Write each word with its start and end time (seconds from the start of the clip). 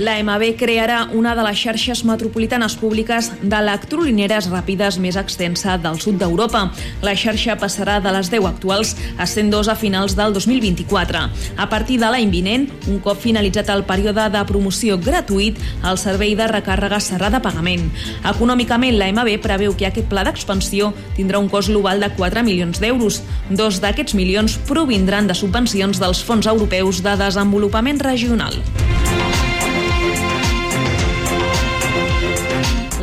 La 0.00 0.14
MB 0.22 0.56
crearà 0.56 1.10
una 1.12 1.34
de 1.36 1.42
les 1.44 1.58
xarxes 1.60 2.00
metropolitanes 2.08 2.74
públiques 2.80 3.26
d'electrolineres 3.44 4.46
ràpides 4.48 4.96
més 5.02 5.18
extensa 5.20 5.74
del 5.76 5.98
sud 6.00 6.16
d'Europa. 6.16 6.62
La 7.04 7.12
xarxa 7.12 7.58
passarà 7.60 7.98
de 8.00 8.14
les 8.16 8.30
10 8.32 8.46
actuals 8.48 8.94
a 9.20 9.26
102 9.28 9.68
a 9.68 9.74
finals 9.76 10.16
del 10.16 10.32
2024. 10.32 11.26
A 11.60 11.66
partir 11.68 11.98
de 12.00 12.08
l'any 12.08 12.32
vinent, 12.32 12.64
un 12.88 13.02
cop 13.04 13.20
finalitzat 13.20 13.68
el 13.74 13.84
període 13.84 14.24
de 14.32 14.44
promoció 14.48 14.96
gratuït, 14.96 15.60
el 15.84 16.00
servei 16.00 16.32
de 16.40 16.48
recàrrega 16.48 16.96
serà 16.96 17.28
de 17.30 17.42
pagament. 17.44 17.90
Econòmicament, 18.32 18.96
la 18.96 19.10
MB 19.12 19.36
preveu 19.44 19.76
que 19.76 19.90
aquest 19.90 20.08
pla 20.08 20.24
d'expansió 20.24 20.94
tindrà 21.18 21.42
un 21.42 21.52
cost 21.52 21.68
global 21.68 22.00
de 22.00 22.08
4 22.16 22.46
milions 22.48 22.80
d'euros. 22.80 23.20
Dos 23.50 23.82
d'aquests 23.84 24.16
milions 24.16 24.56
provindran 24.72 25.28
de 25.28 25.36
subvencions 25.36 26.00
dels 26.00 26.24
fons 26.24 26.48
europeus 26.48 27.04
de 27.04 27.18
desenvolupament 27.26 28.00
regional. 28.00 28.56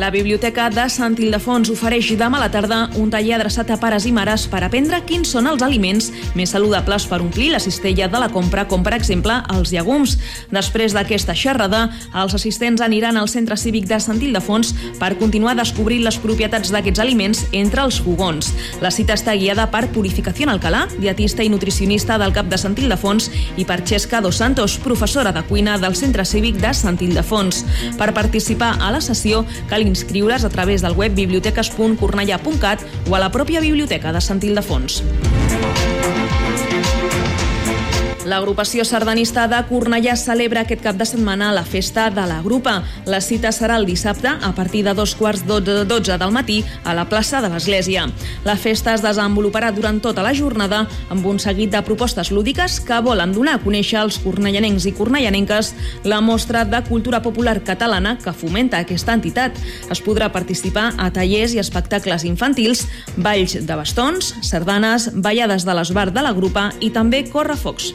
La 0.00 0.08
Biblioteca 0.08 0.70
de 0.72 0.86
Sant 0.88 1.18
Ildefons 1.20 1.68
ofereix 1.68 2.06
demà 2.16 2.38
a 2.38 2.40
la 2.46 2.48
tarda 2.48 2.76
un 2.96 3.10
taller 3.12 3.34
adreçat 3.36 3.68
a 3.68 3.76
pares 3.76 4.06
i 4.08 4.12
mares 4.16 4.46
per 4.48 4.62
aprendre 4.64 5.02
quins 5.04 5.28
són 5.34 5.44
els 5.50 5.60
aliments 5.60 6.06
més 6.32 6.54
saludables 6.54 7.04
per 7.04 7.18
omplir 7.20 7.50
la 7.52 7.60
cistella 7.60 8.08
de 8.08 8.22
la 8.22 8.30
compra, 8.32 8.64
com 8.64 8.80
per 8.80 8.94
exemple 8.96 9.34
els 9.52 9.74
llegums. 9.74 10.14
Després 10.56 10.94
d'aquesta 10.96 11.34
xerrada, 11.36 11.82
els 12.16 12.36
assistents 12.38 12.80
aniran 12.80 13.18
al 13.20 13.28
Centre 13.28 13.58
Cívic 13.60 13.90
de 13.90 13.98
Sant 14.00 14.22
Ildefons 14.24 14.70
per 14.96 15.18
continuar 15.20 15.52
descobrint 15.58 16.06
les 16.06 16.16
propietats 16.16 16.72
d'aquests 16.72 17.04
aliments 17.04 17.44
entre 17.52 17.84
els 17.84 18.00
fogons. 18.00 18.54
La 18.80 18.94
cita 18.96 19.18
està 19.20 19.36
guiada 19.36 19.68
per 19.68 19.90
Purificació 19.92 20.48
Alcalà, 20.48 20.86
dietista 20.96 21.44
i 21.44 21.52
nutricionista 21.52 22.16
del 22.16 22.32
CAP 22.32 22.48
de 22.48 22.62
Sant 22.64 22.78
Ildefons, 22.80 23.28
i 23.60 23.68
per 23.68 23.82
Xesca 23.84 24.24
Dos 24.24 24.40
Santos, 24.40 24.78
professora 24.80 25.36
de 25.36 25.44
cuina 25.44 25.76
del 25.76 25.92
Centre 25.92 26.24
Cívic 26.24 26.56
de 26.64 26.72
Sant 26.72 26.96
Ildefons. 27.04 27.66
Per 28.00 28.10
participar 28.16 28.78
a 28.80 28.94
la 28.96 29.04
sessió, 29.04 29.44
cal 29.68 29.89
inscriure's 29.90 30.46
a 30.46 30.52
través 30.54 30.82
del 30.86 30.96
web 30.96 31.14
biblioteques.cornellà.cat 31.18 32.86
o 33.10 33.16
a 33.16 33.22
la 33.22 33.32
pròpia 33.34 33.60
biblioteca 33.60 34.14
de 34.14 34.22
Sant 34.24 34.42
Ildefons. 34.46 35.02
L'agrupació 38.28 38.84
sardanista 38.84 39.46
de 39.48 39.56
Cornellà 39.64 40.12
celebra 40.20 40.60
aquest 40.66 40.82
cap 40.84 40.96
de 40.98 41.06
setmana 41.08 41.54
la 41.56 41.62
festa 41.64 42.10
de 42.12 42.26
la 42.28 42.42
grupa. 42.44 42.82
La 43.08 43.22
cita 43.24 43.48
serà 43.48 43.78
el 43.80 43.86
dissabte 43.88 44.28
a 44.28 44.50
partir 44.52 44.82
de 44.84 44.92
dos 44.94 45.14
quarts 45.16 45.46
de 45.48 45.86
dotze 45.88 46.18
del 46.20 46.34
matí 46.34 46.58
a 46.84 46.92
la 46.92 47.06
plaça 47.08 47.40
de 47.40 47.48
l'Església. 47.48 48.04
La 48.44 48.58
festa 48.60 48.92
es 48.92 49.00
desenvoluparà 49.00 49.70
durant 49.72 50.02
tota 50.04 50.22
la 50.22 50.34
jornada 50.36 50.82
amb 51.08 51.24
un 51.26 51.40
seguit 51.40 51.72
de 51.72 51.80
propostes 51.80 52.28
lúdiques 52.30 52.76
que 52.84 53.00
volen 53.00 53.32
donar 53.32 53.56
a 53.56 53.62
conèixer 53.64 54.02
als 54.02 54.20
cornellanencs 54.20 54.84
i 54.84 54.92
cornellanenques 54.92 55.72
la 56.04 56.20
mostra 56.20 56.66
de 56.68 56.82
cultura 56.90 57.22
popular 57.24 57.56
catalana 57.64 58.18
que 58.20 58.36
fomenta 58.36 58.84
aquesta 58.84 59.16
entitat. 59.16 59.56
Es 59.88 60.04
podrà 60.04 60.28
participar 60.28 60.90
a 60.98 61.08
tallers 61.08 61.56
i 61.56 61.64
espectacles 61.64 62.28
infantils, 62.28 62.84
balls 63.16 63.56
de 63.64 63.80
bastons, 63.80 64.34
sardanes, 64.44 65.08
ballades 65.14 65.64
de 65.64 65.80
l'esbar 65.80 66.10
de 66.12 66.20
la 66.20 66.36
grupa 66.36 66.68
i 66.84 66.92
també 66.92 67.24
correfocs. 67.32 67.94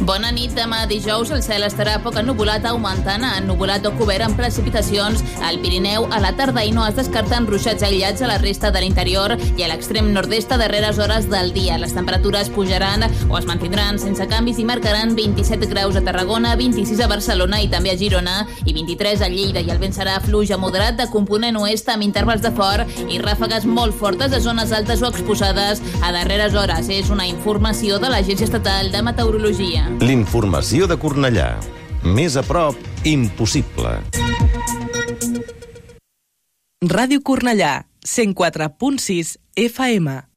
Bona 0.00 0.32
nit. 0.34 0.50
Demà 0.54 0.84
dijous 0.90 1.30
el 1.34 1.42
cel 1.42 1.64
estarà 1.66 1.96
poc 2.02 2.16
ennubulat 2.18 2.64
augmentant 2.66 3.22
a 3.26 3.32
ennubulat 3.40 3.84
o 3.86 3.92
cobert 3.98 4.24
amb 4.26 4.36
precipitacions 4.38 5.22
al 5.46 5.60
Pirineu 5.62 6.06
a 6.14 6.18
la 6.22 6.32
tarda 6.38 6.62
i 6.66 6.72
no 6.74 6.84
es 6.86 6.96
descarten 6.98 7.46
ruixats 7.46 7.82
aïllats 7.86 8.22
a 8.22 8.28
la 8.30 8.38
resta 8.42 8.70
de 8.74 8.82
l'interior 8.82 9.34
i 9.38 9.64
a 9.64 9.68
l'extrem 9.70 10.12
nord-est 10.14 10.52
a 10.54 10.58
darreres 10.58 10.98
hores 10.98 11.28
del 11.30 11.52
dia. 11.54 11.78
Les 11.78 11.94
temperatures 11.94 12.50
pujaran 12.54 13.06
o 13.28 13.38
es 13.38 13.46
mantindran 13.46 13.98
sense 14.02 14.26
canvis 14.30 14.58
i 14.62 14.66
marcaran 14.66 15.14
27 15.14 15.70
graus 15.70 15.98
a 15.98 16.02
Tarragona, 16.06 16.56
26 16.58 17.02
a 17.02 17.10
Barcelona 17.10 17.62
i 17.62 17.70
també 17.70 17.94
a 17.94 17.98
Girona 17.98 18.36
i 18.64 18.74
23 18.74 19.22
a 19.22 19.30
Lleida 19.30 19.62
i 19.62 19.70
el 19.74 19.82
vent 19.82 19.94
serà 19.94 20.18
fluix 20.22 20.50
a 20.54 20.58
moderat 20.58 20.98
de 20.98 21.08
component 21.10 21.58
oest 21.62 21.90
amb 21.90 22.06
intervals 22.06 22.42
de 22.42 22.54
fort 22.54 23.02
i 23.08 23.22
ràfegues 23.22 23.66
molt 23.66 23.94
fortes 23.98 24.34
a 24.34 24.42
zones 24.42 24.74
altes 24.74 25.02
o 25.02 25.10
exposades 25.10 25.82
a 26.02 26.10
darreres 26.10 26.54
hores. 26.54 26.90
És 26.90 27.10
una 27.10 27.26
informació 27.30 28.02
de 28.02 28.10
l'Agència 28.10 28.50
Estatal 28.50 28.90
de 28.90 29.02
Meteorologia. 29.02 29.83
L'informació 30.04 30.88
de 30.90 30.96
Cornellà. 31.00 31.48
Més 32.04 32.36
a 32.36 32.42
prop, 32.44 32.76
impossible. 33.08 33.96
Ràdio 36.84 37.22
Cornellà, 37.24 37.86
104.6 38.04 39.36
FM. 39.56 40.33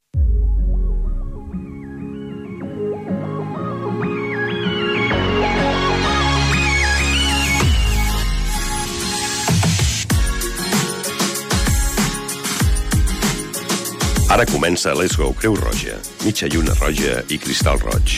Ara 14.29 14.45
comença 14.45 14.93
Let's 14.93 15.15
Go 15.15 15.31
Creu 15.31 15.55
Roja, 15.55 15.95
mitja 16.25 16.49
lluna 16.51 16.73
roja 16.75 17.21
i 17.31 17.38
cristal 17.39 17.79
roig, 17.79 18.17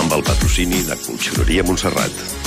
amb 0.00 0.14
el 0.16 0.24
patrocini 0.24 0.80
de 0.88 0.96
Conxoreria 1.04 1.60
Montserrat. 1.68 2.40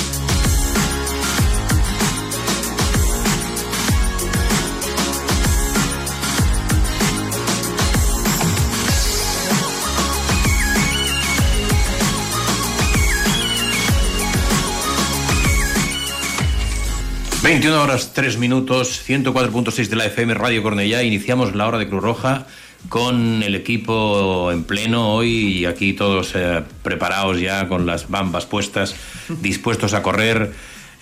...21 17.45 17.77
horas 17.77 18.09
3 18.13 18.39
minutos, 18.41 19.03
104.6 19.07 19.88
de 19.88 19.95
la 19.95 20.07
FM 20.07 20.33
Radio 20.33 20.63
Cornellá. 20.63 21.03
Iniciamos 21.03 21.53
la 21.53 21.67
hora 21.67 21.77
de 21.77 21.88
Cruz 21.88 22.01
Roja 22.01 22.47
con 22.90 23.44
el 23.44 23.56
equipo 23.56 24.51
en 24.51 24.63
pleno 24.63 25.13
hoy 25.13 25.59
y 25.59 25.66
aquí 25.66 25.94
todos 25.94 26.34
eh, 26.35 26.63
preparados 26.84 27.40
ya 27.40 27.68
con 27.68 27.85
las 27.85 28.09
bambas 28.09 28.46
puestas, 28.46 28.96
dispuestos 29.41 29.94
a 29.94 30.01
correr. 30.01 30.53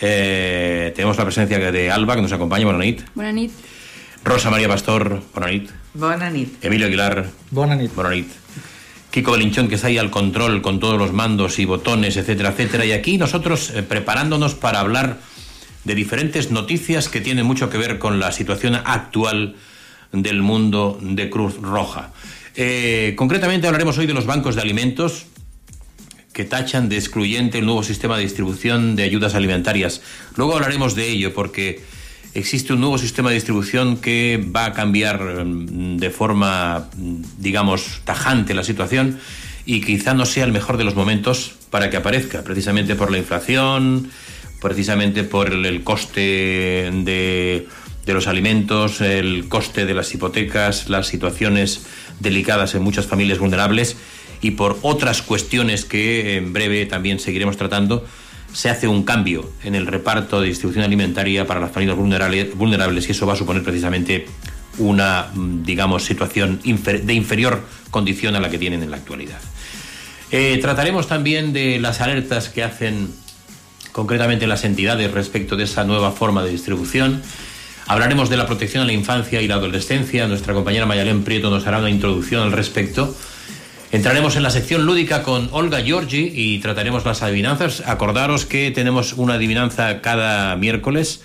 Eh, 0.02 0.92
tenemos 0.96 1.18
la 1.18 1.26
presencia 1.26 1.60
de 1.60 1.92
Alba 1.92 2.16
que 2.16 2.22
nos 2.22 2.32
acompaña. 2.32 2.66
Buenas 2.66 2.82
nit. 2.82 3.02
Bona 3.16 3.32
nit. 3.32 3.52
Rosa 4.24 4.50
María 4.50 4.68
Pastor. 4.68 5.22
Buenas 5.34 5.52
nit. 5.52 5.70
Bona 5.94 6.30
nit. 6.30 6.64
Emilio 6.64 6.88
Aguilar. 6.88 7.26
Bona 7.52 7.76
nit. 7.76 7.94
Buenas 7.94 8.14
nit. 8.14 8.28
Kiko 9.12 9.34
Belinchón, 9.34 9.68
que 9.68 9.76
está 9.76 9.88
ahí 9.88 10.00
al 10.00 10.10
control 10.10 10.64
con 10.64 10.80
todos 10.80 10.98
los 10.98 11.14
mandos 11.14 11.60
y 11.60 11.66
botones, 11.66 12.18
etcétera, 12.18 12.50
etcétera. 12.50 12.86
Y 12.86 12.94
aquí 12.94 13.20
nosotros 13.20 13.70
eh, 13.70 13.84
preparándonos 13.84 14.56
para 14.56 14.80
hablar 14.80 15.20
de 15.84 15.96
diferentes 15.96 16.50
noticias 16.50 17.10
que 17.10 17.22
tienen 17.22 17.46
mucho 17.46 17.70
que 17.70 17.78
ver 17.78 18.00
con 18.00 18.20
la 18.20 18.32
situación 18.32 18.76
actual 18.76 19.56
del 20.14 20.42
mundo 20.42 20.98
de 21.02 21.30
Cruz 21.30 21.58
Roja. 21.62 22.14
Eh, 22.56 23.14
concretamente 23.18 23.68
hablaremos 23.68 23.98
hoy 23.98 24.06
de 24.06 24.14
los 24.14 24.26
bancos 24.26 24.56
de 24.56 24.62
alimentos 24.62 25.26
que 26.34 26.46
tachan 26.46 26.88
de 26.90 26.98
excluyente 26.98 27.60
el 27.60 27.66
nuevo 27.66 27.84
sistema 27.84 28.18
de 28.18 28.24
distribución 28.24 28.96
de 28.96 29.04
ayudas 29.04 29.36
alimentarias. 29.36 30.02
Luego 30.36 30.54
hablaremos 30.56 30.96
de 30.96 31.10
ello 31.10 31.34
porque 31.34 31.82
existe 32.34 32.74
un 32.74 32.80
nuevo 32.80 32.98
sistema 32.98 33.30
de 33.30 33.36
distribución 33.36 33.98
que 33.98 34.44
va 34.56 34.66
a 34.66 34.74
cambiar 34.74 35.46
mm, 35.46 35.98
de 35.98 36.10
forma, 36.10 36.90
mm, 36.96 37.22
digamos, 37.40 38.02
tajante 38.04 38.54
la 38.54 38.64
situación 38.64 39.20
y 39.66 39.82
quizá 39.82 40.14
no 40.14 40.26
sea 40.26 40.46
el 40.46 40.52
mejor 40.52 40.78
de 40.78 40.84
los 40.84 40.96
momentos 40.96 41.54
para 41.70 41.90
que 41.90 41.98
aparezca, 41.98 42.44
precisamente 42.44 42.96
por 42.96 43.12
la 43.12 43.18
inflación, 43.18 44.10
precisamente 44.62 45.24
por 45.24 45.52
el, 45.52 45.66
el 45.66 45.84
coste 45.84 46.92
de, 46.92 47.68
de 48.06 48.14
los 48.14 48.28
alimentos, 48.28 49.02
el 49.02 49.48
coste 49.48 49.86
de 49.86 49.94
las 49.94 50.14
hipotecas, 50.14 50.90
las 50.90 51.08
situaciones 51.08 51.86
delicadas 52.20 52.76
en 52.76 52.84
muchas 52.84 53.06
familias 53.06 53.40
vulnerables 53.40 53.98
y 54.42 54.52
por 54.52 54.78
otras 54.82 55.22
cuestiones 55.22 55.86
que 55.86 56.36
en 56.36 56.52
breve 56.52 56.86
también 56.86 57.20
seguiremos 57.20 57.56
tratando, 57.56 58.06
se 58.52 58.70
hace 58.70 58.88
un 58.88 59.04
cambio 59.04 59.50
en 59.64 59.74
el 59.74 59.88
reparto 59.88 60.42
de 60.42 60.48
distribución 60.48 60.84
alimentaria 60.84 61.48
para 61.48 61.60
las 61.60 61.72
familias 61.72 61.98
vulnerables, 61.98 63.08
y 63.08 63.12
eso 63.12 63.26
va 63.26 63.34
a 63.34 63.38
suponer 63.38 63.64
precisamente 63.64 64.28
una, 64.78 65.30
mm, 65.34 65.64
digamos, 65.64 66.04
situación 66.04 66.60
de 66.62 67.14
inferior 67.14 67.64
condición 67.90 68.36
a 68.36 68.40
la 68.40 68.50
que 68.50 68.58
tienen 68.58 68.84
en 68.84 68.92
la 68.92 68.98
actualidad. 68.98 69.40
Eh, 70.32 70.58
trataremos 70.62 71.08
también 71.08 71.54
de 71.54 71.80
las 71.80 72.02
alertas 72.02 72.50
que 72.50 72.64
hacen 72.64 73.10
concretamente 73.92 74.48
las 74.48 74.64
entidades 74.66 75.12
respecto 75.12 75.56
de 75.56 75.66
esa 75.66 75.84
nueva 75.84 76.12
forma 76.12 76.44
de 76.44 76.50
distribución. 76.50 77.22
Hablaremos 77.88 78.30
de 78.30 78.38
la 78.38 78.46
protección 78.46 78.84
a 78.84 78.86
la 78.86 78.94
infancia 78.94 79.42
y 79.42 79.48
la 79.48 79.56
adolescencia. 79.56 80.28
Nuestra 80.28 80.54
compañera 80.54 80.86
Mayalén 80.86 81.24
Prieto 81.24 81.50
nos 81.50 81.68
hará 81.68 81.80
una 81.80 81.90
introducción 81.90 82.44
al 82.44 82.52
respecto. 82.52 83.16
Entraremos 83.92 84.36
en 84.36 84.44
la 84.44 84.50
sección 84.50 84.86
lúdica 84.86 85.22
con 85.22 85.50
Olga 85.52 85.82
Giorgi 85.82 86.32
y 86.34 86.60
trataremos 86.60 87.06
las 87.06 87.22
adivinanzas. 87.22 87.84
Acordaros 87.86 88.46
que 88.46 88.72
tenemos 88.72 89.14
una 89.14 89.36
adivinanza 89.36 90.02
cada 90.02 90.56
miércoles 90.56 91.22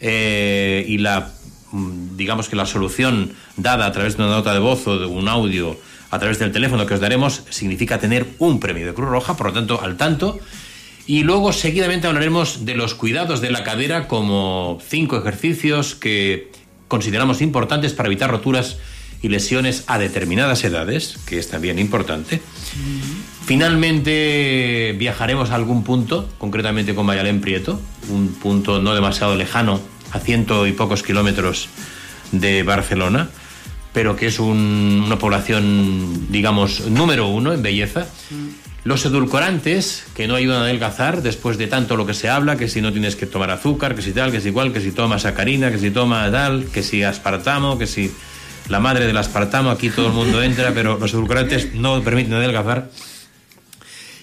eh, 0.00 0.84
y 0.86 0.98
la 0.98 1.32
mm, 1.72 2.16
digamos 2.16 2.48
que 2.48 2.56
la 2.56 2.66
solución 2.66 3.32
dada 3.56 3.86
a 3.86 3.92
través 3.92 4.16
de 4.16 4.22
una 4.22 4.32
nota 4.32 4.52
de 4.52 4.60
voz 4.60 4.86
o 4.86 4.98
de 4.98 5.06
un 5.06 5.28
audio 5.28 5.76
a 6.10 6.18
través 6.18 6.38
del 6.38 6.52
teléfono 6.52 6.86
que 6.86 6.94
os 6.94 7.00
daremos 7.00 7.42
significa 7.48 7.98
tener 7.98 8.26
un 8.38 8.60
premio 8.60 8.86
de 8.86 8.92
Cruz 8.92 9.08
Roja, 9.08 9.34
por 9.34 9.46
lo 9.46 9.52
tanto, 9.54 9.80
al 9.82 9.96
tanto. 9.96 10.38
Y 11.06 11.24
luego 11.24 11.52
seguidamente 11.52 12.06
hablaremos 12.06 12.64
de 12.64 12.74
los 12.74 12.94
cuidados 12.94 13.40
de 13.40 13.50
la 13.50 13.64
cadera 13.64 14.06
como 14.06 14.78
cinco 14.86 15.16
ejercicios 15.16 15.94
que 15.94 16.52
consideramos 16.88 17.40
importantes 17.40 17.92
para 17.92 18.08
evitar 18.08 18.30
roturas 18.30 18.76
y 19.22 19.28
lesiones 19.28 19.84
a 19.86 19.98
determinadas 19.98 20.64
edades, 20.64 21.16
que 21.26 21.38
es 21.38 21.48
también 21.48 21.78
importante. 21.78 22.40
Finalmente 23.46 24.94
viajaremos 24.98 25.50
a 25.50 25.54
algún 25.54 25.84
punto, 25.84 26.28
concretamente 26.38 26.94
con 26.94 27.06
Mayalén 27.06 27.40
Prieto, 27.40 27.80
un 28.08 28.28
punto 28.28 28.80
no 28.82 28.94
demasiado 28.94 29.36
lejano, 29.36 29.80
a 30.12 30.18
ciento 30.18 30.66
y 30.66 30.72
pocos 30.72 31.02
kilómetros 31.02 31.68
de 32.32 32.62
Barcelona, 32.62 33.30
pero 33.92 34.16
que 34.16 34.26
es 34.26 34.38
una 34.38 35.18
población, 35.18 36.26
digamos, 36.30 36.88
número 36.88 37.28
uno 37.28 37.52
en 37.52 37.62
belleza. 37.62 38.06
Los 38.84 39.04
edulcorantes, 39.04 40.04
que 40.14 40.26
no 40.26 40.34
ayudan 40.34 40.62
a 40.62 40.64
adelgazar 40.64 41.22
después 41.22 41.56
de 41.56 41.68
tanto 41.68 41.96
lo 41.96 42.04
que 42.04 42.14
se 42.14 42.28
habla, 42.28 42.56
que 42.56 42.68
si 42.68 42.80
no 42.80 42.92
tienes 42.92 43.14
que 43.14 43.26
tomar 43.26 43.50
azúcar, 43.50 43.94
que 43.94 44.02
si 44.02 44.12
tal, 44.12 44.32
que 44.32 44.40
si 44.40 44.48
igual, 44.48 44.72
que 44.72 44.80
si 44.80 44.90
tomas 44.90 45.22
sacarina, 45.22 45.70
que 45.70 45.78
si 45.78 45.92
tomas 45.92 46.32
tal, 46.32 46.66
que 46.66 46.82
si 46.82 47.04
aspartamo, 47.04 47.78
que 47.78 47.86
si 47.86 48.12
la 48.68 48.80
madre 48.80 49.06
del 49.06 49.16
aspartamo, 49.16 49.70
aquí 49.70 49.88
todo 49.88 50.08
el 50.08 50.12
mundo 50.12 50.42
entra, 50.42 50.72
pero 50.74 50.98
los 50.98 51.12
edulcorantes 51.12 51.74
no 51.74 52.02
permiten 52.02 52.34
adelgazar. 52.34 52.90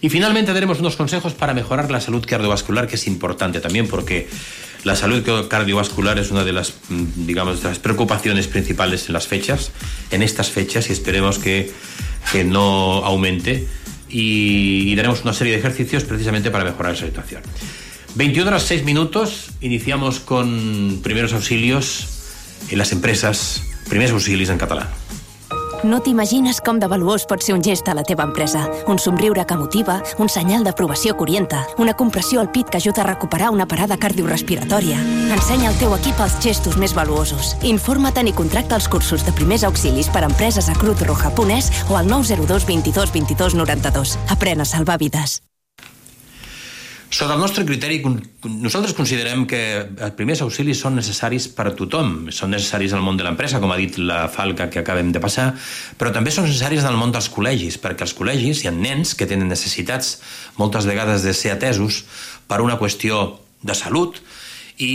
Y 0.01 0.09
finalmente 0.09 0.53
daremos 0.53 0.79
unos 0.79 0.95
consejos 0.95 1.33
para 1.33 1.53
mejorar 1.53 1.91
la 1.91 2.01
salud 2.01 2.25
cardiovascular, 2.25 2.87
que 2.87 2.95
es 2.95 3.07
importante 3.07 3.59
también 3.59 3.87
porque 3.87 4.29
la 4.83 4.95
salud 4.95 5.23
cardiovascular 5.49 6.19
es 6.19 6.31
una 6.31 6.45
de 6.45 6.53
las, 6.53 6.73
mm, 6.89 7.25
digamos, 7.25 7.61
de 7.61 7.69
las 7.69 7.79
preocupaciones 7.79 8.47
principales 8.47 9.07
en 9.07 9.13
las 9.13 9.27
fechas, 9.27 9.71
en 10.11 10.21
estas 10.21 10.49
fechas, 10.51 10.89
y 10.89 10.93
esperemos 10.93 11.37
que, 11.37 11.71
que 12.31 12.43
no 12.45 13.03
aumente. 13.05 13.67
Y, 14.09 14.95
daremos 14.95 15.23
una 15.23 15.33
serie 15.33 15.53
de 15.53 15.59
ejercicios 15.59 16.03
precisamente 16.03 16.51
para 16.51 16.63
mejorar 16.63 16.93
esa 16.93 17.05
situación. 17.05 17.41
21 18.15 18.49
horas 18.49 18.63
6 18.63 18.83
minutos, 18.83 19.51
iniciamos 19.61 20.19
con 20.19 20.99
primeros 21.03 21.33
auxilios 21.33 22.07
en 22.69 22.77
las 22.77 22.91
empresas, 22.91 23.63
primeros 23.87 24.13
auxilios 24.13 24.49
en 24.49 24.57
catalán. 24.57 24.87
No 25.83 26.01
t'imagines 26.03 26.59
com 26.59 26.79
de 26.79 26.87
valuós 26.91 27.23
pot 27.23 27.39
ser 27.39 27.53
un 27.55 27.61
gest 27.63 27.87
a 27.87 27.93
la 27.95 28.03
teva 28.03 28.25
empresa. 28.27 28.65
Un 28.91 28.99
somriure 28.99 29.45
que 29.47 29.55
motiva, 29.55 30.01
un 30.19 30.27
senyal 30.27 30.65
d'aprovació 30.67 31.15
que 31.15 31.23
orienta, 31.23 31.61
una 31.77 31.95
compressió 31.95 32.41
al 32.41 32.51
pit 32.51 32.69
que 32.69 32.77
ajuda 32.81 33.03
a 33.03 33.07
recuperar 33.07 33.49
una 33.55 33.65
parada 33.65 33.97
cardiorrespiratòria. 33.97 34.99
Ensenya 35.31 35.69
al 35.71 35.79
teu 35.79 35.95
equip 35.95 36.19
els 36.19 36.35
gestos 36.43 36.75
més 36.75 36.93
valuosos. 36.93 37.55
Informa't 37.63 38.27
i 38.27 38.35
contracta 38.35 38.75
els 38.75 38.89
cursos 38.91 39.23
de 39.25 39.31
primers 39.31 39.63
auxilis 39.63 40.11
per 40.11 40.25
a 40.25 40.29
empreses 40.31 40.67
a 40.67 40.75
cruzroja.es 40.75 41.71
o 41.89 41.95
al 41.95 42.07
902 42.07 42.65
22 42.67 43.13
22 43.13 43.55
92. 43.55 44.17
Aprèn 44.35 44.59
a 44.59 44.67
salvar 44.67 44.99
vides. 44.99 45.39
Sota 47.09 47.33
el 47.33 47.41
nostre 47.41 47.63
criteri, 47.65 48.03
nosaltres 48.45 48.93
considerem 48.93 49.47
que 49.49 49.59
els 49.81 50.13
primers 50.13 50.43
auxilis 50.45 50.77
són 50.83 50.93
necessaris 50.99 51.47
per 51.57 51.65
a 51.65 51.73
tothom. 51.73 52.27
Són 52.29 52.53
necessaris 52.53 52.93
al 52.93 53.01
món 53.01 53.17
de 53.17 53.25
l'empresa, 53.25 53.57
com 53.63 53.73
ha 53.73 53.79
dit 53.79 53.97
la 53.97 54.27
Falca 54.29 54.67
que 54.69 54.83
acabem 54.83 55.09
de 55.15 55.21
passar, 55.23 55.47
però 55.97 56.13
també 56.13 56.29
són 56.29 56.45
necessaris 56.45 56.85
el 56.85 56.99
món 57.01 57.09
dels 57.15 57.31
col·legis, 57.33 57.79
perquè 57.81 58.05
als 58.05 58.13
col·legis 58.13 58.61
hi 58.61 58.69
ha 58.69 58.75
nens 58.75 59.15
que 59.17 59.25
tenen 59.25 59.49
necessitats 59.49 60.19
moltes 60.61 60.85
vegades 60.85 61.25
de 61.25 61.33
ser 61.33 61.55
atesos 61.55 62.03
per 62.45 62.61
una 62.61 62.77
qüestió 62.77 63.39
de 63.65 63.73
salut 63.73 64.21
i 64.77 64.93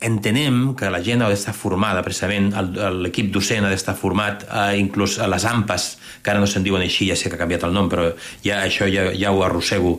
entenem 0.00 0.74
que 0.74 0.88
la 0.90 1.02
gent 1.04 1.20
ha 1.22 1.28
d'estar 1.28 1.52
formada, 1.56 2.02
precisament 2.04 2.50
l'equip 3.02 3.30
docent 3.34 3.66
ha 3.66 3.72
d'estar 3.72 3.94
format, 3.98 4.46
eh, 4.48 4.78
inclús 4.80 5.18
a 5.20 5.28
les 5.28 5.44
AMPAs, 5.44 5.88
que 6.22 6.32
ara 6.32 6.40
no 6.40 6.48
se'n 6.48 6.64
diuen 6.64 6.82
així, 6.82 7.08
ja 7.10 7.16
sé 7.16 7.28
que 7.28 7.36
ha 7.36 7.42
canviat 7.42 7.66
el 7.68 7.76
nom, 7.76 7.88
però 7.92 8.08
ja 8.44 8.62
això 8.64 8.88
ja, 8.88 9.10
ja 9.12 9.32
ho 9.32 9.42
arrossego 9.44 9.98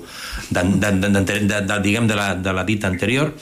de, 0.49 0.63
de, 0.63 0.91
de, 0.97 1.11
de, 1.21 1.61
de, 1.61 1.79
diguem 1.85 2.09
de 2.09 2.17
la, 2.17 2.33
de 2.35 2.53
la 2.53 2.65
dita 2.65 2.89
anterior, 2.89 3.33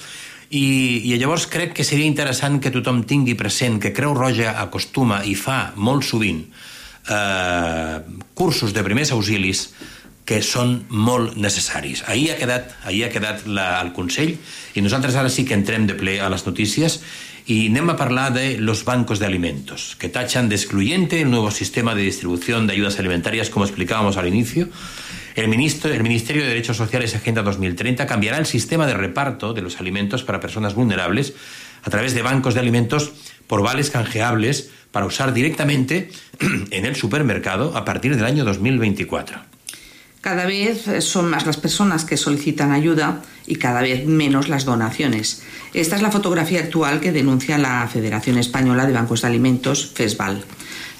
i, 0.49 0.65
i 1.05 1.17
llavors 1.21 1.45
crec 1.47 1.75
que 1.77 1.85
seria 1.85 2.09
interessant 2.09 2.57
que 2.59 2.73
tothom 2.73 3.03
tingui 3.07 3.37
present 3.37 3.77
que 3.79 3.93
Creu 3.93 4.15
Roja 4.17 4.55
acostuma 4.59 5.21
i 5.23 5.35
fa 5.37 5.75
molt 5.77 6.07
sovint 6.07 6.41
eh, 7.05 7.97
cursos 8.33 8.73
de 8.73 8.83
primers 8.83 9.13
auxilis 9.13 9.67
que 10.25 10.41
són 10.45 10.83
molt 10.89 11.37
necessaris. 11.41 12.03
Ahir 12.07 12.33
ha 12.33 12.37
quedat, 12.37 12.75
ahir 12.85 13.07
ha 13.07 13.13
quedat 13.13 13.47
la, 13.47 13.71
el 13.81 13.93
Consell 13.95 14.35
i 14.75 14.83
nosaltres 14.85 15.17
ara 15.17 15.31
sí 15.33 15.45
que 15.45 15.57
entrem 15.57 15.87
de 15.89 15.97
ple 15.97 16.19
a 16.21 16.29
les 16.29 16.45
notícies 16.45 16.99
y 17.49 17.65
anem 17.65 17.89
a 17.89 17.97
parlar 17.97 18.31
de 18.31 18.59
los 18.59 18.85
bancos 18.85 19.17
de 19.17 19.25
alimentos, 19.25 19.95
que 19.97 20.07
tachan 20.07 20.49
de 20.49 20.55
excluyente 20.55 21.19
el 21.21 21.31
nuevo 21.31 21.49
sistema 21.49 21.95
de 21.95 22.03
distribución 22.03 22.67
de 22.67 22.73
ayudas 22.73 22.99
alimentarias, 22.99 23.49
como 23.49 23.65
explicábamos 23.65 24.17
al 24.17 24.27
inicio. 24.27 24.69
El, 25.35 25.47
ministro, 25.47 25.91
el 25.91 26.03
Ministerio 26.03 26.43
de 26.43 26.49
Derechos 26.49 26.77
Sociales 26.77 27.15
Agenda 27.15 27.41
2030 27.41 28.05
cambiará 28.05 28.37
el 28.37 28.45
sistema 28.45 28.85
de 28.85 28.93
reparto 28.93 29.53
de 29.53 29.63
los 29.63 29.79
alimentos 29.79 30.23
para 30.23 30.39
personas 30.39 30.75
vulnerables 30.75 31.33
a 31.81 31.89
través 31.89 32.13
de 32.13 32.21
bancos 32.21 32.53
de 32.53 32.59
alimentos 32.59 33.13
por 33.47 33.63
vales 33.63 33.89
canjeables 33.89 34.69
para 34.91 35.07
usar 35.07 35.33
directamente 35.33 36.11
en 36.69 36.85
el 36.85 36.95
supermercado 36.95 37.75
a 37.75 37.83
partir 37.83 38.15
del 38.15 38.25
año 38.25 38.45
2024. 38.45 39.39
Cada 40.21 40.45
vez 40.45 40.85
son 40.99 41.29
más 41.29 41.45
las 41.45 41.55
personas 41.55 42.03
que 42.03 42.17
solicitan 42.17 42.71
ayuda 42.71 43.21
y 43.47 43.55
cada 43.55 43.81
vez 43.81 44.05
menos 44.05 44.49
las 44.49 44.65
donaciones. 44.65 45.43
Esta 45.73 45.95
es 45.95 46.01
la 46.01 46.11
fotografía 46.11 46.59
actual 46.59 46.99
que 46.99 47.13
denuncia 47.13 47.57
la 47.57 47.87
Federación 47.87 48.37
Española 48.37 48.85
de 48.85 48.93
Bancos 48.93 49.21
de 49.21 49.27
Alimentos, 49.27 49.91
FESBAL. 49.95 50.43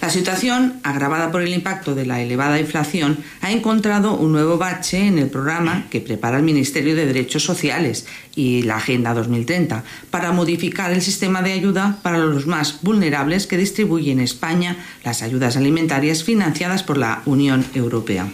La 0.02 0.10
situación, 0.10 0.80
agravada 0.84 1.30
por 1.30 1.42
el 1.42 1.54
impacto 1.54 1.94
de 1.94 2.06
la 2.06 2.22
elevada 2.22 2.60
inflación, 2.60 3.18
ha 3.42 3.52
encontrado 3.52 4.16
un 4.16 4.32
nuevo 4.32 4.58
bache 4.58 5.06
en 5.06 5.20
el 5.20 5.30
programa 5.30 5.88
que 5.90 6.00
prepara 6.00 6.38
el 6.38 6.44
Ministerio 6.44 6.96
de 6.96 7.06
Derechos 7.06 7.44
Sociales 7.44 8.06
y 8.34 8.62
la 8.62 8.78
Agenda 8.78 9.14
2030 9.14 9.84
para 10.10 10.32
modificar 10.32 10.94
el 10.94 11.02
sistema 11.02 11.42
de 11.42 11.52
ayuda 11.52 12.00
para 12.02 12.20
los 12.20 12.48
más 12.48 12.80
vulnerables 12.82 13.46
que 13.46 13.58
distribuye 13.58 14.14
en 14.14 14.22
España 14.22 14.78
las 15.04 15.22
ayudas 15.22 15.58
alimentarias 15.58 16.24
financiadas 16.24 16.84
por 16.84 16.98
la 16.98 17.22
Unión 17.26 17.66
Europea. 17.74 18.30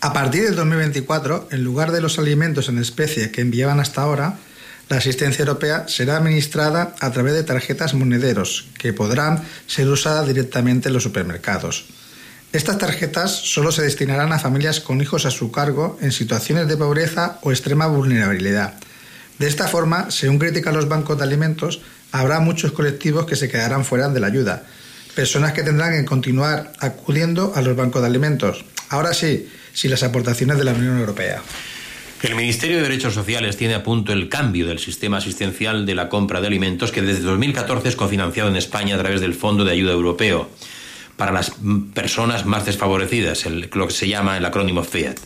A 0.00 0.12
partir 0.12 0.44
del 0.44 0.54
2024, 0.54 1.48
en 1.50 1.64
lugar 1.64 1.90
de 1.90 2.00
los 2.00 2.20
alimentos 2.20 2.68
en 2.68 2.78
especie 2.78 3.32
que 3.32 3.40
enviaban 3.40 3.80
hasta 3.80 4.02
ahora, 4.02 4.38
la 4.88 4.98
asistencia 4.98 5.42
europea 5.42 5.88
será 5.88 6.16
administrada 6.16 6.94
a 7.00 7.10
través 7.10 7.34
de 7.34 7.42
tarjetas 7.42 7.94
monederos, 7.94 8.68
que 8.78 8.92
podrán 8.92 9.42
ser 9.66 9.88
usadas 9.88 10.28
directamente 10.28 10.88
en 10.88 10.94
los 10.94 11.02
supermercados. 11.02 11.86
Estas 12.52 12.78
tarjetas 12.78 13.32
solo 13.32 13.72
se 13.72 13.82
destinarán 13.82 14.32
a 14.32 14.38
familias 14.38 14.78
con 14.78 15.00
hijos 15.00 15.26
a 15.26 15.32
su 15.32 15.50
cargo 15.50 15.98
en 16.00 16.12
situaciones 16.12 16.68
de 16.68 16.76
pobreza 16.76 17.40
o 17.42 17.50
extrema 17.50 17.88
vulnerabilidad. 17.88 18.74
De 19.40 19.48
esta 19.48 19.66
forma, 19.66 20.12
según 20.12 20.38
critican 20.38 20.74
los 20.74 20.88
bancos 20.88 21.18
de 21.18 21.24
alimentos, 21.24 21.80
habrá 22.12 22.38
muchos 22.38 22.70
colectivos 22.70 23.26
que 23.26 23.34
se 23.34 23.48
quedarán 23.48 23.84
fuera 23.84 24.08
de 24.08 24.20
la 24.20 24.28
ayuda, 24.28 24.62
personas 25.16 25.54
que 25.54 25.64
tendrán 25.64 25.90
que 25.90 26.04
continuar 26.04 26.72
acudiendo 26.78 27.52
a 27.56 27.62
los 27.62 27.74
bancos 27.74 28.00
de 28.00 28.06
alimentos. 28.06 28.64
Ahora 28.90 29.12
sí, 29.12 29.48
sin 29.72 29.90
las 29.90 30.02
aportaciones 30.02 30.58
de 30.58 30.64
la 30.64 30.72
Unión 30.72 30.98
Europea. 30.98 31.42
El 32.22 32.34
Ministerio 32.34 32.78
de 32.78 32.82
Derechos 32.82 33.14
Sociales 33.14 33.56
tiene 33.56 33.74
a 33.74 33.84
punto 33.84 34.12
el 34.12 34.28
cambio 34.28 34.66
del 34.66 34.80
sistema 34.80 35.18
asistencial 35.18 35.86
de 35.86 35.94
la 35.94 36.08
compra 36.08 36.40
de 36.40 36.48
alimentos 36.48 36.90
que 36.90 37.00
desde 37.00 37.20
2014 37.22 37.88
es 37.88 37.96
cofinanciado 37.96 38.48
en 38.48 38.56
España 38.56 38.96
a 38.96 38.98
través 38.98 39.20
del 39.20 39.34
Fondo 39.34 39.64
de 39.64 39.70
Ayuda 39.70 39.92
Europeo 39.92 40.50
para 41.16 41.32
las 41.32 41.52
personas 41.94 42.44
más 42.44 42.66
desfavorecidas, 42.66 43.44
lo 43.46 43.86
que 43.86 43.92
se 43.92 44.08
llama 44.08 44.36
el 44.36 44.44
acrónimo 44.44 44.82
FEAD. 44.82 45.16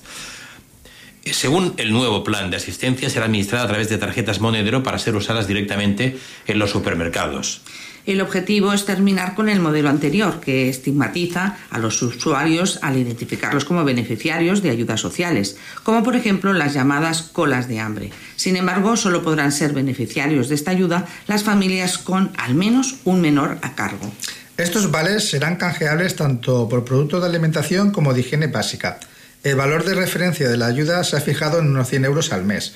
Según 1.24 1.74
el 1.76 1.92
nuevo 1.92 2.24
plan 2.24 2.50
de 2.50 2.56
asistencia, 2.56 3.08
será 3.08 3.26
administrada 3.26 3.64
a 3.64 3.68
través 3.68 3.88
de 3.88 3.98
tarjetas 3.98 4.40
monedero 4.40 4.82
para 4.82 4.98
ser 4.98 5.14
usadas 5.14 5.46
directamente 5.46 6.18
en 6.46 6.58
los 6.58 6.70
supermercados. 6.70 7.60
El 8.04 8.20
objetivo 8.20 8.72
es 8.72 8.84
terminar 8.84 9.34
con 9.34 9.48
el 9.48 9.60
modelo 9.60 9.88
anterior, 9.88 10.40
que 10.40 10.68
estigmatiza 10.68 11.56
a 11.70 11.78
los 11.78 12.02
usuarios 12.02 12.80
al 12.82 12.96
identificarlos 12.96 13.64
como 13.64 13.84
beneficiarios 13.84 14.62
de 14.62 14.70
ayudas 14.70 15.00
sociales, 15.00 15.56
como 15.84 16.02
por 16.02 16.16
ejemplo 16.16 16.52
las 16.52 16.74
llamadas 16.74 17.22
colas 17.22 17.68
de 17.68 17.78
hambre. 17.78 18.10
Sin 18.36 18.56
embargo, 18.56 18.96
solo 18.96 19.22
podrán 19.22 19.52
ser 19.52 19.72
beneficiarios 19.72 20.48
de 20.48 20.56
esta 20.56 20.72
ayuda 20.72 21.06
las 21.28 21.44
familias 21.44 21.96
con 21.98 22.32
al 22.36 22.54
menos 22.54 22.96
un 23.04 23.20
menor 23.20 23.58
a 23.62 23.74
cargo. 23.74 24.12
Estos 24.56 24.90
vales 24.90 25.28
serán 25.28 25.56
canjeables 25.56 26.16
tanto 26.16 26.68
por 26.68 26.84
productos 26.84 27.22
de 27.22 27.28
alimentación 27.28 27.90
como 27.90 28.14
de 28.14 28.20
higiene 28.20 28.48
básica. 28.48 28.98
El 29.44 29.56
valor 29.56 29.84
de 29.84 29.94
referencia 29.94 30.48
de 30.48 30.56
la 30.56 30.66
ayuda 30.66 31.02
se 31.04 31.16
ha 31.16 31.20
fijado 31.20 31.58
en 31.58 31.68
unos 31.68 31.88
100 31.88 32.04
euros 32.04 32.32
al 32.32 32.44
mes. 32.44 32.74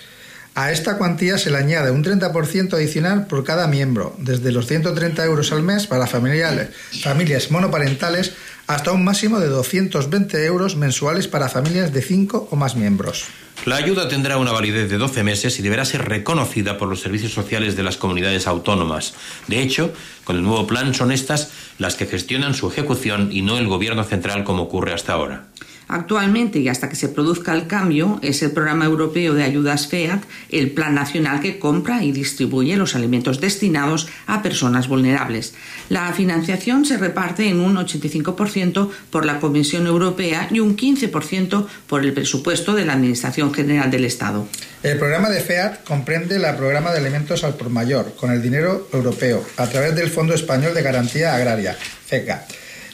A 0.57 0.73
esta 0.73 0.97
cuantía 0.97 1.37
se 1.37 1.51
le 1.51 1.59
añade 1.59 1.91
un 1.91 2.03
30% 2.03 2.73
adicional 2.73 3.27
por 3.27 3.45
cada 3.45 3.67
miembro, 3.67 4.17
desde 4.17 4.53
los 4.53 4.67
130 4.67 5.23
euros 5.23 5.53
al 5.53 5.63
mes 5.63 5.87
para 5.87 6.07
familias, 6.07 6.71
familias 7.03 7.51
monoparentales 7.51 8.33
hasta 8.67 8.93
un 8.93 9.05
máximo 9.05 9.39
de 9.39 9.49
220 9.49 10.47
euros 10.47 10.77
mensuales 10.77 11.29
para 11.29 11.51
familias 11.51 11.93
de 11.93 12.01
5 12.01 12.49
o 12.51 12.57
más 12.57 12.75
miembros. 12.75 13.27
La 13.67 13.77
ayuda 13.77 14.09
tendrá 14.09 14.39
una 14.39 14.51
validez 14.51 14.89
de 14.89 14.97
12 14.97 15.25
meses 15.25 15.59
y 15.59 15.63
deberá 15.63 15.85
ser 15.85 16.09
reconocida 16.09 16.79
por 16.79 16.89
los 16.89 17.01
servicios 17.01 17.33
sociales 17.33 17.77
de 17.77 17.83
las 17.83 17.99
comunidades 17.99 18.47
autónomas. 18.47 19.13
De 19.49 19.61
hecho, 19.61 19.93
con 20.25 20.37
el 20.37 20.43
nuevo 20.43 20.67
plan 20.67 20.95
son 20.95 21.13
estas 21.13 21.51
las 21.77 21.97
que 21.97 22.07
gestionan 22.07 22.55
su 22.55 22.67
ejecución 22.71 23.29
y 23.31 23.43
no 23.43 23.59
el 23.59 23.69
gobierno 23.69 24.05
central 24.05 24.45
como 24.45 24.63
ocurre 24.63 24.95
hasta 24.95 25.13
ahora. 25.13 25.49
Actualmente, 25.88 26.59
y 26.59 26.69
hasta 26.69 26.88
que 26.88 26.97
se 26.97 27.09
produzca 27.09 27.55
el 27.55 27.69
cambio, 27.69 28.19
es 28.21 28.43
el 28.43 28.50
Programa 28.50 28.87
Europeo 28.87 29.35
de 29.35 29.45
Ayudas 29.45 29.87
FEAT 29.87 30.25
el 30.50 30.73
plan 30.73 30.97
nacional 30.97 31.40
que 31.40 31.61
compra 31.61 32.02
y 32.02 32.11
distribuye 32.11 32.76
los 32.76 32.97
alimentos 32.97 33.40
destinados 33.40 34.09
a 34.26 34.43
personas 34.43 34.88
vulnerables. 34.88 35.55
La 35.88 36.12
financiación 36.12 36.85
se 36.85 36.97
reparte 36.97 37.49
en 37.49 37.61
un 37.61 37.76
85% 37.76 38.90
por 39.11 39.25
la 39.25 39.38
Comisión 39.38 39.87
Europea 39.87 40.49
y 40.50 40.59
un 40.59 40.76
15% 40.76 41.66
por 41.87 42.05
el 42.05 42.12
presupuesto 42.12 42.75
de 42.75 42.85
la 42.85 42.95
Administración 42.95 43.55
General 43.55 43.88
del 43.88 44.05
Estado. 44.05 44.49
El 44.83 44.99
programa 44.99 45.31
de 45.31 45.40
FEAT 45.40 45.85
comprende 45.85 46.37
el 46.37 46.57
programa 46.57 46.93
de 46.93 46.99
alimentos 46.99 47.45
al 47.45 47.55
por 47.55 47.71
mayor, 47.71 48.14
con 48.16 48.33
el 48.33 48.43
dinero 48.43 48.88
europeo, 48.93 49.45
a 49.57 49.69
través 49.69 49.95
del 49.95 50.11
Fondo 50.11 50.35
Español 50.35 50.75
de 50.75 50.83
Garantía 50.83 51.35
Agraria, 51.35 51.76
FECA. 52.07 52.47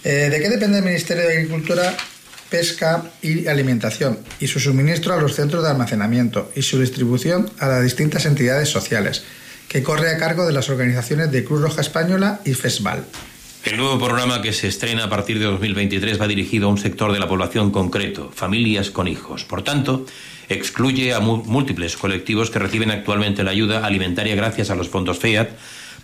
Eh, 0.05 0.29
¿De 0.31 0.41
qué 0.41 0.51
depende 0.51 0.79
el 0.79 0.85
Ministerio 0.85 1.23
de 1.23 1.33
Agricultura 1.33 1.97
pesca 2.53 3.11
y 3.23 3.47
alimentación, 3.47 4.19
y 4.39 4.47
su 4.47 4.61
suministro 4.61 5.15
a 5.15 5.17
los 5.17 5.35
centros 5.35 5.65
de 5.65 5.71
almacenamiento 5.71 6.53
y 6.55 6.61
su 6.61 6.79
distribución 6.79 7.51
a 7.59 7.67
las 7.67 7.83
distintas 7.83 8.27
entidades 8.27 8.69
sociales, 8.69 9.25
que 9.69 9.83
corre 9.83 10.11
a 10.11 10.19
cargo 10.19 10.47
de 10.47 10.53
las 10.53 10.69
organizaciones 10.69 11.33
de 11.33 11.45
Cruz 11.45 11.63
Roja 11.63 11.81
Española 11.81 12.41
y 12.45 12.53
FESVAL. 12.53 13.07
El 13.65 13.79
nuevo 13.79 13.99
programa 13.99 14.43
que 14.43 14.53
se 14.53 14.69
estrena 14.69 15.05
a 15.05 15.09
partir 15.09 15.39
de 15.39 15.47
2023 15.47 16.21
va 16.21 16.29
dirigido 16.29 16.67
a 16.67 16.71
un 16.71 16.77
sector 16.77 17.11
de 17.13 17.21
la 17.21 17.27
población 17.27 17.71
concreto, 17.71 18.31
familias 18.35 18.91
con 18.91 19.09
hijos. 19.09 19.45
Por 19.45 19.63
tanto, 19.63 20.05
excluye 20.51 21.15
a 21.15 21.21
múltiples 21.21 21.97
colectivos 21.97 22.51
que 22.51 22.59
reciben 22.59 22.91
actualmente 22.91 23.45
la 23.45 23.53
ayuda 23.53 23.87
alimentaria 23.87 24.35
gracias 24.35 24.69
a 24.69 24.75
los 24.75 24.91
fondos 24.91 25.19
FEAT, 25.19 25.49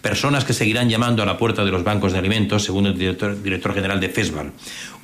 personas 0.01 0.45
que 0.45 0.53
seguirán 0.53 0.89
llamando 0.89 1.23
a 1.23 1.27
la 1.27 1.39
puerta 1.39 1.65
de 1.65 1.71
los 1.71 1.85
bancos 1.85 2.13
de 2.13 2.19
alimentos, 2.19 2.65
según 2.65 2.87
el 2.87 2.99
director, 2.99 3.75
general 3.75 4.01
de 4.01 4.09
FESVAL. 4.09 4.53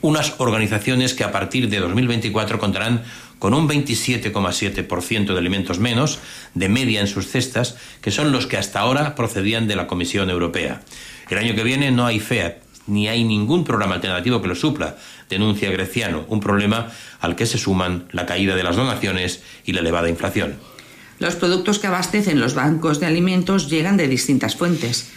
Unas 0.01 0.35
organizaciones 0.39 1.15
que 1.15 1.25
a 1.25 1.33
partir 1.33 1.69
de 1.69 1.81
2024 1.81 2.59
contarán 2.59 3.03
con 3.39 3.55
un 3.55 3.69
27,7% 3.69 5.33
de 5.33 5.39
alimentos 5.39 5.79
menos 5.79 6.21
de 6.55 6.69
media 6.69 7.01
en 7.01 7.07
sus 7.07 7.29
cestas, 7.29 7.77
que 8.01 8.11
son 8.11 8.33
los 8.33 8.47
que 8.47 8.57
hasta 8.57 8.81
ahora 8.81 9.15
procedían 9.15 9.67
de 9.67 9.77
la 9.77 9.87
Comisión 9.87 10.31
Europea. 10.31 10.83
El 11.29 11.39
año 11.39 11.55
que 11.55 11.65
viene 11.65 11.91
no 11.91 12.07
hay 12.07 12.21
FEAT, 12.21 12.63
ni 12.87 13.09
hay 13.09 13.25
ningún 13.25 13.65
programa 13.65 13.95
alternativo 13.95 14.43
que 14.43 14.49
lo 14.49 14.55
supla, 14.55 14.97
denuncia 15.29 15.71
Greciano, 15.71 16.25
un 16.29 16.41
problema 16.41 16.91
al 17.21 17.35
que 17.35 17.47
se 17.47 17.59
suman 17.59 18.07
la 18.13 18.27
caída 18.27 18.55
de 18.55 18.63
las 18.63 18.77
donaciones 18.77 19.43
y 19.65 19.73
la 19.73 19.81
elevada 19.81 20.09
inflación. 20.09 20.59
Los 21.19 21.37
productos 21.37 21.79
que 21.79 21.87
abastecen 21.87 22.41
los 22.41 22.55
bancos 22.55 23.01
de 23.01 23.07
alimentos 23.07 23.71
llegan 23.71 23.97
de 23.97 24.09
distintas 24.09 24.57
fuentes, 24.57 25.09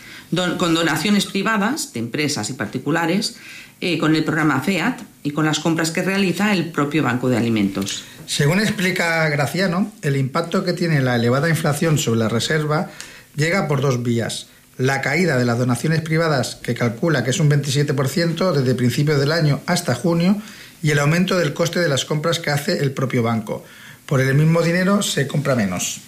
con 0.57 0.73
donaciones 0.73 1.25
privadas 1.25 1.93
de 1.93 1.99
empresas 1.99 2.49
y 2.49 2.53
particulares, 2.53 3.37
eh, 3.79 3.97
con 3.97 4.15
el 4.15 4.23
programa 4.23 4.61
FEAT 4.61 5.01
y 5.23 5.31
con 5.31 5.45
las 5.45 5.59
compras 5.59 5.91
que 5.91 6.01
realiza 6.01 6.51
el 6.53 6.71
propio 6.71 7.03
Banco 7.03 7.29
de 7.29 7.37
Alimentos. 7.37 8.03
Según 8.25 8.59
explica 8.59 9.29
Graciano, 9.29 9.91
el 10.01 10.17
impacto 10.17 10.63
que 10.65 10.73
tiene 10.73 11.01
la 11.01 11.15
elevada 11.15 11.47
inflación 11.47 11.97
sobre 11.97 12.19
la 12.19 12.29
reserva 12.29 12.89
llega 13.35 13.67
por 13.67 13.81
dos 13.81 14.03
vías. 14.03 14.47
La 14.77 15.01
caída 15.01 15.37
de 15.37 15.45
las 15.45 15.57
donaciones 15.57 16.01
privadas, 16.01 16.55
que 16.55 16.75
calcula 16.75 17.23
que 17.23 17.29
es 17.29 17.39
un 17.39 17.49
27% 17.49 18.51
desde 18.51 18.75
principios 18.75 19.19
del 19.19 19.31
año 19.31 19.61
hasta 19.65 19.95
junio, 19.95 20.41
y 20.83 20.91
el 20.91 20.99
aumento 20.99 21.37
del 21.37 21.53
coste 21.53 21.79
de 21.79 21.89
las 21.89 22.05
compras 22.05 22.39
que 22.39 22.51
hace 22.51 22.79
el 22.79 22.91
propio 22.91 23.23
banco. 23.23 23.63
Por 24.07 24.21
el 24.21 24.33
mismo 24.35 24.61
dinero 24.61 25.01
se 25.01 25.27
compra 25.27 25.53
menos. 25.53 25.99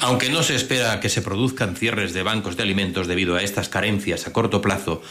Aunque 0.00 0.28
no 0.28 0.42
se 0.42 0.56
espera 0.56 0.98
que 0.98 1.08
se 1.08 1.22
produzcan 1.22 1.76
cierres 1.76 2.12
de 2.12 2.24
bancos 2.24 2.56
de 2.56 2.64
alimentos 2.64 3.06
debido 3.06 3.36
a 3.36 3.42
estas 3.42 3.68
carencias 3.68 4.26
a 4.26 4.32
corto 4.32 4.60
plazo, 4.60 5.02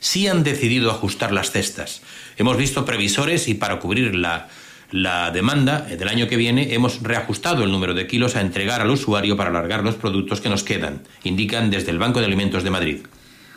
sí 0.00 0.26
han 0.26 0.44
decidido 0.44 0.90
ajustar 0.90 1.30
las 1.30 1.50
cestas. 1.50 2.00
Hemos 2.38 2.56
visto 2.56 2.86
previsores 2.86 3.48
y 3.48 3.54
para 3.54 3.80
cubrir 3.80 4.14
la, 4.14 4.48
la 4.90 5.30
demanda 5.30 5.82
del 5.82 6.08
año 6.08 6.26
que 6.26 6.36
viene 6.36 6.72
hemos 6.72 7.02
reajustado 7.02 7.64
el 7.64 7.70
número 7.70 7.92
de 7.92 8.06
kilos 8.06 8.34
a 8.34 8.40
entregar 8.40 8.80
al 8.80 8.90
usuario 8.90 9.36
para 9.36 9.50
alargar 9.50 9.82
los 9.82 9.96
productos 9.96 10.40
que 10.40 10.48
nos 10.48 10.64
quedan, 10.64 11.02
indican 11.22 11.70
desde 11.70 11.90
el 11.90 11.98
Banco 11.98 12.20
de 12.20 12.26
Alimentos 12.26 12.64
de 12.64 12.70
Madrid. 12.70 12.98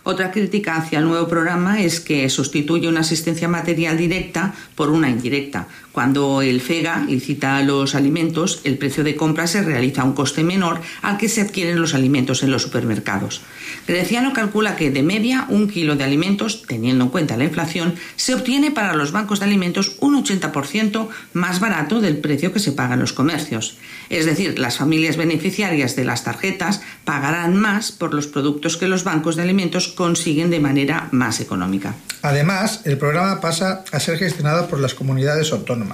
Otra 0.10 0.32
crítica 0.32 0.78
hacia 0.78 1.00
el 1.00 1.06
nuevo 1.06 1.28
programa 1.28 1.82
es 1.82 2.00
que 2.00 2.30
sustituye 2.30 2.88
una 2.88 3.02
asistencia 3.02 3.50
material 3.50 3.98
directa 3.98 4.56
por 4.74 4.90
una 4.90 5.10
indirecta. 5.10 5.68
Cuando 5.98 6.44
el 6.44 6.62
FEGA 6.62 7.06
licita 7.10 7.60
los 7.64 7.96
alimentos, 7.96 8.62
el 8.66 8.78
precio 8.78 9.04
de 9.04 9.16
compra 9.16 9.48
se 9.48 9.64
realiza 9.64 10.04
a 10.04 10.06
un 10.06 10.14
coste 10.14 10.44
menor 10.44 10.80
al 11.02 11.18
que 11.18 11.28
se 11.28 11.42
adquieren 11.42 11.82
los 11.82 11.96
alimentos 11.96 12.44
en 12.44 12.52
los 12.52 12.62
supermercados. 12.62 13.42
Greciano 13.88 14.32
calcula 14.32 14.76
que 14.76 14.92
de 14.92 15.02
media 15.02 15.48
un 15.50 15.68
kilo 15.68 15.96
de 15.96 16.04
alimentos, 16.04 16.62
teniendo 16.68 17.06
en 17.06 17.10
cuenta 17.10 17.36
la 17.36 17.46
inflación, 17.46 17.96
se 18.16 18.36
obtiene 18.36 18.70
para 18.70 18.94
los 18.94 19.12
bancos 19.12 19.40
de 19.40 19.46
alimentos 19.46 19.96
un 20.00 20.24
80% 20.24 21.08
más 21.34 21.60
barato 21.60 22.00
del 22.00 22.18
precio 22.18 22.54
que 22.54 22.60
se 22.60 22.74
paga 22.74 22.94
en 22.94 23.00
los 23.00 23.14
comercios. 23.14 23.78
Es 24.12 24.28
decir, 24.28 24.60
las 24.60 24.78
familias 24.78 25.18
beneficiarias 25.18 25.96
de 25.96 26.06
las 26.06 26.24
tarjetas 26.24 26.82
pagarán 27.06 27.56
más 27.56 27.92
por 27.92 28.14
los 28.14 28.28
productos 28.28 28.78
que 28.78 28.88
los 28.88 29.04
bancos 29.04 29.36
de 29.36 29.42
alimentos 29.42 29.88
consiguen 29.88 30.52
de 30.52 30.60
manera 30.60 31.08
más 31.12 31.40
económica. 31.40 31.96
Además, 32.22 32.82
el 32.84 32.98
programa 32.98 33.40
pasa 33.42 33.84
a 33.92 34.00
ser 34.00 34.18
gestionado 34.18 34.68
por 34.68 34.80
las 34.80 34.94
comunidades 34.94 35.52
autónomas, 35.52 35.87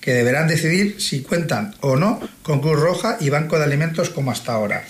que 0.00 0.14
deberán 0.14 0.48
decidir 0.48 1.00
si 1.00 1.22
cuentan 1.22 1.74
o 1.80 1.96
no 1.96 2.20
con 2.42 2.60
Cruz 2.60 2.80
Roja 2.80 3.16
y 3.20 3.28
Banco 3.28 3.58
de 3.58 3.64
Alimentos 3.64 4.10
como 4.10 4.30
hasta 4.30 4.52
ahora. 4.52 4.84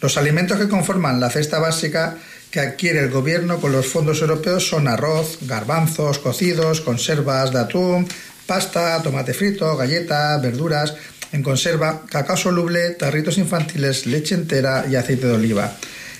Los 0.00 0.16
alimentos 0.16 0.58
que 0.58 0.68
conforman 0.68 1.20
la 1.20 1.30
cesta 1.30 1.58
básica 1.58 2.16
que 2.50 2.60
adquiere 2.60 3.00
el 3.00 3.10
gobierno 3.10 3.60
con 3.60 3.72
los 3.72 3.86
fondos 3.86 4.20
europeos 4.20 4.66
son 4.66 4.88
arroz, 4.88 5.38
garbanzos, 5.42 6.18
cocidos, 6.18 6.80
conservas 6.80 7.52
de 7.52 7.60
atún, 7.60 8.08
pasta, 8.46 9.02
tomate 9.02 9.34
frito, 9.34 9.76
galletas, 9.76 10.40
verduras, 10.40 10.94
en 11.32 11.42
conserva, 11.42 12.02
cacao 12.08 12.36
soluble, 12.36 12.90
tarritos 12.90 13.36
infantiles, 13.38 14.06
leche 14.06 14.34
entera 14.34 14.86
y 14.88 14.96
aceite 14.96 15.26
de 15.26 15.34
oliva. 15.34 15.76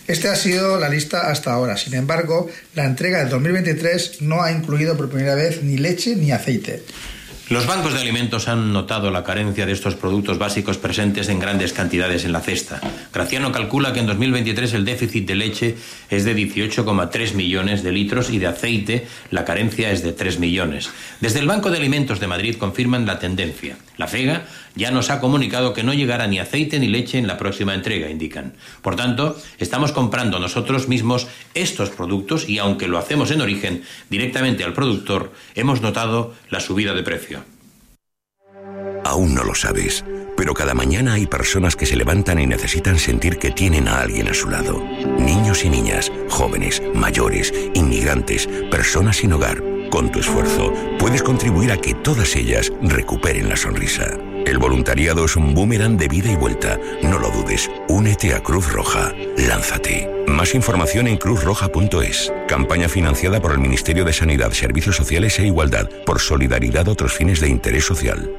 Esta 0.06 0.32
ha 0.32 0.36
sido 0.36 0.78
la 0.78 0.88
lista 0.88 1.30
hasta 1.30 1.52
ahora. 1.52 1.76
Sin 1.76 1.94
embargo, 1.94 2.48
la 2.74 2.84
entrega 2.84 3.20
del 3.20 3.28
2023 3.28 4.22
no 4.22 4.42
ha 4.42 4.52
incluido 4.52 4.96
por 4.96 5.08
primera 5.08 5.34
vez 5.34 5.62
ni 5.62 5.78
leche 5.78 6.16
ni 6.16 6.32
aceite. 6.32 6.84
Los 7.48 7.64
bancos 7.64 7.94
de 7.94 8.00
alimentos 8.00 8.48
han 8.48 8.72
notado 8.72 9.12
la 9.12 9.22
carencia 9.22 9.66
de 9.66 9.72
estos 9.72 9.94
productos 9.94 10.36
básicos 10.36 10.78
presentes 10.78 11.28
en 11.28 11.38
grandes 11.38 11.72
cantidades 11.72 12.24
en 12.24 12.32
la 12.32 12.40
cesta. 12.40 12.80
Graciano 13.14 13.52
calcula 13.52 13.92
que 13.92 14.00
en 14.00 14.08
2023 14.08 14.74
el 14.74 14.84
déficit 14.84 15.28
de 15.28 15.36
leche 15.36 15.76
es 16.10 16.24
de 16.24 16.34
18,3 16.34 17.34
millones 17.34 17.84
de 17.84 17.92
litros 17.92 18.30
y 18.30 18.40
de 18.40 18.48
aceite 18.48 19.06
la 19.30 19.44
carencia 19.44 19.92
es 19.92 20.02
de 20.02 20.12
3 20.12 20.40
millones. 20.40 20.90
Desde 21.20 21.38
el 21.38 21.46
Banco 21.46 21.70
de 21.70 21.78
Alimentos 21.78 22.18
de 22.18 22.26
Madrid 22.26 22.56
confirman 22.56 23.06
la 23.06 23.20
tendencia. 23.20 23.76
La 23.96 24.08
FEGA 24.08 24.42
ya 24.76 24.90
nos 24.90 25.10
ha 25.10 25.20
comunicado 25.20 25.72
que 25.72 25.82
no 25.82 25.94
llegará 25.94 26.26
ni 26.26 26.38
aceite 26.38 26.78
ni 26.78 26.86
leche 26.86 27.18
en 27.18 27.26
la 27.26 27.38
próxima 27.38 27.74
entrega, 27.74 28.10
indican. 28.10 28.54
Por 28.82 28.94
tanto, 28.94 29.36
estamos 29.58 29.90
comprando 29.90 30.38
nosotros 30.38 30.86
mismos 30.86 31.26
estos 31.54 31.90
productos 31.90 32.48
y 32.48 32.58
aunque 32.58 32.86
lo 32.86 32.98
hacemos 32.98 33.30
en 33.30 33.40
origen 33.40 33.82
directamente 34.10 34.62
al 34.62 34.74
productor, 34.74 35.32
hemos 35.54 35.80
notado 35.80 36.34
la 36.50 36.60
subida 36.60 36.94
de 36.94 37.02
precio. 37.02 37.56
Aún 39.04 39.34
no 39.34 39.44
lo 39.44 39.54
sabes, 39.54 40.04
pero 40.36 40.52
cada 40.52 40.74
mañana 40.74 41.14
hay 41.14 41.26
personas 41.26 41.76
que 41.76 41.86
se 41.86 41.96
levantan 41.96 42.40
y 42.40 42.46
necesitan 42.46 42.98
sentir 42.98 43.38
que 43.38 43.52
tienen 43.52 43.88
a 43.88 44.00
alguien 44.00 44.28
a 44.28 44.34
su 44.34 44.50
lado. 44.50 44.82
Niños 45.18 45.64
y 45.64 45.70
niñas, 45.70 46.10
jóvenes, 46.28 46.82
mayores, 46.92 47.54
inmigrantes, 47.74 48.48
personas 48.70 49.18
sin 49.18 49.32
hogar. 49.32 49.62
Con 49.90 50.10
tu 50.10 50.18
esfuerzo 50.18 50.72
puedes 50.98 51.22
contribuir 51.22 51.70
a 51.70 51.76
que 51.76 51.94
todas 51.94 52.34
ellas 52.34 52.72
recuperen 52.82 53.48
la 53.48 53.56
sonrisa. 53.56 54.18
El 54.46 54.58
voluntariado 54.58 55.24
es 55.24 55.34
un 55.34 55.54
boomerang 55.54 55.96
de 55.96 56.06
vida 56.06 56.30
y 56.30 56.36
vuelta. 56.36 56.78
No 57.02 57.18
lo 57.18 57.30
dudes. 57.30 57.68
Únete 57.88 58.32
a 58.32 58.40
Cruz 58.40 58.72
Roja. 58.72 59.12
Lánzate. 59.36 60.08
Más 60.28 60.54
información 60.54 61.08
en 61.08 61.16
cruzroja.es. 61.16 62.32
Campaña 62.46 62.88
financiada 62.88 63.42
por 63.42 63.50
el 63.50 63.58
Ministerio 63.58 64.04
de 64.04 64.12
Sanidad, 64.12 64.52
Servicios 64.52 64.94
Sociales 64.94 65.36
e 65.40 65.46
Igualdad 65.46 65.88
por 66.06 66.20
solidaridad 66.20 66.86
a 66.86 66.92
otros 66.92 67.12
fines 67.12 67.40
de 67.40 67.48
interés 67.48 67.84
social. 67.84 68.30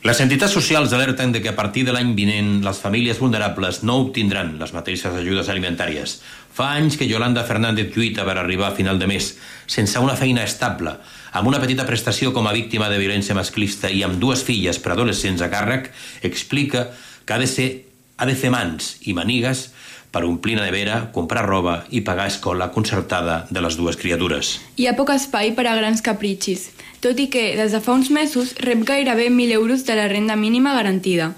Les 0.00 0.16
entitats 0.24 0.54
socials 0.56 0.94
alerten 0.96 1.28
de 1.28 1.42
que 1.44 1.50
a 1.50 1.56
partir 1.56 1.82
de 1.84 1.92
l'any 1.92 2.14
vinent 2.16 2.62
les 2.64 2.78
famílies 2.80 3.18
vulnerables 3.20 3.82
no 3.84 3.98
obtindran 4.00 4.54
les 4.56 4.70
mateixes 4.72 5.12
ajudes 5.12 5.50
alimentàries. 5.52 6.14
Fa 6.56 6.70
anys 6.72 6.96
que 6.96 7.04
Yolanda 7.04 7.42
Fernández 7.44 7.92
lluita 7.92 8.24
per 8.24 8.38
arribar 8.40 8.70
a 8.70 8.76
final 8.78 8.96
de 8.98 9.10
mes 9.10 9.34
sense 9.68 10.00
una 10.00 10.16
feina 10.16 10.46
estable, 10.48 10.94
amb 11.36 11.52
una 11.52 11.60
petita 11.60 11.84
prestació 11.84 12.32
com 12.32 12.48
a 12.48 12.56
víctima 12.56 12.88
de 12.88 12.96
violència 12.96 13.36
masclista 13.36 13.92
i 13.92 14.00
amb 14.06 14.16
dues 14.16 14.40
filles 14.40 14.80
preadolescents 14.80 15.44
a 15.44 15.50
càrrec, 15.52 15.92
explica 16.24 16.88
que 17.26 17.36
ha 17.36 17.38
de, 17.38 17.46
ser, 17.46 17.68
ha 18.16 18.24
de 18.24 18.40
fer 18.40 18.48
mans 18.56 18.94
i 19.04 19.12
manigues 19.12 19.68
per 20.10 20.24
omplir 20.24 20.56
nevera, 20.56 21.10
comprar 21.12 21.44
roba 21.44 21.82
i 21.92 22.00
pagar 22.00 22.30
escola 22.32 22.72
concertada 22.72 23.44
de 23.50 23.60
les 23.60 23.76
dues 23.76 24.00
criatures. 24.00 24.56
Hi 24.80 24.88
ha 24.88 24.96
poc 24.96 25.12
espai 25.12 25.52
per 25.52 25.68
a 25.68 25.76
grans 25.76 26.00
capritxis, 26.00 26.70
tot 27.00 27.18
i 27.20 27.28
que 27.32 27.56
des 27.56 27.72
de 27.72 27.80
fa 27.80 27.94
uns 27.96 28.10
mesos 28.12 28.54
rep 28.60 28.84
gairebé 28.84 29.30
1.000 29.30 29.56
euros 29.56 29.84
de 29.86 29.96
la 29.96 30.08
renda 30.08 30.36
mínima 30.36 30.74
garantida, 30.74 31.34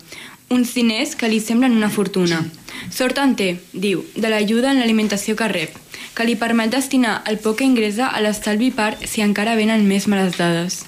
uns 0.50 0.74
diners 0.74 1.14
que 1.16 1.30
li 1.30 1.40
semblen 1.40 1.76
una 1.76 1.90
fortuna. 1.90 2.42
Sort 2.90 3.18
en 3.22 3.36
té, 3.38 3.54
diu, 3.72 4.02
de 4.16 4.28
l'ajuda 4.28 4.72
en 4.72 4.82
l'alimentació 4.82 5.36
que 5.38 5.48
rep, 5.48 5.76
que 6.14 6.26
li 6.26 6.34
permet 6.36 6.72
destinar 6.74 7.22
el 7.30 7.38
poc 7.38 7.60
que 7.60 7.68
ingressa 7.68 8.10
a 8.10 8.20
l'estalvi 8.20 8.72
part 8.74 9.06
si 9.08 9.22
encara 9.24 9.56
venen 9.56 9.86
més 9.88 10.08
males 10.10 10.36
dades. 10.36 10.82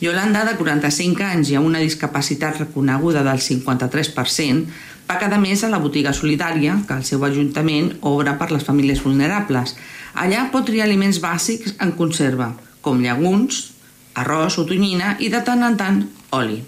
Yolanda, 0.00 0.46
de 0.48 0.54
45 0.56 1.26
anys 1.26 1.50
i 1.50 1.58
amb 1.58 1.68
una 1.68 1.82
discapacitat 1.82 2.62
reconeguda 2.62 3.20
del 3.26 3.42
53%, 3.44 4.70
va 5.10 5.18
cada 5.18 5.40
mes 5.42 5.64
a 5.64 5.68
la 5.68 5.80
botiga 5.82 6.14
solidària 6.16 6.78
que 6.86 6.96
el 6.96 7.04
seu 7.04 7.24
ajuntament 7.26 7.90
obre 8.06 8.32
per 8.38 8.48
les 8.54 8.64
famílies 8.64 9.02
vulnerables. 9.04 9.74
Allà 10.14 10.46
pot 10.54 10.64
triar 10.70 10.86
aliments 10.86 11.18
bàsics 11.20 11.74
en 11.82 11.92
conserva, 11.98 12.54
com 12.80 13.02
llegums, 13.02 13.74
arròs 14.14 14.58
o 14.58 14.66
tonyina 14.66 15.16
i 15.20 15.30
de 15.32 15.42
tant 15.46 15.62
en 15.66 15.76
tant 15.78 16.04
oli. 16.36 16.60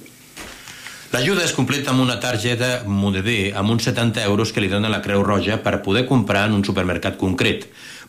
L'ajuda 1.12 1.42
es 1.44 1.52
completa 1.52 1.90
amb 1.92 2.00
una 2.00 2.14
targeta 2.16 2.86
Moneder 2.88 3.52
amb 3.60 3.74
uns 3.74 3.84
70 3.84 4.22
euros 4.24 4.48
que 4.48 4.62
li 4.64 4.70
dona 4.72 4.88
la 4.88 5.02
Creu 5.04 5.20
Roja 5.20 5.58
per 5.60 5.82
poder 5.84 6.06
comprar 6.08 6.46
en 6.48 6.54
un 6.56 6.64
supermercat 6.64 7.18
concret. 7.20 7.66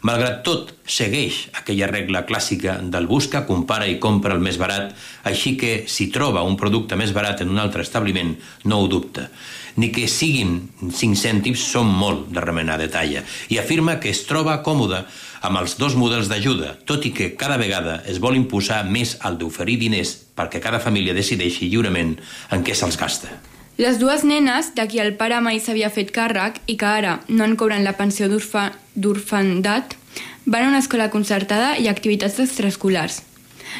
Malgrat 0.07 0.39
tot, 0.43 0.71
segueix 0.87 1.49
aquella 1.59 1.89
regla 1.91 2.21
clàssica 2.27 2.77
del 2.93 3.05
busca, 3.07 3.43
compara 3.47 3.89
i 3.91 3.99
compra 4.03 4.35
el 4.35 4.41
més 4.43 4.55
barat, 4.59 4.95
així 5.27 5.57
que 5.59 5.73
si 5.87 6.09
troba 6.15 6.45
un 6.47 6.55
producte 6.59 6.95
més 6.99 7.11
barat 7.15 7.43
en 7.43 7.51
un 7.51 7.59
altre 7.59 7.83
establiment, 7.83 8.33
no 8.63 8.79
ho 8.79 8.87
dubta. 8.91 9.29
Ni 9.75 9.91
que 9.91 10.07
siguin 10.07 10.57
5 10.79 11.19
cèntims 11.19 11.63
són 11.75 11.91
molt 11.91 12.27
de 12.31 12.43
remenar 12.43 12.75
de 12.79 12.87
talla 12.93 13.23
i 13.49 13.59
afirma 13.59 13.95
que 13.99 14.11
es 14.15 14.23
troba 14.29 14.61
còmode 14.63 15.01
amb 15.43 15.59
els 15.59 15.75
dos 15.77 15.97
models 16.00 16.29
d'ajuda, 16.31 16.77
tot 16.88 17.03
i 17.05 17.12
que 17.15 17.33
cada 17.39 17.57
vegada 17.59 18.00
es 18.09 18.19
vol 18.23 18.38
imposar 18.39 18.83
més 18.88 19.17
el 19.27 19.35
d'oferir 19.41 19.75
diners 19.81 20.15
perquè 20.38 20.62
cada 20.63 20.79
família 20.79 21.15
decideixi 21.15 21.67
lliurement 21.67 22.15
en 22.55 22.63
què 22.63 22.75
se'ls 22.75 22.97
gasta. 23.00 23.29
Les 23.77 23.97
dues 24.00 24.23
nenes, 24.23 24.71
de 24.77 24.85
qui 24.88 25.01
el 25.01 25.15
pare 25.19 25.41
mai 25.41 25.59
s'havia 25.59 25.91
fet 25.91 26.13
càrrec 26.15 26.62
i 26.69 26.77
que 26.77 26.88
ara 26.88 27.17
no 27.27 27.43
en 27.43 27.57
cobren 27.59 27.83
la 27.83 27.97
pensió 27.97 28.29
d'orfandat, 28.29 29.97
van 30.45 30.65
a 30.65 30.71
una 30.71 30.81
escola 30.83 31.09
concertada 31.09 31.75
i 31.81 31.89
activitats 31.89 32.39
extraescolars. 32.39 33.21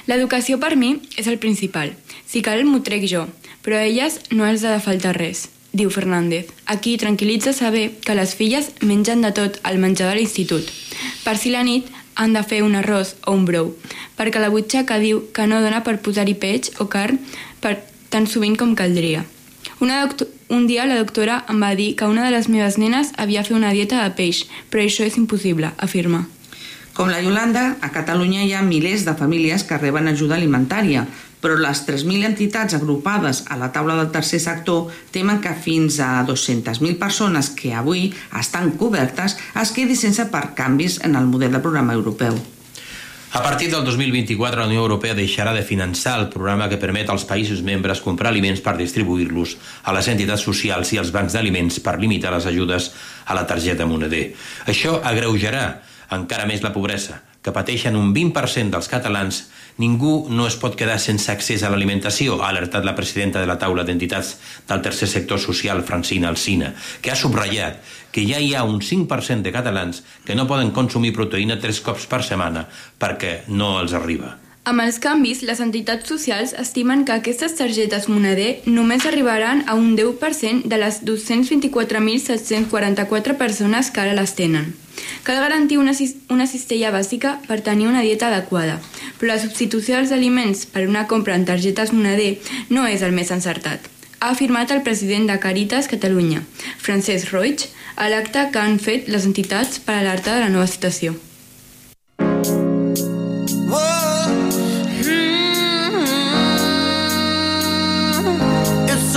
L'educació 0.10 0.58
per 0.60 0.75
mi 0.75 0.98
és 1.15 1.29
el 1.29 1.38
principal. 1.38 1.93
Si 2.25 2.41
cal, 2.41 2.65
m'ho 2.65 2.82
trec 2.82 3.05
jo, 3.08 3.27
però 3.62 3.77
a 3.77 3.86
elles 3.88 4.20
no 4.32 4.50
els 4.50 4.65
ha 4.65 4.74
de 4.74 4.84
faltar 4.84 5.15
res 5.15 5.48
diu 5.74 5.89
Fernández. 5.89 6.48
Aquí 6.65 6.96
tranquil·litza 7.01 7.51
saber 7.53 7.98
que 8.06 8.15
les 8.15 8.36
filles 8.38 8.70
mengen 8.82 9.25
de 9.25 9.34
tot 9.34 9.60
al 9.63 9.82
menjar 9.82 10.12
de 10.12 10.22
l'institut. 10.22 10.70
Per 11.25 11.36
si 11.38 11.51
la 11.51 11.65
nit 11.65 11.89
han 12.15 12.34
de 12.38 12.44
fer 12.46 12.62
un 12.63 12.77
arròs 12.77 13.15
o 13.25 13.34
un 13.34 13.46
brou, 13.50 13.74
perquè 14.18 14.39
la 14.39 14.53
butxaca 14.53 15.00
diu 15.01 15.25
que 15.34 15.48
no 15.50 15.62
dona 15.65 15.82
per 15.84 15.98
posar-hi 16.06 16.38
peix 16.38 16.70
o 16.80 16.88
carn 16.88 17.18
per 17.60 17.80
tan 18.13 18.30
sovint 18.30 18.56
com 18.56 18.75
caldria. 18.77 19.25
Una 19.82 20.06
un 20.53 20.68
dia 20.68 20.86
la 20.86 21.00
doctora 21.00 21.42
em 21.50 21.60
va 21.63 21.74
dir 21.75 21.96
que 21.98 22.06
una 22.06 22.24
de 22.27 22.32
les 22.32 22.48
meves 22.48 22.77
nenes 22.77 23.10
havia 23.18 23.44
fet 23.44 23.58
una 23.58 23.74
dieta 23.74 24.03
de 24.03 24.13
peix, 24.13 24.46
però 24.70 24.84
això 24.86 25.03
és 25.08 25.18
impossible, 25.18 25.72
afirma. 25.77 26.28
Com 26.93 27.10
la 27.10 27.24
Yolanda, 27.26 27.80
a 27.82 27.89
Catalunya 27.89 28.43
hi 28.45 28.54
ha 28.54 28.62
milers 28.62 29.02
de 29.08 29.15
famílies 29.17 29.63
que 29.65 29.80
reben 29.82 30.08
ajuda 30.12 30.36
alimentària, 30.38 31.08
però 31.43 31.60
les 31.60 31.84
3.000 31.84 32.23
entitats 32.32 32.77
agrupades 32.77 33.43
a 33.51 33.60
la 33.60 33.73
taula 33.75 33.99
del 33.99 34.13
tercer 34.15 34.39
sector 34.39 34.88
temen 35.12 35.43
que 35.43 35.51
fins 35.53 35.99
a 35.99 36.23
200.000 36.23 36.95
persones 36.97 37.51
que 37.51 37.75
avui 37.75 38.08
estan 38.39 38.71
cobertes 38.79 39.36
es 39.60 39.75
quedi 39.75 39.99
sense 39.99 40.29
per 40.32 40.53
canvis 40.56 41.01
en 41.03 41.19
el 41.19 41.27
model 41.27 41.51
de 41.51 41.60
programa 41.60 41.93
europeu. 41.93 42.39
A 43.34 43.41
partir 43.41 43.71
del 43.71 43.84
2024, 43.84 44.60
la 44.62 44.67
Unió 44.67 44.84
Europea 44.84 45.15
deixarà 45.17 45.56
de 45.58 45.63
finançar 45.65 46.19
el 46.19 46.27
programa 46.29 46.67
que 46.69 46.77
permet 46.77 47.10
als 47.10 47.23
països 47.25 47.63
membres 47.65 47.97
comprar 48.06 48.29
aliments 48.29 48.62
per 48.62 48.75
distribuir-los 48.77 49.56
a 49.89 49.93
les 49.97 50.08
entitats 50.12 50.45
socials 50.45 50.91
i 50.93 50.99
als 51.01 51.10
bancs 51.12 51.34
d'aliments 51.34 51.79
per 51.82 51.97
limitar 51.97 52.29
les 52.36 52.45
ajudes 52.45 52.91
a 53.25 53.34
la 53.34 53.47
targeta 53.49 53.89
moneder. 53.89 54.36
Això 54.69 54.99
agreujarà 55.01 55.65
encara 56.13 56.45
més 56.45 56.62
la 56.62 56.75
pobresa, 56.77 57.23
que 57.41 57.51
pateixen 57.51 57.97
un 57.97 58.13
20% 58.13 58.69
dels 58.69 58.91
catalans, 58.91 59.47
ningú 59.77 60.27
no 60.29 60.47
es 60.47 60.55
pot 60.59 60.75
quedar 60.77 60.99
sense 60.99 61.31
accés 61.31 61.63
a 61.63 61.69
l'alimentació, 61.73 62.41
ha 62.41 62.49
alertat 62.51 62.86
la 62.86 62.95
presidenta 62.95 63.39
de 63.41 63.47
la 63.49 63.57
taula 63.57 63.83
d'entitats 63.83 64.38
del 64.69 64.81
tercer 64.86 65.07
sector 65.07 65.39
social, 65.39 65.83
Francina 65.83 66.29
Alcina, 66.29 66.73
que 67.01 67.12
ha 67.12 67.17
subratllat 67.17 67.81
que 68.13 68.27
ja 68.29 68.39
hi 68.39 68.53
ha 68.53 68.63
un 68.63 68.81
5% 68.81 69.41
de 69.41 69.51
catalans 69.51 70.03
que 70.25 70.36
no 70.36 70.47
poden 70.47 70.71
consumir 70.71 71.13
proteïna 71.17 71.59
tres 71.59 71.81
cops 71.81 72.05
per 72.07 72.23
setmana 72.23 72.67
perquè 72.99 73.41
no 73.47 73.79
els 73.81 73.93
arriba. 73.97 74.38
Amb 74.63 74.79
els 74.79 74.95
canvis, 75.03 75.43
les 75.43 75.59
entitats 75.59 76.07
socials 76.07 76.53
estimen 76.55 77.03
que 77.03 77.12
aquestes 77.17 77.51
targetes 77.57 78.07
moneder 78.07 78.62
només 78.65 79.05
arribaran 79.09 79.65
a 79.67 79.75
un 79.75 79.97
10% 79.97 80.63
de 80.71 80.77
les 80.79 81.03
224.744 81.03 83.36
persones 83.36 83.91
que 83.91 83.99
ara 84.05 84.15
les 84.15 84.36
tenen. 84.39 84.83
Cal 85.23 85.39
garantir 85.39 85.79
una, 85.79 85.93
una 86.29 86.47
cistella 86.47 86.91
bàsica 86.91 87.38
per 87.47 87.62
tenir 87.62 87.88
una 87.88 88.03
dieta 88.06 88.27
adequada, 88.27 88.79
però 89.19 89.34
la 89.34 89.41
substitució 89.41 89.97
dels 89.97 90.12
aliments 90.12 90.65
per 90.65 90.88
una 90.88 91.08
compra 91.08 91.36
en 91.36 91.45
targetes 91.49 91.93
moneder 91.93 92.38
no 92.69 92.86
és 92.88 93.01
el 93.01 93.15
més 93.15 93.32
encertat. 93.32 93.89
Ha 94.19 94.32
afirmat 94.32 94.71
el 94.71 94.84
president 94.84 95.27
de 95.27 95.39
Caritas 95.39 95.89
Catalunya, 95.91 96.45
Francesc 96.79 97.34
Roig, 97.34 97.67
a 97.95 98.10
l'acte 98.10 98.47
que 98.53 98.60
han 98.63 98.79
fet 98.79 99.12
les 99.12 99.27
entitats 99.29 99.79
per 99.84 99.99
alertar 99.99 100.39
de 100.39 100.47
la 100.47 100.51
nova 100.53 100.67
situació. 100.67 101.15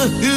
human 0.06 0.35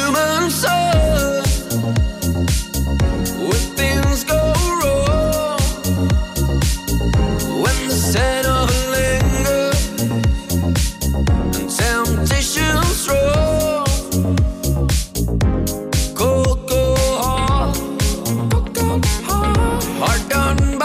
Hard 20.02 20.28
done. 20.30 20.79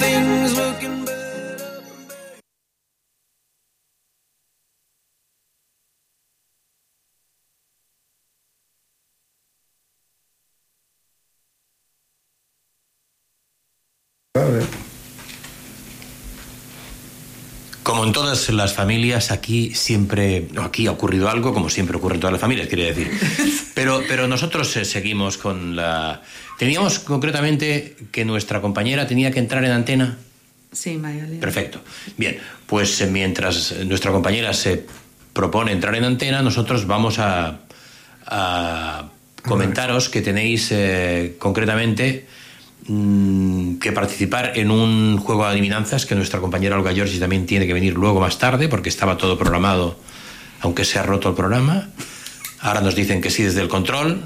Como 0.00 0.97
en 18.08 18.12
todas 18.12 18.48
las 18.50 18.72
familias, 18.72 19.30
aquí 19.30 19.74
siempre, 19.74 20.48
aquí 20.60 20.86
ha 20.86 20.92
ocurrido 20.92 21.28
algo, 21.28 21.52
como 21.52 21.68
siempre 21.68 21.96
ocurre 21.96 22.14
en 22.14 22.20
todas 22.20 22.32
las 22.32 22.40
familias, 22.40 22.68
quiere 22.68 22.92
decir. 22.92 23.10
Pero, 23.74 24.02
pero 24.08 24.26
nosotros 24.26 24.76
eh, 24.76 24.84
seguimos 24.84 25.38
con 25.38 25.76
la... 25.76 26.20
Teníamos 26.58 26.98
concretamente 26.98 27.94
que 28.10 28.24
nuestra 28.24 28.60
compañera 28.60 29.06
tenía 29.06 29.30
que 29.30 29.38
entrar 29.38 29.64
en 29.64 29.70
antena. 29.70 30.18
Sí, 30.72 30.96
María 30.96 31.28
Perfecto. 31.38 31.80
Bien, 32.16 32.40
pues 32.66 33.00
eh, 33.00 33.06
mientras 33.06 33.72
nuestra 33.84 34.10
compañera 34.10 34.52
se 34.52 34.84
propone 35.32 35.70
entrar 35.70 35.94
en 35.94 36.02
antena, 36.02 36.42
nosotros 36.42 36.88
vamos 36.88 37.20
a, 37.20 37.60
a 38.26 39.10
comentaros 39.42 40.08
que 40.08 40.22
tenéis 40.22 40.72
eh, 40.72 41.36
concretamente 41.38 42.26
que 42.88 43.92
participar 43.92 44.52
en 44.56 44.70
un 44.70 45.18
juego 45.18 45.44
de 45.44 45.50
adivinanzas 45.50 46.06
que 46.06 46.14
nuestra 46.14 46.40
compañera 46.40 46.76
Olga 46.76 46.92
Giorgi 46.92 47.18
también 47.18 47.44
tiene 47.44 47.66
que 47.66 47.74
venir 47.74 47.94
luego 47.94 48.18
más 48.18 48.38
tarde 48.38 48.68
porque 48.68 48.88
estaba 48.88 49.18
todo 49.18 49.36
programado, 49.36 49.98
aunque 50.60 50.84
se 50.84 50.98
ha 50.98 51.02
roto 51.02 51.28
el 51.28 51.34
programa. 51.34 51.88
Ahora 52.60 52.80
nos 52.80 52.94
dicen 52.94 53.20
que 53.20 53.30
sí 53.30 53.42
desde 53.42 53.60
el 53.60 53.68
control. 53.68 54.22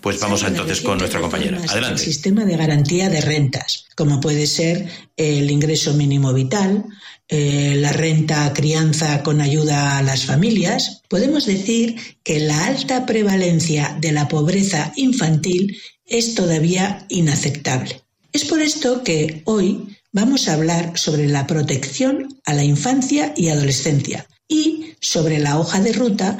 Pues 0.00 0.18
vamos 0.20 0.42
entonces 0.42 0.80
con 0.80 0.98
nuestra 0.98 1.20
compañera. 1.20 1.58
Adelante. 1.58 1.92
El 1.92 1.98
sistema 1.98 2.44
de 2.44 2.56
garantía 2.56 3.10
de 3.10 3.20
rentas, 3.20 3.86
como 3.96 4.20
puede 4.20 4.46
ser 4.46 4.88
el 5.16 5.50
ingreso 5.50 5.92
mínimo 5.94 6.32
vital, 6.32 6.86
eh, 7.28 7.74
la 7.76 7.92
renta 7.92 8.52
crianza 8.52 9.22
con 9.22 9.40
ayuda 9.40 9.98
a 9.98 10.02
las 10.02 10.24
familias, 10.24 11.02
podemos 11.08 11.46
decir 11.46 11.96
que 12.24 12.40
la 12.40 12.66
alta 12.66 13.06
prevalencia 13.06 13.96
de 14.00 14.12
la 14.12 14.26
pobreza 14.26 14.92
infantil 14.96 15.78
es 16.06 16.34
todavía 16.34 17.06
inaceptable. 17.08 18.02
Es 18.32 18.44
por 18.44 18.60
esto 18.62 19.04
que 19.04 19.42
hoy 19.44 19.96
vamos 20.12 20.48
a 20.48 20.54
hablar 20.54 20.98
sobre 20.98 21.28
la 21.28 21.46
protección 21.46 22.40
a 22.44 22.54
la 22.54 22.64
infancia 22.64 23.32
y 23.36 23.48
adolescencia 23.48 24.26
y 24.48 24.94
sobre 25.00 25.38
la 25.38 25.58
hoja 25.58 25.80
de 25.80 25.92
ruta 25.92 26.38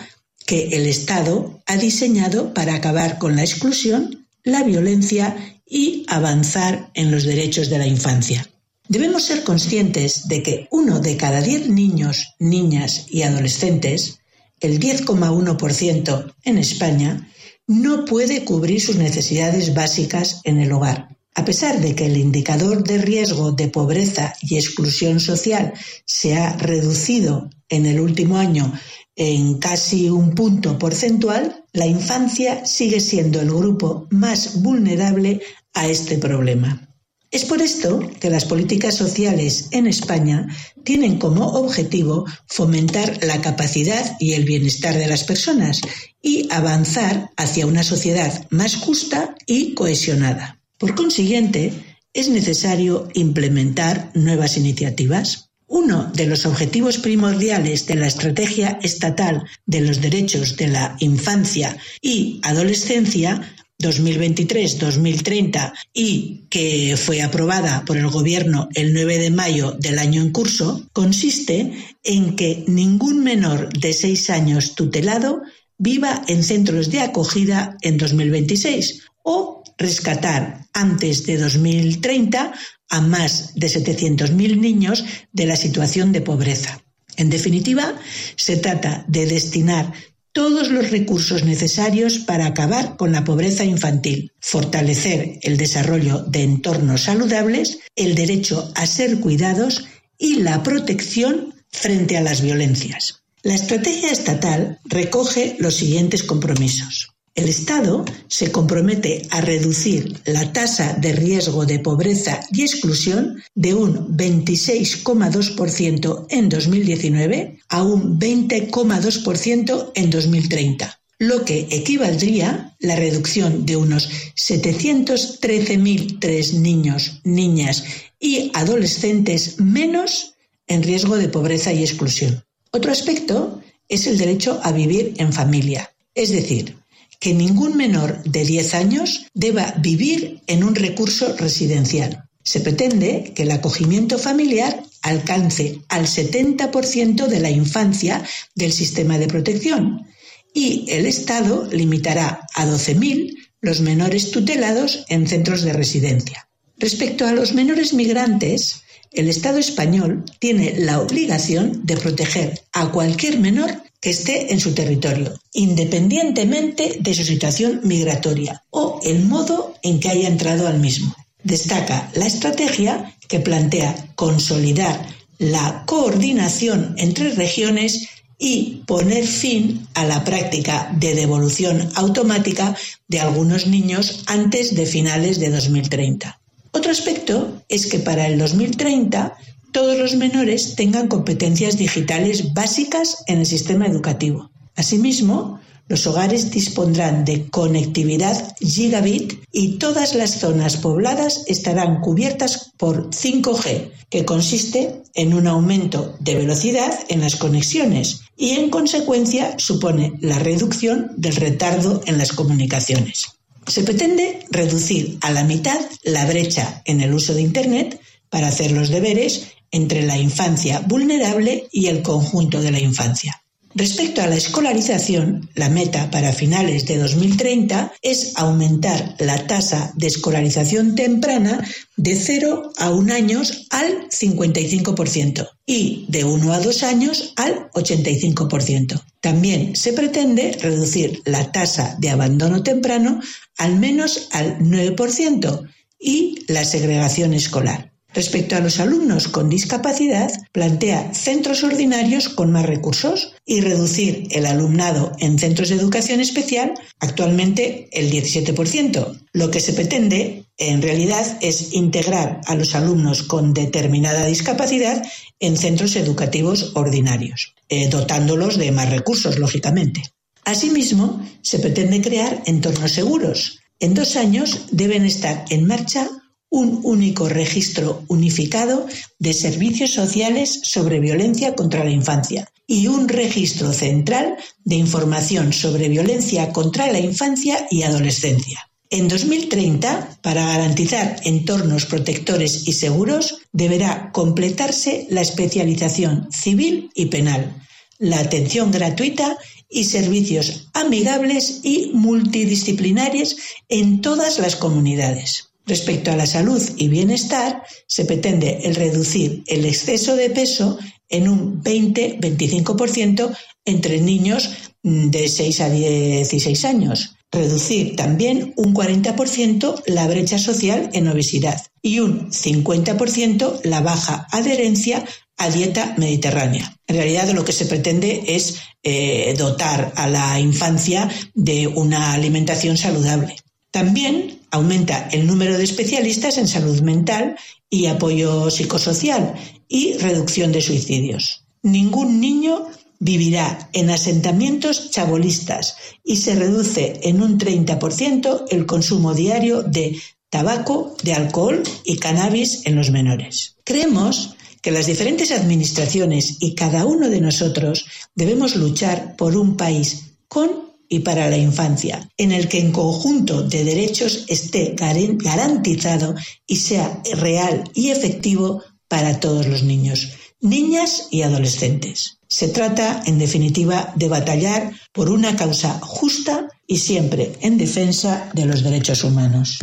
que 0.50 0.70
el 0.72 0.88
Estado 0.88 1.62
ha 1.66 1.76
diseñado 1.76 2.52
para 2.52 2.74
acabar 2.74 3.18
con 3.18 3.36
la 3.36 3.42
exclusión, 3.42 4.26
la 4.42 4.64
violencia 4.64 5.36
y 5.64 6.04
avanzar 6.08 6.90
en 6.94 7.12
los 7.12 7.22
derechos 7.22 7.70
de 7.70 7.78
la 7.78 7.86
infancia. 7.86 8.50
Debemos 8.88 9.22
ser 9.22 9.44
conscientes 9.44 10.26
de 10.26 10.42
que 10.42 10.66
uno 10.72 10.98
de 10.98 11.16
cada 11.16 11.40
diez 11.40 11.68
niños, 11.68 12.34
niñas 12.40 13.06
y 13.08 13.22
adolescentes, 13.22 14.18
el 14.58 14.80
10,1% 14.80 16.34
en 16.42 16.58
España, 16.58 17.28
no 17.68 18.04
puede 18.04 18.44
cubrir 18.44 18.80
sus 18.80 18.96
necesidades 18.96 19.72
básicas 19.72 20.40
en 20.42 20.60
el 20.60 20.72
hogar. 20.72 21.16
A 21.36 21.44
pesar 21.44 21.80
de 21.80 21.94
que 21.94 22.06
el 22.06 22.16
indicador 22.16 22.82
de 22.82 22.98
riesgo 22.98 23.52
de 23.52 23.68
pobreza 23.68 24.34
y 24.42 24.56
exclusión 24.56 25.20
social 25.20 25.74
se 26.04 26.34
ha 26.34 26.56
reducido 26.56 27.48
en 27.68 27.86
el 27.86 28.00
último 28.00 28.36
año 28.36 28.72
en 29.16 29.59
casi 29.59 30.09
un 30.09 30.35
punto 30.35 30.79
porcentual, 30.79 31.64
la 31.73 31.87
infancia 31.87 32.64
sigue 32.64 33.01
siendo 33.01 33.40
el 33.40 33.51
grupo 33.51 34.07
más 34.11 34.62
vulnerable 34.62 35.40
a 35.75 35.88
este 35.88 36.18
problema. 36.18 36.87
Es 37.33 37.44
por 37.44 37.62
esto 37.62 38.01
que 38.18 38.29
las 38.29 38.44
políticas 38.44 38.96
sociales 38.96 39.68
en 39.70 39.87
España 39.87 40.49
tienen 40.83 41.18
como 41.18 41.46
objetivo 41.53 42.27
fomentar 42.46 43.23
la 43.23 43.40
capacidad 43.40 44.16
y 44.18 44.33
el 44.33 44.44
bienestar 44.44 44.96
de 44.96 45.07
las 45.07 45.23
personas 45.23 45.81
y 46.20 46.49
avanzar 46.51 47.31
hacia 47.37 47.66
una 47.66 47.85
sociedad 47.85 48.46
más 48.51 48.75
justa 48.75 49.37
y 49.46 49.75
cohesionada. 49.75 50.61
Por 50.77 50.96
consiguiente, 50.96 51.73
es 52.12 52.29
necesario 52.29 53.09
implementar 53.14 54.11
nuevas 54.14 54.57
iniciativas. 54.57 55.49
Uno 55.72 56.11
de 56.12 56.26
los 56.26 56.46
objetivos 56.46 56.98
primordiales 56.98 57.87
de 57.87 57.94
la 57.94 58.09
Estrategia 58.09 58.80
Estatal 58.83 59.44
de 59.66 59.80
los 59.83 60.00
Derechos 60.00 60.56
de 60.56 60.66
la 60.66 60.96
Infancia 60.98 61.76
y 62.02 62.40
Adolescencia 62.42 63.40
2023-2030 63.78 65.72
y 65.94 66.46
que 66.50 66.96
fue 66.96 67.22
aprobada 67.22 67.85
por 67.85 67.96
el 67.96 68.09
Gobierno 68.09 68.68
el 68.74 68.92
9 68.92 69.18
de 69.18 69.30
mayo 69.30 69.76
del 69.78 70.00
año 70.00 70.20
en 70.22 70.33
curso, 70.33 70.88
consiste 70.92 71.72
en 72.02 72.35
que 72.35 72.64
ningún 72.66 73.22
menor 73.22 73.72
de 73.72 73.92
seis 73.92 74.28
años 74.28 74.74
tutelado 74.74 75.42
viva 75.78 76.24
en 76.26 76.42
centros 76.42 76.90
de 76.90 76.98
acogida 76.98 77.76
en 77.83 77.96
2026 77.96 79.04
o 79.22 79.60
rescatar 79.80 80.66
antes 80.72 81.26
de 81.26 81.38
2030 81.38 82.52
a 82.90 83.00
más 83.00 83.54
de 83.54 83.66
700.000 83.66 84.60
niños 84.60 85.04
de 85.32 85.46
la 85.46 85.56
situación 85.56 86.12
de 86.12 86.20
pobreza. 86.20 86.82
En 87.16 87.30
definitiva, 87.30 87.94
se 88.36 88.56
trata 88.56 89.04
de 89.08 89.26
destinar 89.26 89.92
todos 90.32 90.70
los 90.70 90.90
recursos 90.90 91.44
necesarios 91.44 92.18
para 92.18 92.46
acabar 92.46 92.96
con 92.96 93.10
la 93.10 93.24
pobreza 93.24 93.64
infantil, 93.64 94.32
fortalecer 94.40 95.40
el 95.42 95.56
desarrollo 95.56 96.18
de 96.20 96.44
entornos 96.44 97.02
saludables, 97.02 97.78
el 97.96 98.14
derecho 98.14 98.70
a 98.76 98.86
ser 98.86 99.18
cuidados 99.18 99.86
y 100.18 100.36
la 100.36 100.62
protección 100.62 101.54
frente 101.72 102.16
a 102.16 102.20
las 102.20 102.42
violencias. 102.42 103.22
La 103.42 103.54
estrategia 103.54 104.12
estatal 104.12 104.78
recoge 104.84 105.56
los 105.58 105.74
siguientes 105.74 106.22
compromisos. 106.22 107.08
El 107.40 107.48
Estado 107.48 108.05
se 108.29 108.53
compromete 108.53 109.26
a 109.31 109.40
reducir 109.40 110.20
la 110.26 110.53
tasa 110.53 110.92
de 110.92 111.14
riesgo 111.14 111.64
de 111.64 111.79
pobreza 111.79 112.42
y 112.53 112.61
exclusión 112.61 113.42
de 113.55 113.72
un 113.72 114.14
26,2% 114.14 116.26
en 116.29 116.50
2019 116.50 117.61
a 117.70 117.83
un 117.83 118.20
20,2% 118.20 119.92
en 119.94 120.11
2030, 120.11 121.00
lo 121.18 121.46
que 121.46 121.66
equivaldría 121.70 122.76
la 122.79 122.96
reducción 122.96 123.64
de 123.64 123.76
unos 123.76 124.11
713.003 124.37 126.53
niños, 126.53 127.22
niñas 127.24 127.85
y 128.20 128.50
adolescentes 128.53 129.59
menos 129.59 130.35
en 130.66 130.83
riesgo 130.83 131.16
de 131.16 131.31
pobreza 131.31 131.72
y 131.72 131.85
exclusión. 131.85 132.44
Otro 132.70 132.92
aspecto 132.92 133.62
es 133.88 134.07
el 134.07 134.18
derecho 134.18 134.61
a 134.62 134.72
vivir 134.72 135.14
en 135.16 135.33
familia, 135.33 135.90
es 136.14 136.29
decir, 136.29 136.76
que 137.20 137.35
ningún 137.35 137.76
menor 137.76 138.22
de 138.24 138.44
10 138.44 138.74
años 138.74 139.26
deba 139.35 139.74
vivir 139.78 140.40
en 140.46 140.64
un 140.64 140.74
recurso 140.74 141.37
residencial. 141.37 142.24
Se 142.42 142.61
pretende 142.61 143.33
que 143.35 143.42
el 143.42 143.50
acogimiento 143.50 144.18
familiar 144.18 144.83
alcance 145.02 145.80
al 145.88 146.06
70% 146.06 147.26
de 147.26 147.40
la 147.40 147.50
infancia 147.50 148.24
del 148.54 148.72
sistema 148.72 149.18
de 149.18 149.28
protección 149.28 150.06
y 150.54 150.87
el 150.88 151.06
Estado 151.06 151.68
limitará 151.70 152.40
a 152.54 152.66
12.000 152.66 153.37
los 153.61 153.80
menores 153.80 154.30
tutelados 154.30 155.04
en 155.09 155.26
centros 155.26 155.62
de 155.62 155.74
residencia. 155.74 156.48
Respecto 156.78 157.26
a 157.26 157.33
los 157.33 157.52
menores 157.52 157.92
migrantes, 157.92 158.83
el 159.12 159.29
Estado 159.29 159.59
español 159.59 160.25
tiene 160.38 160.75
la 160.79 161.01
obligación 161.01 161.81
de 161.85 161.96
proteger 161.96 162.61
a 162.73 162.90
cualquier 162.90 163.38
menor 163.38 163.83
que 164.01 164.11
esté 164.11 164.53
en 164.53 164.61
su 164.61 164.73
territorio, 164.73 165.38
independientemente 165.53 166.99
de 167.01 167.14
su 167.14 167.25
situación 167.25 167.81
migratoria 167.85 168.62
o 168.70 169.01
el 169.05 169.25
modo 169.25 169.75
en 169.83 170.01
que 170.01 170.09
haya 170.09 170.29
entrado 170.29 170.66
al 170.66 170.79
mismo. 170.79 171.14
Destaca 171.42 172.11
la 172.14 172.27
estrategia 172.27 173.16
que 173.29 173.40
plantea 173.40 174.12
consolidar 174.14 175.07
la 175.38 175.85
coordinación 175.87 176.94
entre 176.99 177.31
regiones 177.31 178.09
y 178.38 178.83
poner 178.87 179.27
fin 179.27 179.87
a 179.94 180.05
la 180.05 180.25
práctica 180.25 180.90
de 180.99 181.14
devolución 181.14 181.90
automática 181.94 182.77
de 183.09 183.20
algunos 183.20 183.66
niños 183.66 184.23
antes 184.27 184.75
de 184.75 184.87
finales 184.87 185.38
de 185.38 185.51
2030. 185.51 186.40
Otro 186.72 186.90
aspecto 186.90 187.62
es 187.68 187.87
que 187.87 187.98
para 187.98 188.26
el 188.28 188.38
2030 188.38 189.37
todos 189.72 189.98
los 189.98 190.16
menores 190.16 190.74
tengan 190.76 191.09
competencias 191.09 191.76
digitales 191.76 192.54
básicas 192.54 193.22
en 193.26 193.38
el 193.38 193.46
sistema 193.46 193.87
educativo. 193.87 194.50
Asimismo, 194.76 195.61
los 195.88 196.06
hogares 196.06 196.52
dispondrán 196.52 197.24
de 197.24 197.50
conectividad 197.50 198.54
gigabit 198.61 199.42
y 199.50 199.78
todas 199.78 200.14
las 200.14 200.38
zonas 200.38 200.76
pobladas 200.76 201.42
estarán 201.48 202.00
cubiertas 202.00 202.70
por 202.76 203.11
5G, 203.11 203.90
que 204.09 204.24
consiste 204.24 205.02
en 205.14 205.35
un 205.35 205.48
aumento 205.48 206.14
de 206.20 206.37
velocidad 206.37 206.96
en 207.09 207.20
las 207.20 207.35
conexiones 207.35 208.22
y 208.37 208.50
en 208.50 208.70
consecuencia 208.70 209.56
supone 209.59 210.12
la 210.20 210.38
reducción 210.38 211.11
del 211.16 211.35
retardo 211.35 212.00
en 212.06 212.18
las 212.18 212.33
comunicaciones. 212.33 213.39
Se 213.70 213.85
pretende 213.85 214.44
reducir 214.50 215.18
a 215.20 215.30
la 215.30 215.44
mitad 215.44 215.78
la 216.02 216.26
brecha 216.26 216.83
en 216.87 217.00
el 217.00 217.14
uso 217.14 217.35
de 217.35 217.42
Internet 217.42 218.00
para 218.28 218.48
hacer 218.48 218.72
los 218.72 218.88
deberes 218.88 219.52
entre 219.70 220.02
la 220.02 220.18
infancia 220.18 220.80
vulnerable 220.80 221.68
y 221.70 221.87
el 221.87 222.02
conjunto 222.02 222.61
de 222.61 222.72
la 222.72 222.80
infancia. 222.80 223.39
Respecto 223.74 224.20
a 224.20 224.26
la 224.26 224.35
escolarización, 224.35 225.48
la 225.54 225.68
meta 225.68 226.11
para 226.11 226.33
finales 226.33 226.87
de 226.87 226.98
2030 226.98 227.92
es 228.02 228.33
aumentar 228.37 229.14
la 229.20 229.46
tasa 229.46 229.92
de 229.94 230.09
escolarización 230.09 230.96
temprana 230.96 231.64
de 231.96 232.16
0 232.16 232.72
a 232.78 232.90
1 232.90 233.14
años 233.14 233.68
al 233.70 234.09
55% 234.09 235.48
y 235.66 236.04
de 236.09 236.24
1 236.24 236.52
a 236.52 236.59
2 236.59 236.83
años 236.83 237.33
al 237.37 237.70
85%. 237.70 239.00
También 239.20 239.76
se 239.76 239.92
pretende 239.92 240.59
reducir 240.61 241.22
la 241.24 241.52
tasa 241.52 241.96
de 242.00 242.11
abandono 242.11 242.64
temprano 242.64 243.20
al 243.56 243.78
menos 243.78 244.28
al 244.33 244.59
9% 244.59 245.68
y 246.00 246.44
la 246.48 246.64
segregación 246.64 247.35
escolar. 247.35 247.89
Respecto 248.12 248.57
a 248.57 248.61
los 248.61 248.81
alumnos 248.81 249.29
con 249.29 249.49
discapacidad, 249.49 250.33
plantea 250.51 251.14
centros 251.14 251.62
ordinarios 251.62 252.29
con 252.29 252.51
más 252.51 252.66
recursos 252.66 253.35
y 253.46 253.61
reducir 253.61 254.27
el 254.33 254.46
alumnado 254.46 255.12
en 255.20 255.38
centros 255.38 255.68
de 255.68 255.77
educación 255.77 256.20
especial, 256.20 256.75
actualmente 256.99 257.88
el 257.92 258.11
17%. 258.11 259.20
Lo 259.33 259.51
que 259.53 259.61
se 259.61 259.75
pretende, 259.75 260.44
en 260.59 260.83
realidad, 260.83 261.38
es 261.40 261.73
integrar 261.73 262.40
a 262.46 262.57
los 262.57 262.75
alumnos 262.75 263.23
con 263.23 263.55
determinada 263.55 264.27
discapacidad 264.27 265.03
en 265.38 265.57
centros 265.57 265.94
educativos 265.94 266.73
ordinarios, 266.75 267.55
eh, 267.68 267.88
dotándolos 267.88 268.59
de 268.59 268.73
más 268.73 268.90
recursos, 268.90 269.38
lógicamente. 269.38 270.03
Asimismo, 270.44 271.25
se 271.42 271.61
pretende 271.61 272.01
crear 272.01 272.42
entornos 272.46 272.90
seguros. 272.90 273.61
En 273.79 273.94
dos 273.94 274.16
años 274.16 274.66
deben 274.73 275.05
estar 275.05 275.44
en 275.49 275.66
marcha 275.66 276.09
un 276.50 276.80
único 276.82 277.28
registro 277.28 278.04
unificado 278.08 278.86
de 279.18 279.32
servicios 279.32 279.92
sociales 279.92 280.60
sobre 280.64 281.00
violencia 281.00 281.54
contra 281.54 281.84
la 281.84 281.90
infancia 281.90 282.48
y 282.66 282.88
un 282.88 283.08
registro 283.08 283.72
central 283.72 284.36
de 284.64 284.76
información 284.76 285.52
sobre 285.52 285.88
violencia 285.88 286.52
contra 286.52 286.90
la 286.92 286.98
infancia 286.98 287.66
y 287.70 287.82
adolescencia. 287.82 288.70
En 288.90 289.06
2030, 289.06 290.18
para 290.20 290.44
garantizar 290.44 291.20
entornos 291.24 291.86
protectores 291.86 292.66
y 292.66 292.72
seguros, 292.72 293.38
deberá 293.52 294.10
completarse 294.12 295.06
la 295.10 295.20
especialización 295.20 296.28
civil 296.32 296.90
y 296.94 297.06
penal, 297.06 297.56
la 297.98 298.18
atención 298.18 298.72
gratuita 298.72 299.38
y 299.68 299.84
servicios 299.84 300.68
amigables 300.74 301.60
y 301.62 301.92
multidisciplinarios 301.94 303.36
en 303.68 304.00
todas 304.00 304.40
las 304.40 304.56
comunidades. 304.56 305.49
Respecto 305.70 306.11
a 306.11 306.16
la 306.16 306.26
salud 306.26 306.61
y 306.78 306.88
bienestar, 306.88 307.62
se 307.87 308.04
pretende 308.04 308.59
el 308.64 308.74
reducir 308.74 309.44
el 309.46 309.64
exceso 309.64 310.16
de 310.16 310.28
peso 310.28 310.80
en 311.09 311.28
un 311.28 311.62
20-25% 311.62 313.37
entre 313.64 314.00
niños 314.00 314.50
de 314.83 315.28
6 315.28 315.61
a 315.61 315.70
16 315.70 316.64
años. 316.64 317.14
Reducir 317.30 317.94
también 317.94 318.52
un 318.56 318.74
40% 318.74 319.85
la 319.87 320.09
brecha 320.09 320.40
social 320.40 320.90
en 320.92 321.06
obesidad 321.06 321.62
y 321.83 322.00
un 322.00 322.33
50% 322.33 323.61
la 323.62 323.80
baja 323.80 324.26
adherencia 324.33 325.04
a 325.37 325.50
dieta 325.50 325.94
mediterránea. 325.98 326.76
En 326.88 326.96
realidad 326.96 327.30
lo 327.30 327.44
que 327.44 327.52
se 327.52 327.66
pretende 327.66 328.24
es 328.26 328.56
eh, 328.83 329.37
dotar 329.38 329.92
a 329.94 330.09
la 330.09 330.40
infancia 330.40 331.09
de 331.33 331.68
una 331.68 332.12
alimentación 332.12 332.76
saludable. 332.76 333.37
También 333.70 334.39
aumenta 334.50 335.08
el 335.12 335.26
número 335.26 335.56
de 335.56 335.64
especialistas 335.64 336.38
en 336.38 336.48
salud 336.48 336.80
mental 336.80 337.36
y 337.68 337.86
apoyo 337.86 338.50
psicosocial 338.50 339.34
y 339.68 339.94
reducción 339.94 340.52
de 340.52 340.60
suicidios. 340.60 341.44
Ningún 341.62 342.20
niño 342.20 342.66
vivirá 342.98 343.70
en 343.72 343.90
asentamientos 343.90 344.90
chabolistas 344.90 345.76
y 346.04 346.16
se 346.16 346.34
reduce 346.34 347.00
en 347.02 347.22
un 347.22 347.38
30% 347.38 348.44
el 348.50 348.66
consumo 348.66 349.14
diario 349.14 349.62
de 349.62 350.00
tabaco, 350.28 350.96
de 351.02 351.14
alcohol 351.14 351.62
y 351.84 351.96
cannabis 351.96 352.66
en 352.66 352.76
los 352.76 352.90
menores. 352.90 353.56
Creemos 353.64 354.36
que 354.62 354.70
las 354.70 354.86
diferentes 354.86 355.30
administraciones 355.32 356.36
y 356.40 356.54
cada 356.54 356.84
uno 356.84 357.08
de 357.08 357.20
nosotros 357.20 357.86
debemos 358.14 358.56
luchar 358.56 359.16
por 359.16 359.36
un 359.36 359.56
país 359.56 360.12
con 360.28 360.69
y 360.92 360.98
para 360.98 361.31
la 361.31 361.38
infancia, 361.38 362.11
en 362.18 362.33
el 362.33 362.48
que 362.48 362.59
en 362.59 362.72
conjunto 362.72 363.42
de 363.42 363.64
derechos 363.64 364.24
esté 364.26 364.74
garantizado 364.76 366.16
y 366.46 366.57
sea 366.57 367.00
real 367.14 367.70
y 367.74 367.90
efectivo 367.90 368.62
para 368.88 369.20
todos 369.20 369.46
los 369.46 369.62
niños, 369.62 370.09
niñas 370.40 371.07
y 371.12 371.22
adolescentes. 371.22 372.18
Se 372.26 372.48
trata, 372.48 373.05
en 373.07 373.18
definitiva, 373.18 373.92
de 373.94 374.09
batallar 374.09 374.72
por 374.92 375.11
una 375.11 375.37
causa 375.37 375.79
justa 375.81 376.48
y 376.66 376.79
siempre 376.79 377.33
en 377.40 377.57
defensa 377.57 378.29
de 378.35 378.46
los 378.46 378.64
derechos 378.64 379.05
humanos. 379.05 379.61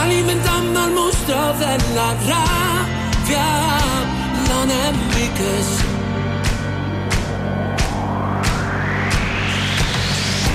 alimentant 0.00 0.76
el 0.84 0.90
mostro 0.94 1.40
de 1.60 1.72
la 1.96 2.08
ràbia 2.26 3.48
l'enemic 4.48 5.38
és 5.46 5.70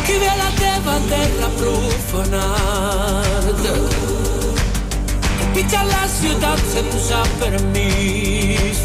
qui 0.06 0.16
ve 0.22 0.30
a 0.34 0.38
la 0.44 0.52
teva 0.62 0.96
terra 1.14 1.50
profanada? 1.60 3.76
Que 5.38 5.46
pitja 5.56 5.82
la 5.94 6.04
ciutat 6.20 6.62
sense 6.74 7.20
permís 7.42 8.80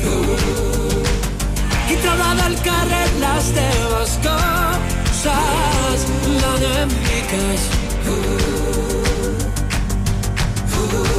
qui 1.87 1.97
troba 2.03 2.31
del 2.43 2.55
carrer 2.69 3.07
les 3.25 3.47
teves 3.61 4.13
coses 4.27 6.01
l'enemic 6.41 7.31
és 7.45 7.63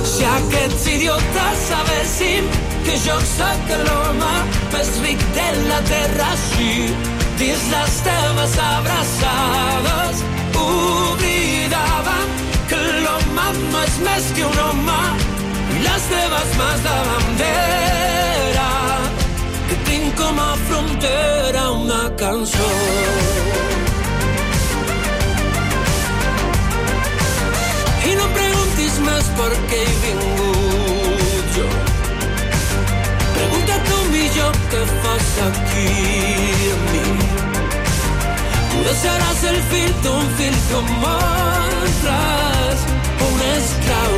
si 0.05 0.25
aquests 0.27 0.85
idiotes 0.91 1.61
sabessin 1.67 2.49
que 2.85 2.95
jo 3.01 3.15
sóc 3.25 3.71
l'home 3.87 4.33
més 4.73 4.91
ric 5.05 5.23
de 5.37 5.47
la 5.69 5.79
terra 5.89 6.27
així, 6.35 6.73
dins 7.39 7.63
les 7.71 7.97
teves 8.05 8.53
abraçades, 8.67 10.21
oblidaven 10.63 12.33
que 12.69 12.81
l'home 13.05 13.47
no 13.71 13.83
és 13.87 13.99
més 14.05 14.31
que 14.37 14.45
un 14.51 14.61
home 14.67 15.01
i 15.73 15.83
les 15.87 16.07
teves 16.13 16.55
mans 16.61 16.87
de 16.87 16.97
bandera 17.09 18.69
que 19.69 19.81
tinc 19.89 20.17
com 20.21 20.41
a 20.45 20.51
frontera 20.69 21.69
una 21.81 22.01
cançó. 22.21 22.73
I 28.03 28.17
no 28.19 28.27
preguntis 28.27 28.52
més 29.01 29.27
per 29.37 29.49
què 29.69 29.79
he 29.81 29.93
vingut 30.03 31.55
jo. 31.55 31.67
Pregunta 33.35 33.77
tu 33.87 33.97
millor 34.11 34.57
què 34.71 34.81
fas 35.03 35.29
aquí 35.47 35.87
amb 36.73 36.91
mi. 36.91 37.03
Tu 38.73 38.93
seràs 39.01 39.43
el 39.51 39.59
fill 39.71 39.93
d'un 40.05 40.29
fill 40.39 40.57
com 40.69 41.05
altres, 41.11 42.85
o 43.23 43.29
un 43.29 43.43
esclau. 43.49 44.17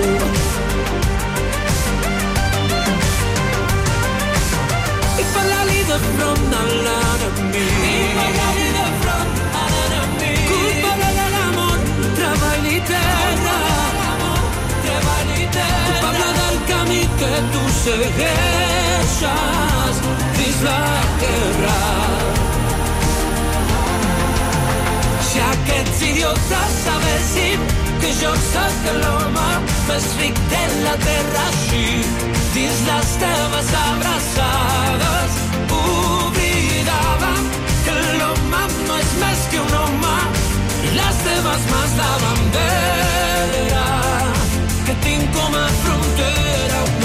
I 5.21 5.27
parlar-li 5.35 5.81
de 5.91 5.99
front 6.09 6.57
a 6.61 6.63
l'enemic. 6.71 7.75
I 7.91 7.97
parlar-li 8.19 8.69
de 8.79 8.87
front 9.03 9.43
a 9.61 9.67
l'enemic. 9.75 10.49
Culpa 10.53 10.95
de 11.03 11.13
l'amor 11.19 11.77
segueixes 17.85 19.19
dins 20.37 20.61
la 20.65 20.85
terra. 21.21 21.81
Si 25.27 25.39
aquests 25.45 25.99
idiotes 26.09 26.71
sabessin 26.85 27.59
que 28.01 28.09
jo 28.21 28.31
sóc 28.47 28.89
l'home 29.03 29.51
més 29.89 30.05
ric 30.21 30.35
de 30.53 30.63
la 30.87 30.95
terra 31.05 31.43
així, 31.51 31.85
dins 32.55 32.79
les 32.89 33.09
teves 33.25 33.69
abraçades, 33.83 35.31
oblidàvem 35.81 37.43
que 37.85 37.93
l'home 38.17 38.63
no 38.87 38.95
és 39.03 39.11
més 39.21 39.41
que 39.53 39.59
un 39.61 39.73
home 39.83 40.17
i 40.89 40.95
les 40.97 41.17
teves 41.29 41.61
mans 41.73 41.93
de 42.01 42.11
bandera 42.25 43.89
que 44.87 44.93
tinc 45.05 45.23
com 45.37 45.51
a 45.61 45.67
frontera 45.83 46.77
una 46.89 47.04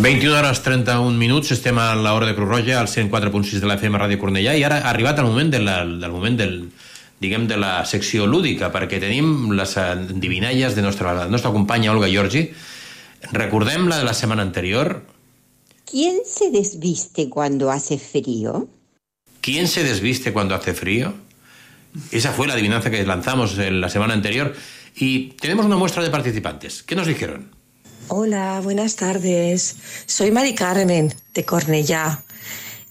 21 0.00 0.38
hores 0.38 0.62
31 0.64 1.18
minuts, 1.18 1.50
estem 1.52 1.76
a 1.76 1.90
l'hora 1.92 2.24
de 2.24 2.32
Cruz 2.32 2.48
Roja, 2.48 2.78
al 2.80 2.88
104.6 2.88 3.60
de 3.60 3.68
la 3.68 3.74
FM 3.76 3.98
Ràdio 4.00 4.16
Cornellà, 4.16 4.54
i 4.56 4.62
ara 4.64 4.78
ha 4.80 4.94
arribat 4.94 5.18
el 5.20 5.26
moment, 5.28 5.50
de 5.52 5.60
la, 5.60 5.74
del 5.84 6.14
moment 6.14 6.38
del, 6.38 6.54
diguem, 7.20 7.44
de 7.50 7.58
la 7.60 7.84
secció 7.84 8.24
lúdica, 8.24 8.70
perquè 8.72 8.96
tenim 9.02 9.50
les 9.52 9.76
endivinalles 9.76 10.72
de 10.78 10.86
nostra, 10.86 11.12
la 11.18 11.26
nostra 11.28 11.52
companya 11.52 11.92
Olga 11.92 12.08
Giorgi. 12.08 12.46
Recordem 13.36 13.90
la 13.92 14.00
de 14.00 14.08
la 14.08 14.16
setmana 14.16 14.40
anterior. 14.40 15.02
¿Quién 15.84 16.24
se 16.24 16.48
desviste 16.48 17.28
cuando 17.28 17.70
hace 17.70 17.98
frío? 17.98 18.70
¿Quién 19.42 19.68
se 19.68 19.84
desviste 19.84 20.32
cuando 20.32 20.54
hace 20.54 20.72
frío? 20.72 21.12
Esa 22.10 22.32
fue 22.32 22.46
la 22.46 22.54
adivinanza 22.54 22.90
que 22.90 23.04
lanzamos 23.04 23.58
en 23.58 23.82
la 23.82 23.90
semana 23.90 24.14
anterior. 24.14 24.56
Y 24.96 25.36
tenemos 25.42 25.66
una 25.66 25.76
muestra 25.76 26.02
de 26.02 26.08
participantes. 26.08 26.82
¿Qué 26.82 26.96
nos 26.96 27.06
dijeron? 27.06 27.59
Hola, 28.12 28.60
buenas 28.60 28.96
tardes. 28.96 29.76
Soy 30.06 30.32
Mari 30.32 30.56
Carmen 30.56 31.14
de 31.32 31.44
Cornellá 31.44 32.24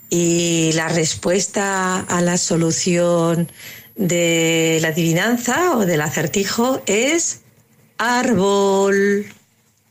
y 0.09 0.71
la 0.75 0.87
respuesta 0.87 1.99
a 1.99 2.21
la 2.21 2.37
solución 2.37 3.51
de 3.97 4.79
la 4.81 4.87
adivinanza 4.87 5.75
o 5.75 5.85
del 5.85 5.99
acertijo 5.99 6.81
es 6.85 7.41
árbol. 7.97 9.25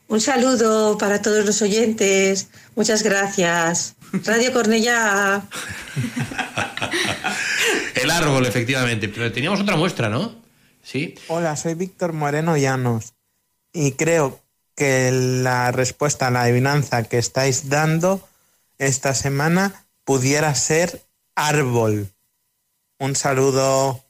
Un 0.07 0.21
saludo 0.23 0.97
para 0.97 1.21
todos 1.21 1.45
los 1.45 1.61
oyentes. 1.61 2.49
Muchas 2.75 3.03
gracias. 3.03 3.97
Radio 4.25 4.51
Cornellá. 4.55 5.43
El 7.97 8.11
árbol, 8.11 8.47
efectivamente. 8.47 9.11
Pero 9.11 9.31
teníamos 9.31 9.61
otra 9.61 9.77
muestra, 9.77 10.09
¿no? 10.09 10.41
Sí. 10.83 11.17
Hola, 11.29 11.55
soy 11.57 11.75
Víctor 11.75 12.15
Moreno 12.15 12.57
Llanos 12.57 13.13
y 13.75 13.93
creo 13.93 14.48
que 14.79 15.11
la 15.11 15.73
respuesta 15.73 16.29
a 16.29 16.31
la 16.31 16.43
adivinanza 16.43 17.03
que 17.03 17.19
estáis 17.19 17.69
dando 17.69 18.27
esta 18.79 19.13
semana 19.13 19.85
pudiera 20.05 20.55
ser 20.55 21.03
árbol. 21.35 22.07
Un 23.01 23.17
saludo. 23.17 24.05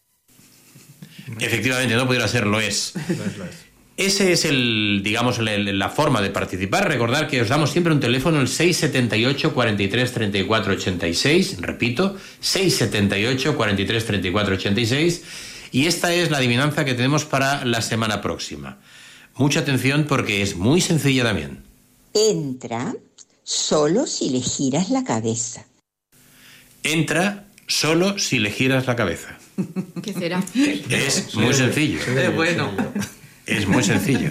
Efectivamente, 1.41 1.97
no 1.97 2.07
pudiera 2.07 2.29
ser, 2.29 2.47
lo 2.47 2.61
es. 2.61 2.93
Ese 3.97 4.33
es 4.33 4.45
el, 4.45 5.01
digamos, 5.03 5.39
la 5.39 5.89
forma 5.89 6.21
de 6.21 6.29
participar. 6.29 6.87
Recordar 6.87 7.29
que 7.29 7.41
os 7.41 7.49
damos 7.49 7.71
siempre 7.71 7.95
un 7.95 8.01
teléfono, 8.01 8.39
el 8.39 8.49
678 8.49 9.55
43 9.55 10.13
34 10.13 10.73
86. 10.75 11.63
Repito, 11.63 12.15
678 12.41 13.57
43 13.57 14.05
34 14.05 14.55
86. 14.55 15.23
Y 15.73 15.87
esta 15.87 16.13
es 16.13 16.31
la 16.31 16.39
adivinanza 16.39 16.85
que 16.85 16.93
tenemos 16.93 17.25
para 17.25 17.65
la 17.65 17.81
semana 17.81 18.21
próxima. 18.21 18.79
Mucha 19.39 19.61
atención 19.61 20.05
porque 20.09 20.43
es 20.43 20.57
muy 20.57 20.81
sencilla 20.81 21.23
también. 21.23 21.63
Entra 22.13 22.95
solo 23.45 24.07
si 24.07 24.31
le 24.31 24.41
giras 24.41 24.91
la 24.91 25.05
cabeza. 25.05 25.65
Entra 26.83 27.47
solo 27.67 28.19
si 28.19 28.41
le 28.41 28.51
giras 28.51 28.87
la 28.87 28.97
cabeza. 28.97 29.39
¿Qué 30.03 30.13
será? 30.13 30.43
Es 30.91 31.35
muy 31.35 31.55
sencillo. 31.55 32.01
Eh, 32.09 32.33
bueno. 32.35 32.71
Es 33.47 33.67
muy 33.67 33.83
sencillo. 33.83 34.31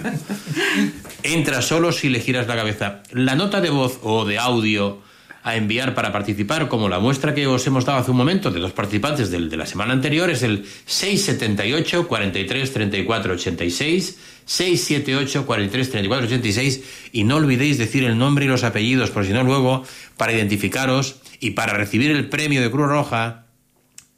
Entra 1.22 1.62
solo 1.62 1.90
si 1.90 2.08
le 2.08 2.20
giras 2.20 2.46
la 2.46 2.56
cabeza. 2.56 3.02
La 3.10 3.34
nota 3.34 3.60
de 3.60 3.70
voz 3.70 3.98
o 4.02 4.24
de 4.24 4.38
audio 4.38 5.02
a 5.48 5.56
enviar 5.56 5.94
para 5.94 6.12
participar, 6.12 6.68
como 6.68 6.90
la 6.90 6.98
muestra 6.98 7.34
que 7.34 7.46
os 7.46 7.66
hemos 7.66 7.86
dado 7.86 8.00
hace 8.00 8.10
un 8.10 8.18
momento 8.18 8.50
de 8.50 8.60
dos 8.60 8.72
participantes 8.72 9.30
del, 9.30 9.48
de 9.48 9.56
la 9.56 9.64
semana 9.64 9.94
anterior, 9.94 10.28
es 10.28 10.42
el 10.42 10.66
678 10.84 12.06
43 12.06 12.72
34 12.72 13.32
86, 13.32 14.18
678 14.44 15.46
43 15.46 15.90
34 15.90 16.26
86, 16.26 16.84
y 17.12 17.24
no 17.24 17.36
olvidéis 17.36 17.78
decir 17.78 18.04
el 18.04 18.18
nombre 18.18 18.44
y 18.44 18.48
los 18.48 18.62
apellidos, 18.62 19.10
por 19.10 19.24
si 19.24 19.32
no 19.32 19.42
luego, 19.42 19.84
para 20.18 20.34
identificaros 20.34 21.16
y 21.40 21.52
para 21.52 21.72
recibir 21.72 22.10
el 22.10 22.28
premio 22.28 22.60
de 22.60 22.70
Cruz 22.70 22.88
Roja, 22.88 23.46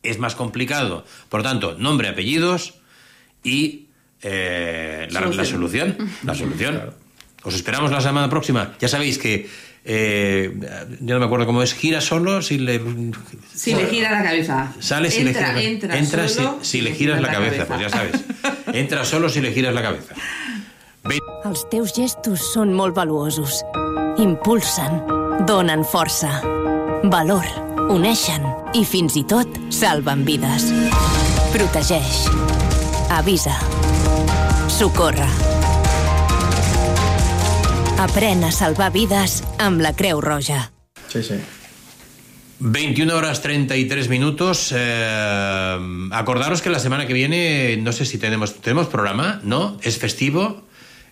es 0.02 0.18
más 0.18 0.34
complicado. 0.34 1.04
Por 1.28 1.44
tanto, 1.44 1.76
nombre, 1.78 2.08
apellidos 2.08 2.74
y 3.44 3.86
eh, 4.22 5.06
la, 5.12 5.20
la 5.20 5.44
solución. 5.44 5.96
La 6.24 6.34
solución. 6.34 6.92
Os 7.44 7.54
esperamos 7.54 7.92
la 7.92 8.00
semana 8.00 8.28
próxima. 8.28 8.74
Ya 8.80 8.88
sabéis 8.88 9.16
que 9.16 9.48
eh, 9.84 10.52
yo 11.00 11.14
no 11.14 11.20
me 11.20 11.26
acuerdo 11.26 11.46
cómo 11.46 11.62
es. 11.62 11.74
Gira 11.74 12.00
solo 12.00 12.42
si 12.42 12.58
le 12.58 12.80
Si 13.54 13.74
le 13.74 13.86
gira 13.86 14.10
la 14.10 14.22
cabeza. 14.22 14.72
sale 14.78 15.10
si 15.10 15.20
entra, 15.20 15.52
le 15.52 15.72
entra, 15.72 15.98
entra 15.98 16.28
solo 16.28 16.58
si, 16.62 16.78
si 16.78 16.80
le 16.82 16.92
giras 16.94 17.20
la 17.20 17.30
cabeza. 17.32 17.66
Pues 17.66 17.80
ya 17.80 17.88
sabes. 17.88 18.24
Entra 18.72 19.04
solo 19.04 19.28
si 19.28 19.40
le 19.40 19.52
giras 19.52 19.74
la 19.74 19.82
cabeza. 19.82 20.14
Els 21.48 21.62
teus 21.72 21.94
gestos 21.96 22.42
són 22.52 22.74
molt 22.76 22.92
valuosos. 22.94 23.62
Impulsen, 24.20 25.00
donen 25.48 25.80
força, 25.88 26.28
valor, 27.08 27.46
uneixen 27.88 28.44
i 28.76 28.84
fins 28.84 29.16
i 29.16 29.24
tot 29.24 29.48
salven 29.72 30.26
vides. 30.28 30.68
Protegeix. 31.56 32.26
Avisa. 33.16 33.56
Socorre. 34.68 35.49
Aprèn 38.00 38.40
a 38.46 38.50
salvar 38.54 38.90
vides 38.94 39.40
amb 39.60 39.82
la 39.84 39.90
Creu 39.96 40.20
Roja. 40.24 40.70
Sí, 41.10 41.22
sí. 41.22 41.36
21 42.60 43.12
horas 43.14 43.40
33 43.42 44.08
minutos. 44.08 44.70
Eh, 44.76 45.78
acordaros 46.12 46.62
que 46.62 46.70
la 46.70 46.78
semana 46.78 47.06
que 47.06 47.12
viene, 47.12 47.76
no 47.78 47.92
sé 47.92 48.04
si 48.06 48.18
tenemos, 48.18 48.54
tenemos 48.60 48.86
programa, 48.88 49.40
¿no? 49.44 49.78
Es 49.82 49.98
festivo. 49.98 50.62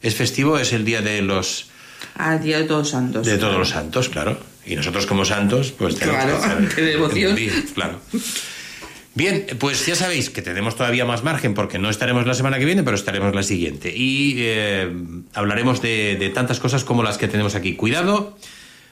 Es 0.01 0.15
festivo, 0.15 0.59
es 0.59 0.73
el 0.73 0.85
día 0.85 1.03
de 1.03 1.21
los 1.23 1.69
Al 2.15 2.41
día 2.43 2.59
de 2.59 2.65
todos 2.65 2.91
santos. 2.91 3.27
de 3.27 3.37
todos 3.39 3.59
los 3.59 3.69
santos, 3.71 4.09
claro. 4.09 4.39
Y 4.65 4.77
nosotros 4.77 5.07
como 5.07 5.25
santos, 5.25 5.73
pues 5.73 5.97
tenemos 5.97 6.23
Claro, 6.25 6.41
que 6.41 6.47
hacer 6.47 6.69
qué 6.75 6.83
devoción. 6.83 7.35
día, 7.35 7.53
claro. 7.75 8.01
Bien, 9.19 9.47
pues 9.59 9.85
ya 9.85 9.97
sabéis 9.97 10.31
que 10.31 10.43
tenemos 10.43 10.77
todavía 10.77 11.05
más 11.05 11.25
margen 11.25 11.53
porque 11.53 11.81
no 11.81 11.91
estaremos 11.91 12.25
la 12.25 12.35
semana 12.35 12.61
que 12.61 12.65
viene, 12.65 12.85
pero 12.85 12.95
estaremos 12.97 13.35
la 13.35 13.43
siguiente. 13.43 13.93
Y 13.93 14.37
eh, 14.39 14.89
hablaremos 15.35 15.83
de, 15.83 16.15
de 16.15 16.31
tantas 16.31 16.61
cosas 16.61 16.85
como 16.85 17.03
las 17.03 17.19
que 17.19 17.27
tenemos 17.27 17.57
aquí. 17.57 17.75
Cuidado 17.75 18.39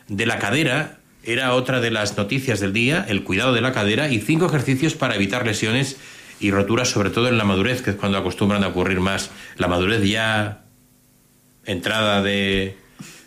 de 0.08 0.26
la 0.26 0.40
cadera 0.40 0.98
era 1.22 1.54
otra 1.54 1.80
de 1.80 1.92
las 1.92 2.16
noticias 2.16 2.58
del 2.58 2.72
día, 2.72 3.06
el 3.08 3.22
cuidado 3.22 3.52
de 3.52 3.60
la 3.60 3.70
cadera 3.70 4.08
y 4.08 4.18
cinco 4.18 4.46
ejercicios 4.46 4.94
para 4.94 5.14
evitar 5.14 5.46
lesiones 5.46 5.96
y 6.40 6.50
roturas, 6.50 6.88
sobre 6.88 7.10
todo 7.10 7.28
en 7.28 7.38
la 7.38 7.44
madurez, 7.44 7.82
que 7.82 7.90
es 7.90 7.96
cuando 7.96 8.18
acostumbran 8.18 8.64
a 8.64 8.66
ocurrir 8.66 8.98
más. 8.98 9.30
La 9.58 9.68
madurez 9.68 10.02
ya 10.02 10.64
entrada 11.64 12.20
de... 12.20 12.76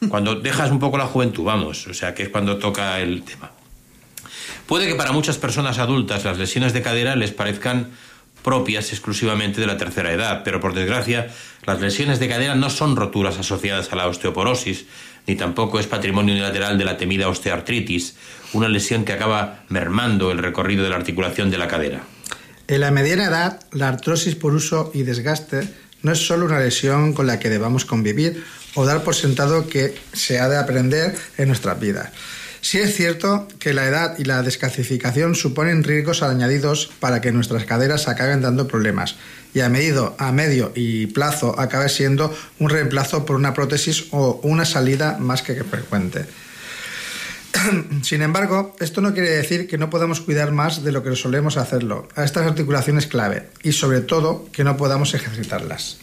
Cuando 0.10 0.36
dejas 0.36 0.70
un 0.70 0.80
poco 0.80 0.98
la 0.98 1.06
juventud, 1.06 1.46
vamos, 1.46 1.88
o 1.88 1.94
sea, 1.94 2.14
que 2.14 2.24
es 2.24 2.30
cuando 2.30 2.58
toca 2.58 3.00
el 3.00 3.24
tema. 3.24 3.52
Puede 4.70 4.86
que 4.86 4.94
para 4.94 5.12
muchas 5.12 5.40
personas 5.40 5.80
adultas 5.80 6.26
las 6.26 6.38
lesiones 6.38 6.74
de 6.74 6.84
cadera 6.84 7.16
les 7.16 7.32
parezcan 7.32 7.90
propias 8.44 8.92
exclusivamente 8.92 9.60
de 9.60 9.66
la 9.66 9.78
tercera 9.78 10.14
edad, 10.14 10.44
pero 10.46 10.60
por 10.60 10.76
desgracia 10.76 11.28
las 11.66 11.82
lesiones 11.82 12.20
de 12.20 12.30
cadera 12.30 12.54
no 12.54 12.70
son 12.70 12.96
roturas 12.96 13.40
asociadas 13.40 13.92
a 13.92 13.96
la 13.96 14.06
osteoporosis, 14.06 14.86
ni 15.26 15.36
tampoco 15.36 15.80
es 15.80 15.88
patrimonio 15.88 16.36
unilateral 16.36 16.78
de 16.78 16.86
la 16.86 16.98
temida 16.98 17.30
osteoartritis, 17.30 18.14
una 18.54 18.70
lesión 18.70 19.06
que 19.06 19.14
acaba 19.14 19.64
mermando 19.70 20.30
el 20.30 20.38
recorrido 20.38 20.84
de 20.84 20.92
la 20.92 20.98
articulación 20.98 21.50
de 21.50 21.58
la 21.58 21.68
cadera. 21.68 22.04
En 22.68 22.82
la 22.82 22.92
mediana 22.92 23.26
edad, 23.26 23.60
la 23.72 23.88
artrosis 23.88 24.36
por 24.36 24.54
uso 24.54 24.92
y 24.94 25.02
desgaste 25.02 25.68
no 26.04 26.12
es 26.12 26.20
solo 26.20 26.46
una 26.46 26.60
lesión 26.60 27.14
con 27.14 27.26
la 27.26 27.40
que 27.40 27.50
debamos 27.50 27.86
convivir 27.86 28.44
o 28.76 28.86
dar 28.86 29.04
por 29.04 29.16
sentado 29.16 29.68
que 29.68 29.96
se 30.14 30.40
ha 30.40 30.48
de 30.48 30.60
aprender 30.60 31.18
en 31.40 31.48
nuestras 31.48 31.80
vidas. 31.80 32.12
Sí 32.62 32.80
es 32.80 32.96
cierto 32.96 33.48
que 33.60 33.74
la 33.74 33.86
edad 33.86 34.18
y 34.18 34.26
la 34.26 34.42
descalcificación 34.44 35.36
suponen 35.36 35.84
riesgos 35.84 36.24
añadidos 36.24 36.92
para 37.00 37.22
que 37.22 37.32
nuestras 37.32 37.66
caderas 37.66 38.08
acaben 38.08 38.42
dando 38.42 38.68
problemas 38.68 39.16
y 39.54 39.62
a, 39.62 39.70
medido, 39.70 40.16
a 40.20 40.32
medio 40.32 40.72
y 40.76 41.08
plazo 41.08 41.60
acabe 41.60 41.90
siendo 41.90 42.36
un 42.60 42.70
reemplazo 42.70 43.26
por 43.26 43.36
una 43.36 43.54
prótesis 43.54 44.08
o 44.12 44.40
una 44.44 44.66
salida 44.66 45.18
más 45.20 45.42
que 45.42 45.64
frecuente. 45.64 46.26
Sin 48.04 48.22
embargo, 48.22 48.76
esto 48.80 49.02
no 49.02 49.14
quiere 49.14 49.32
decir 49.32 49.68
que 49.68 49.78
no 49.78 49.90
podamos 49.90 50.22
cuidar 50.22 50.52
más 50.52 50.84
de 50.84 50.92
lo 50.92 51.04
que 51.04 51.16
solemos 51.16 51.58
hacerlo 51.58 52.08
a 52.16 52.24
estas 52.24 52.46
articulaciones 52.46 53.08
clave 53.08 53.50
y 53.64 53.72
sobre 53.72 54.02
todo 54.02 54.48
que 54.52 54.64
no 54.64 54.78
podamos 54.78 55.14
ejercitarlas. 55.14 55.98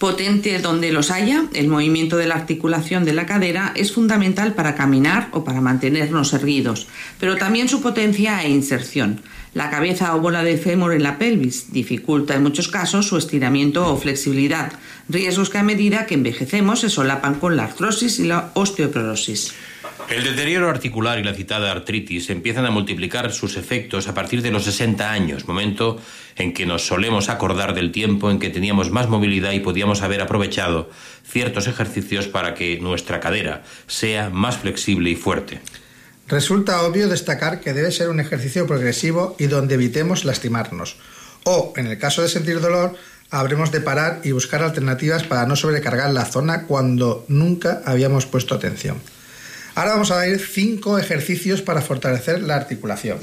Potente 0.00 0.58
donde 0.60 0.92
los 0.92 1.10
haya, 1.10 1.44
el 1.52 1.68
movimiento 1.68 2.16
de 2.16 2.26
la 2.26 2.34
articulación 2.34 3.04
de 3.04 3.12
la 3.12 3.26
cadera 3.26 3.74
es 3.76 3.92
fundamental 3.92 4.54
para 4.54 4.74
caminar 4.74 5.28
o 5.32 5.44
para 5.44 5.60
mantenernos 5.60 6.32
erguidos, 6.32 6.86
pero 7.18 7.36
también 7.36 7.68
su 7.68 7.82
potencia 7.82 8.42
e 8.42 8.48
inserción. 8.48 9.20
La 9.52 9.68
cabeza 9.68 10.16
o 10.16 10.20
bola 10.22 10.42
de 10.42 10.56
fémur 10.56 10.94
en 10.94 11.02
la 11.02 11.18
pelvis 11.18 11.70
dificulta 11.70 12.34
en 12.34 12.42
muchos 12.42 12.68
casos 12.68 13.08
su 13.08 13.18
estiramiento 13.18 13.92
o 13.92 13.98
flexibilidad, 13.98 14.72
riesgos 15.10 15.50
que 15.50 15.58
a 15.58 15.62
medida 15.62 16.06
que 16.06 16.14
envejecemos 16.14 16.80
se 16.80 16.88
solapan 16.88 17.34
con 17.34 17.58
la 17.58 17.64
artrosis 17.64 18.20
y 18.20 18.24
la 18.24 18.52
osteoporosis. 18.54 19.52
El 20.10 20.24
deterioro 20.24 20.68
articular 20.68 21.20
y 21.20 21.22
la 21.22 21.34
citada 21.34 21.70
artritis 21.70 22.30
empiezan 22.30 22.66
a 22.66 22.72
multiplicar 22.72 23.30
sus 23.32 23.56
efectos 23.56 24.08
a 24.08 24.12
partir 24.12 24.42
de 24.42 24.50
los 24.50 24.64
60 24.64 25.08
años, 25.08 25.46
momento 25.46 26.00
en 26.34 26.52
que 26.52 26.66
nos 26.66 26.84
solemos 26.84 27.28
acordar 27.28 27.74
del 27.74 27.92
tiempo 27.92 28.28
en 28.28 28.40
que 28.40 28.50
teníamos 28.50 28.90
más 28.90 29.08
movilidad 29.08 29.52
y 29.52 29.60
podíamos 29.60 30.02
haber 30.02 30.20
aprovechado 30.20 30.90
ciertos 31.22 31.68
ejercicios 31.68 32.26
para 32.26 32.54
que 32.54 32.80
nuestra 32.80 33.20
cadera 33.20 33.62
sea 33.86 34.30
más 34.30 34.58
flexible 34.58 35.10
y 35.10 35.14
fuerte. 35.14 35.60
Resulta 36.26 36.82
obvio 36.82 37.08
destacar 37.08 37.60
que 37.60 37.72
debe 37.72 37.92
ser 37.92 38.08
un 38.08 38.18
ejercicio 38.18 38.66
progresivo 38.66 39.36
y 39.38 39.46
donde 39.46 39.76
evitemos 39.76 40.24
lastimarnos. 40.24 40.96
O, 41.44 41.72
en 41.76 41.86
el 41.86 41.98
caso 41.98 42.22
de 42.22 42.28
sentir 42.28 42.60
dolor, 42.60 42.96
habremos 43.30 43.70
de 43.70 43.80
parar 43.80 44.22
y 44.24 44.32
buscar 44.32 44.64
alternativas 44.64 45.22
para 45.22 45.46
no 45.46 45.54
sobrecargar 45.54 46.10
la 46.10 46.24
zona 46.24 46.66
cuando 46.66 47.24
nunca 47.28 47.80
habíamos 47.86 48.26
puesto 48.26 48.56
atención. 48.56 49.00
Ahora 49.80 49.92
vamos 49.92 50.10
a 50.10 50.18
ver 50.18 50.38
cinco 50.38 50.98
ejercicios 50.98 51.62
para 51.62 51.80
fortalecer 51.80 52.42
la 52.42 52.54
articulación. 52.54 53.16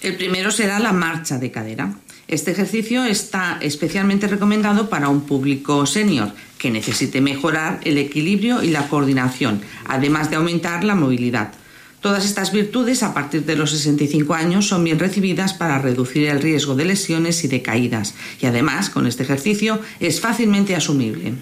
El 0.00 0.16
primero 0.16 0.50
será 0.50 0.80
la 0.80 0.92
marcha 0.92 1.38
de 1.38 1.52
cadera. 1.52 1.94
Este 2.26 2.50
ejercicio 2.50 3.04
está 3.04 3.56
especialmente 3.60 4.26
recomendado 4.26 4.90
para 4.90 5.08
un 5.08 5.20
público 5.20 5.86
senior 5.86 6.32
que 6.58 6.72
necesite 6.72 7.20
mejorar 7.20 7.78
el 7.84 7.98
equilibrio 7.98 8.64
y 8.64 8.70
la 8.70 8.88
coordinación, 8.88 9.62
además 9.86 10.30
de 10.30 10.36
aumentar 10.36 10.82
la 10.82 10.96
movilidad. 10.96 11.52
Todas 12.00 12.24
estas 12.24 12.50
virtudes 12.50 13.04
a 13.04 13.14
partir 13.14 13.44
de 13.44 13.54
los 13.54 13.70
65 13.70 14.34
años 14.34 14.66
son 14.66 14.82
bien 14.82 14.98
recibidas 14.98 15.54
para 15.54 15.78
reducir 15.78 16.26
el 16.26 16.42
riesgo 16.42 16.74
de 16.74 16.86
lesiones 16.86 17.44
y 17.44 17.46
de 17.46 17.62
caídas 17.62 18.16
y 18.40 18.46
además 18.46 18.90
con 18.90 19.06
este 19.06 19.22
ejercicio 19.22 19.80
es 20.00 20.20
fácilmente 20.20 20.74
asumible. 20.74 21.34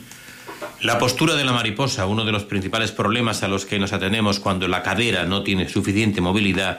La 0.80 0.96
postura 1.00 1.34
de 1.34 1.44
la 1.44 1.52
mariposa, 1.52 2.06
uno 2.06 2.24
de 2.24 2.30
los 2.30 2.44
principales 2.44 2.92
problemas 2.92 3.42
a 3.42 3.48
los 3.48 3.66
que 3.66 3.80
nos 3.80 3.92
atenemos 3.92 4.38
cuando 4.38 4.68
la 4.68 4.84
cadera 4.84 5.24
no 5.24 5.42
tiene 5.42 5.68
suficiente 5.68 6.20
movilidad, 6.20 6.78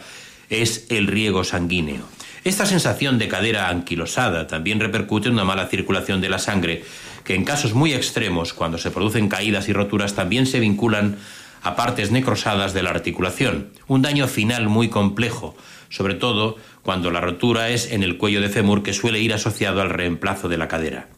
es 0.49 0.85
el 0.89 1.05
riego 1.07 1.43
sanguíneo. 1.43 2.07
Esta 2.45 2.65
sensación 2.65 3.17
de 3.17 3.27
cadera 3.27 3.67
anquilosada 3.67 4.47
también 4.47 4.79
repercute 4.79 5.27
en 5.27 5.33
una 5.33 5.43
mala 5.43 5.67
circulación 5.67 6.21
de 6.21 6.29
la 6.29 6.39
sangre, 6.39 6.85
que 7.25 7.35
en 7.35 7.43
casos 7.43 7.73
muy 7.73 7.93
extremos, 7.93 8.53
cuando 8.53 8.77
se 8.77 8.89
producen 8.89 9.27
caídas 9.27 9.67
y 9.67 9.73
roturas, 9.73 10.15
también 10.15 10.45
se 10.45 10.61
vinculan 10.61 11.17
a 11.61 11.75
partes 11.75 12.09
necrosadas 12.09 12.73
de 12.73 12.83
la 12.83 12.91
articulación. 12.91 13.67
Un 13.87 14.01
daño 14.01 14.29
final 14.29 14.69
muy 14.69 14.87
complejo, 14.87 15.57
sobre 15.89 16.13
todo 16.13 16.55
cuando 16.83 17.11
la 17.11 17.19
rotura 17.19 17.69
es 17.69 17.91
en 17.91 18.03
el 18.03 18.17
cuello 18.17 18.39
de 18.39 18.47
fémur 18.47 18.81
que 18.81 18.93
suele 18.93 19.19
ir 19.19 19.33
asociado 19.33 19.81
al 19.81 19.89
reemplazo 19.89 20.47
de 20.47 20.57
la 20.57 20.69
cadera. 20.69 21.09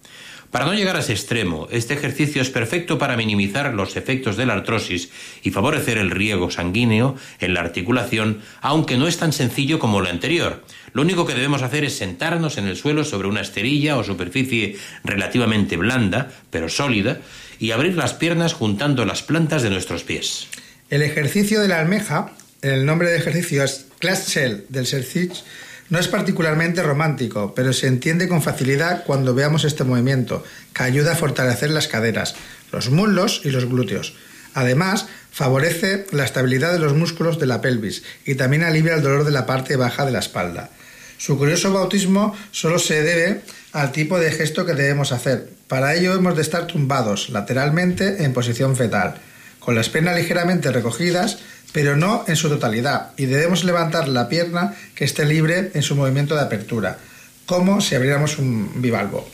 Para 0.52 0.66
no 0.66 0.74
llegar 0.74 0.98
a 0.98 1.00
ese 1.00 1.14
extremo, 1.14 1.70
este 1.72 1.94
ejercicio 1.94 2.42
es 2.42 2.50
perfecto 2.50 2.98
para 2.98 3.16
minimizar 3.16 3.74
los 3.74 3.96
efectos 3.96 4.36
de 4.36 4.46
la 4.46 4.54
artrosis 4.54 5.10
y 5.44 5.52
favorecer 5.52 5.98
el 5.98 6.12
riego 6.12 6.52
sanguíneo 6.52 7.16
en 7.40 7.54
la 7.54 7.62
articulación, 7.62 8.42
aunque 8.60 8.98
no 8.98 9.08
es 9.08 9.18
tan 9.18 9.32
sencillo 9.32 9.80
como 9.80 10.02
lo 10.02 10.10
anterior. 10.10 10.62
Lo 10.92 11.04
único 11.04 11.26
que 11.26 11.36
debemos 11.36 11.62
hacer 11.62 11.86
es 11.86 11.98
sentarnos 11.98 12.58
en 12.58 12.68
el 12.68 12.76
suelo 12.76 13.06
sobre 13.06 13.30
una 13.30 13.40
esterilla 13.40 13.96
o 13.96 14.04
superficie 14.04 14.76
relativamente 15.06 15.78
blanda, 15.78 16.30
pero 16.50 16.68
sólida, 16.68 17.20
y 17.58 17.72
abrir 17.72 17.96
las 17.96 18.14
piernas 18.14 18.52
juntando 18.52 19.06
las 19.06 19.24
plantas 19.24 19.64
de 19.64 19.70
nuestros 19.70 20.04
pies. 20.04 20.48
El 20.90 21.02
ejercicio 21.02 21.62
de 21.62 21.70
la 21.70 21.80
almeja, 21.80 22.34
el 22.62 22.86
nombre 22.86 23.10
de 23.10 23.18
ejercicio 23.18 23.64
es 23.64 23.86
Class 24.00 24.28
Shell 24.28 24.66
del 24.68 24.86
Sercich, 24.86 25.46
no 25.92 26.00
es 26.00 26.08
particularmente 26.08 26.82
romántico, 26.82 27.54
pero 27.54 27.74
se 27.74 27.88
entiende 27.88 28.30
con 28.30 28.42
facilidad 28.42 29.04
cuando 29.04 29.36
veamos 29.36 29.66
este 29.66 29.84
movimiento, 29.84 30.42
que 30.74 30.84
ayuda 30.84 31.12
a 31.12 31.18
fortalecer 31.18 31.70
las 31.70 31.90
caderas, 31.90 32.34
los 32.72 32.90
muslos 32.90 33.42
y 33.44 33.50
los 33.50 33.66
glúteos. 33.66 34.16
Además, 34.54 35.08
favorece 35.32 36.08
la 36.12 36.24
estabilidad 36.24 36.72
de 36.72 36.80
los 36.80 36.94
músculos 36.94 37.40
de 37.40 37.46
la 37.46 37.60
pelvis 37.60 38.04
y 38.26 38.36
también 38.36 38.64
alivia 38.64 38.96
el 38.96 39.02
dolor 39.02 39.26
de 39.26 39.32
la 39.32 39.46
parte 39.46 39.76
baja 39.76 40.06
de 40.06 40.14
la 40.14 40.20
espalda. 40.20 40.70
Su 41.18 41.38
curioso 41.38 41.74
bautismo 41.74 42.38
solo 42.52 42.80
se 42.80 43.04
debe 43.04 43.42
al 43.74 43.92
tipo 43.92 44.18
de 44.18 44.32
gesto 44.32 44.66
que 44.66 44.74
debemos 44.74 45.12
hacer. 45.12 45.50
Para 45.68 45.94
ello 45.94 46.14
hemos 46.14 46.38
de 46.38 46.42
estar 46.42 46.68
tumbados 46.68 47.30
lateralmente 47.30 48.24
en 48.24 48.32
posición 48.32 48.78
fetal, 48.78 49.16
con 49.60 49.76
las 49.76 49.90
piernas 49.90 50.16
ligeramente 50.16 50.72
recogidas 50.72 51.40
pero 51.72 51.96
no 51.96 52.24
en 52.28 52.36
su 52.36 52.50
totalidad, 52.50 53.12
y 53.18 53.26
debemos 53.26 53.64
levantar 53.64 54.08
la 54.08 54.28
pierna 54.28 54.74
que 54.96 55.06
esté 55.06 55.26
libre 55.26 55.72
en 55.74 55.84
su 55.84 55.96
movimiento 55.96 56.36
de 56.36 56.42
apertura, 56.42 56.98
como 57.46 57.82
si 57.82 57.96
abriéramos 57.96 58.38
un 58.38 58.82
bivalvo. 58.82 59.28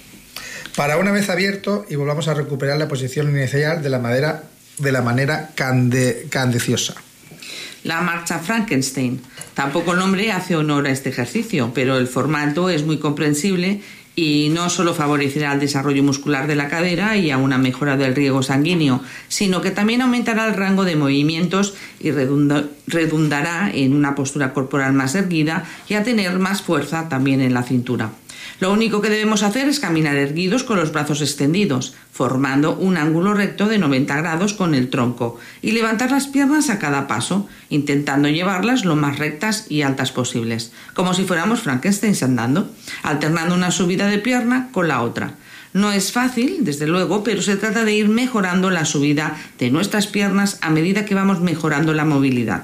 Para 0.76 0.98
una 0.98 1.12
vez 1.12 1.30
abierto 1.30 1.86
y 1.90 1.96
volvamos 1.96 2.28
a 2.28 2.36
recuperar 2.36 2.78
la 2.78 2.88
posición 2.88 3.30
inicial 3.30 3.82
de 3.82 3.90
la, 3.90 4.00
madera, 4.00 4.44
de 4.78 4.92
la 4.92 5.02
manera 5.02 5.50
cande, 5.56 6.28
candeciosa. 6.30 6.94
La 7.84 8.02
marcha 8.02 8.40
Frankenstein. 8.40 9.22
Tampoco 9.54 9.94
el 9.94 10.00
nombre 10.00 10.32
hace 10.32 10.56
honor 10.56 10.86
a 10.86 10.92
este 10.92 11.10
ejercicio, 11.10 11.72
pero 11.74 11.98
el 11.98 12.08
formato 12.08 12.70
es 12.70 12.84
muy 12.84 13.00
comprensible 13.00 13.82
y 14.20 14.49
no 14.49 14.72
solo 14.72 14.95
favorecerá 14.95 15.53
el 15.53 15.59
desarrollo 15.59 16.01
muscular 16.01 16.47
de 16.47 16.55
la 16.55 16.70
cadera 16.70 17.15
y 17.18 17.30
a 17.30 17.38
una 17.38 17.59
mejora 17.59 17.97
del 17.97 18.15
riego 18.15 18.41
sanguíneo, 18.41 18.99
sino 19.28 19.61
que 19.61 19.70
también 19.70 20.01
aumentará 20.01 20.47
el 20.47 20.55
rango 20.55 20.86
de 20.86 20.95
movimientos 20.95 21.76
y 21.99 22.09
redundará 22.09 23.70
en 23.72 23.93
una 23.93 24.15
postura 24.15 24.53
corporal 24.53 24.93
más 24.93 25.13
erguida 25.13 25.65
y 25.88 25.93
a 25.93 26.03
tener 26.03 26.39
más 26.39 26.63
fuerza 26.63 27.09
también 27.09 27.41
en 27.41 27.53
la 27.53 27.61
cintura. 27.61 28.09
Lo 28.60 28.72
único 28.72 29.01
que 29.01 29.10
debemos 29.10 29.43
hacer 29.43 29.68
es 29.68 29.80
caminar 29.80 30.16
erguidos 30.16 30.64
con 30.64 30.78
los 30.78 30.91
brazos 30.91 31.22
extendidos, 31.22 31.93
formando 32.12 32.76
un 32.76 32.97
ángulo 32.97 33.36
recto 33.36 33.68
de 33.68 33.78
90 33.78 34.18
grados 34.18 34.53
con 34.53 34.74
el 34.74 34.89
tronco, 34.89 35.39
y 35.62 35.72
levantar 35.72 36.10
las 36.10 36.28
piernas 36.28 36.70
a 36.70 36.80
cada 36.80 37.08
paso, 37.08 37.47
intentando 37.70 38.30
llevarlas 38.30 38.84
lo 38.84 38.95
más 38.95 39.20
rectas 39.20 39.68
y 39.70 39.84
altas 39.84 40.12
posibles, 40.12 40.72
como 40.95 41.14
si 41.14 41.24
fuéramos 41.24 41.62
Frankenstein 41.62 42.16
andando, 42.22 42.72
alternando 43.03 43.53
una 43.53 43.70
subida 43.70 44.08
de 44.08 44.18
pierna 44.18 44.70
con 44.72 44.88
la 44.88 45.01
otra. 45.01 45.36
No 45.74 45.91
es 45.91 46.12
fácil, 46.12 46.60
desde 46.62 46.88
luego, 46.88 47.24
pero 47.24 47.43
se 47.43 47.58
trata 47.58 47.86
de 47.86 47.93
ir 47.93 48.10
mejorando 48.10 48.72
la 48.72 48.86
subida 48.86 49.38
de 49.60 49.70
nuestras 49.70 50.08
piernas 50.08 50.58
a 50.62 50.72
medida 50.72 51.05
que 51.05 51.14
vamos 51.14 51.41
mejorando 51.41 51.93
la 51.93 52.05
movilidad. 52.05 52.64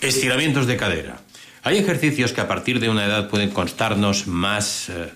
Estiramientos 0.00 0.68
de 0.68 0.76
cadera. 0.76 1.21
Hay 1.64 1.78
ejercicios 1.78 2.32
que 2.32 2.40
a 2.40 2.48
partir 2.48 2.80
de 2.80 2.88
una 2.88 3.04
edad 3.04 3.28
pueden 3.28 3.50
constarnos 3.50 4.26
más 4.26 4.88
eh, 4.88 5.12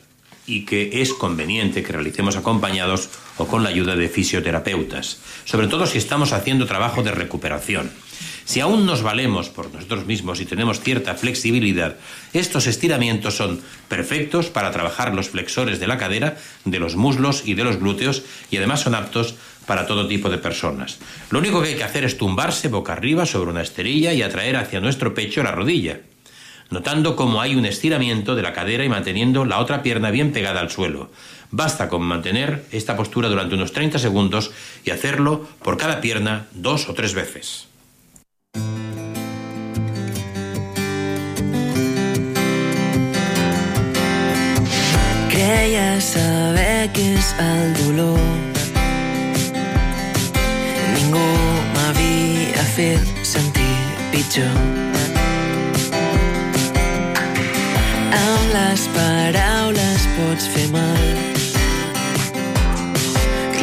y 0.46 0.64
que 0.64 1.02
es 1.02 1.12
conveniente 1.12 1.82
que 1.82 1.92
realicemos 1.92 2.36
acompañados 2.36 3.08
o 3.36 3.48
con 3.48 3.64
la 3.64 3.70
ayuda 3.70 3.96
de 3.96 4.08
fisioterapeutas, 4.08 5.18
sobre 5.44 5.66
todo 5.66 5.88
si 5.88 5.98
estamos 5.98 6.32
haciendo 6.32 6.66
trabajo 6.66 7.02
de 7.02 7.10
recuperación. 7.10 7.90
Si 8.44 8.60
aún 8.60 8.86
nos 8.86 9.02
valemos 9.02 9.48
por 9.48 9.74
nosotros 9.74 10.06
mismos 10.06 10.40
y 10.40 10.46
tenemos 10.46 10.78
cierta 10.78 11.14
flexibilidad, 11.14 11.96
estos 12.32 12.68
estiramientos 12.68 13.34
son 13.34 13.60
perfectos 13.88 14.46
para 14.46 14.70
trabajar 14.70 15.12
los 15.14 15.30
flexores 15.30 15.80
de 15.80 15.88
la 15.88 15.98
cadera, 15.98 16.36
de 16.64 16.78
los 16.78 16.94
muslos 16.94 17.42
y 17.44 17.54
de 17.54 17.64
los 17.64 17.80
glúteos 17.80 18.22
y 18.52 18.58
además 18.58 18.82
son 18.82 18.94
aptos 18.94 19.34
para 19.66 19.88
todo 19.88 20.06
tipo 20.06 20.30
de 20.30 20.38
personas. 20.38 20.98
Lo 21.30 21.40
único 21.40 21.60
que 21.60 21.70
hay 21.70 21.74
que 21.74 21.82
hacer 21.82 22.04
es 22.04 22.16
tumbarse 22.16 22.68
boca 22.68 22.92
arriba 22.92 23.26
sobre 23.26 23.50
una 23.50 23.62
esterilla 23.62 24.12
y 24.12 24.22
atraer 24.22 24.54
hacia 24.54 24.78
nuestro 24.78 25.12
pecho 25.12 25.42
la 25.42 25.50
rodilla 25.50 25.98
notando 26.70 27.16
cómo 27.16 27.40
hay 27.40 27.54
un 27.54 27.66
estiramiento 27.66 28.34
de 28.34 28.42
la 28.42 28.52
cadera 28.52 28.84
y 28.84 28.88
manteniendo 28.88 29.44
la 29.44 29.58
otra 29.58 29.82
pierna 29.82 30.10
bien 30.10 30.32
pegada 30.32 30.60
al 30.60 30.70
suelo. 30.70 31.10
Basta 31.50 31.88
con 31.88 32.02
mantener 32.02 32.64
esta 32.72 32.96
postura 32.96 33.28
durante 33.28 33.54
unos 33.54 33.72
30 33.72 33.98
segundos 33.98 34.50
y 34.84 34.90
hacerlo 34.90 35.46
por 35.62 35.76
cada 35.76 36.00
pierna 36.00 36.46
dos 36.52 36.88
o 36.88 36.94
tres 36.94 37.14
veces. 37.14 37.68
sentir. 53.22 54.95
Amb 58.16 58.52
les 58.54 58.82
paraules 58.94 60.04
pots 60.16 60.46
fer 60.54 60.66
mal, 60.72 61.04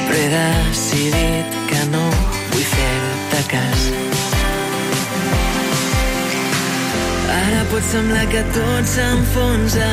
però 0.05 0.17
he 0.19 0.27
decidit 0.33 1.55
que 1.71 1.81
no 1.93 2.03
vull 2.51 2.67
fer-te 2.73 3.41
cas. 3.53 3.85
Ara 7.33 7.63
pot 7.71 7.87
semblar 7.89 8.25
que 8.33 8.43
tot 8.55 8.89
s'enfonsa 8.93 9.89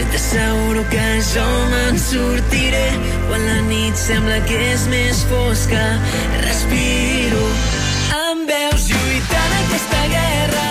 i 0.00 0.04
t'asseguro 0.12 0.84
que 0.92 1.06
jo 1.32 1.46
me'n 1.72 2.00
sortiré. 2.08 2.88
Quan 3.30 3.46
la 3.48 3.60
nit 3.70 3.96
sembla 3.96 4.42
que 4.48 4.60
és 4.74 4.84
més 4.92 5.24
fosca 5.30 5.86
respiro 6.44 7.46
em 8.18 8.44
veus 8.50 8.90
lluitant 8.92 9.56
aquesta 9.62 10.04
guerra. 10.16 10.68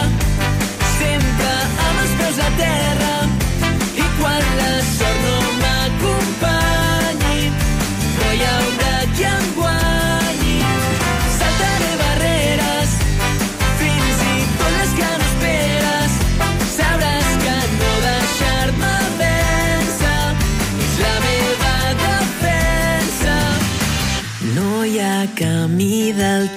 Sempre 0.99 1.55
amb 1.87 2.05
els 2.05 2.15
peus 2.21 2.45
a 2.45 2.51
terra 2.61 3.20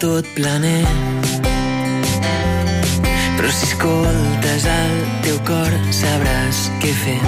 tot 0.04 0.26
planer. 0.36 0.84
Però 3.36 3.50
si 3.56 3.68
escoltes 3.70 4.66
el 4.68 4.96
teu 5.24 5.38
cor 5.48 5.76
sabràs 5.98 6.60
què 6.82 6.90
fer. 7.04 7.20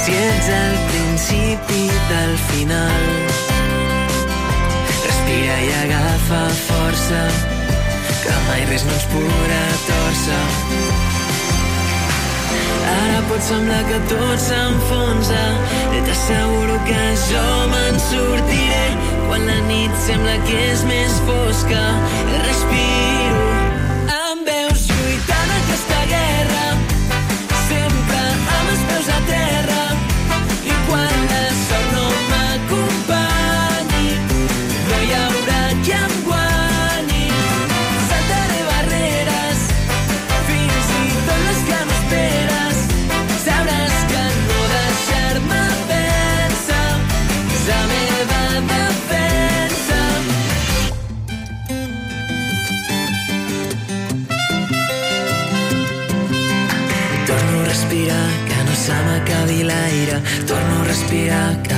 Si 0.00 0.16
ets 0.18 0.48
el 0.56 0.74
principi 0.88 1.84
del 2.10 2.34
final 2.48 3.06
respira 5.06 5.60
i 5.68 5.70
agafa 5.84 6.42
força 6.64 7.22
que 8.24 8.42
mai 8.48 8.66
res 8.72 8.88
no 8.88 8.98
ens 8.98 9.08
podrà 9.14 9.62
torcer 9.86 11.09
Ara 12.92 13.20
pot 13.28 13.42
semblar 13.48 13.82
que 13.90 14.00
tot 14.12 14.46
s'enfonsa. 14.46 15.42
I 15.96 16.02
t'asseguro 16.06 16.78
que 16.88 17.02
jo 17.26 17.46
me'n 17.74 18.00
sortiré. 18.08 18.86
Quan 19.28 19.46
la 19.50 19.60
nit 19.68 20.00
sembla 20.06 20.38
que 20.48 20.64
és 20.72 20.86
més 20.90 21.20
fosca 21.28 21.84
respiro 22.40 23.39
jak 61.30 61.69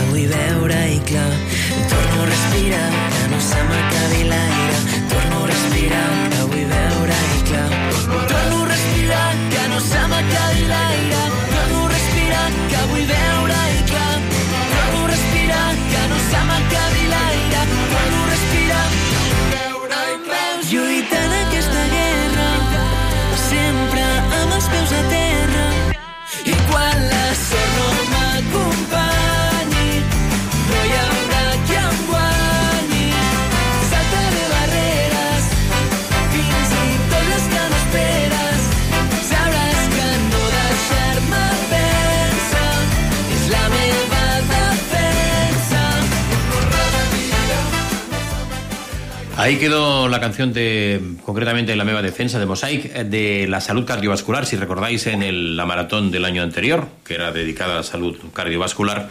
Ahí 49.43 49.57
quedó 49.57 50.07
la 50.09 50.21
canción 50.21 50.53
de, 50.53 51.01
concretamente 51.27 51.75
la 51.75 51.83
nueva 51.83 52.01
defensa 52.01 52.39
de 52.39 52.47
Mosaic, 52.47 52.85
eh, 52.95 53.03
de 53.03 53.49
la 53.49 53.61
salud 53.61 53.85
cardiovascular, 53.85 54.47
si 54.47 54.55
recordáis 54.55 55.09
en 55.09 55.21
el- 55.21 55.57
la 55.57 55.67
maratón 55.67 56.13
del 56.13 56.25
año 56.25 56.45
anterior, 56.45 56.87
que 57.05 57.15
era 57.15 57.33
dedicada 57.33 57.73
a 57.73 57.77
la 57.79 57.83
salud 57.83 58.17
cardiovascular. 58.33 59.11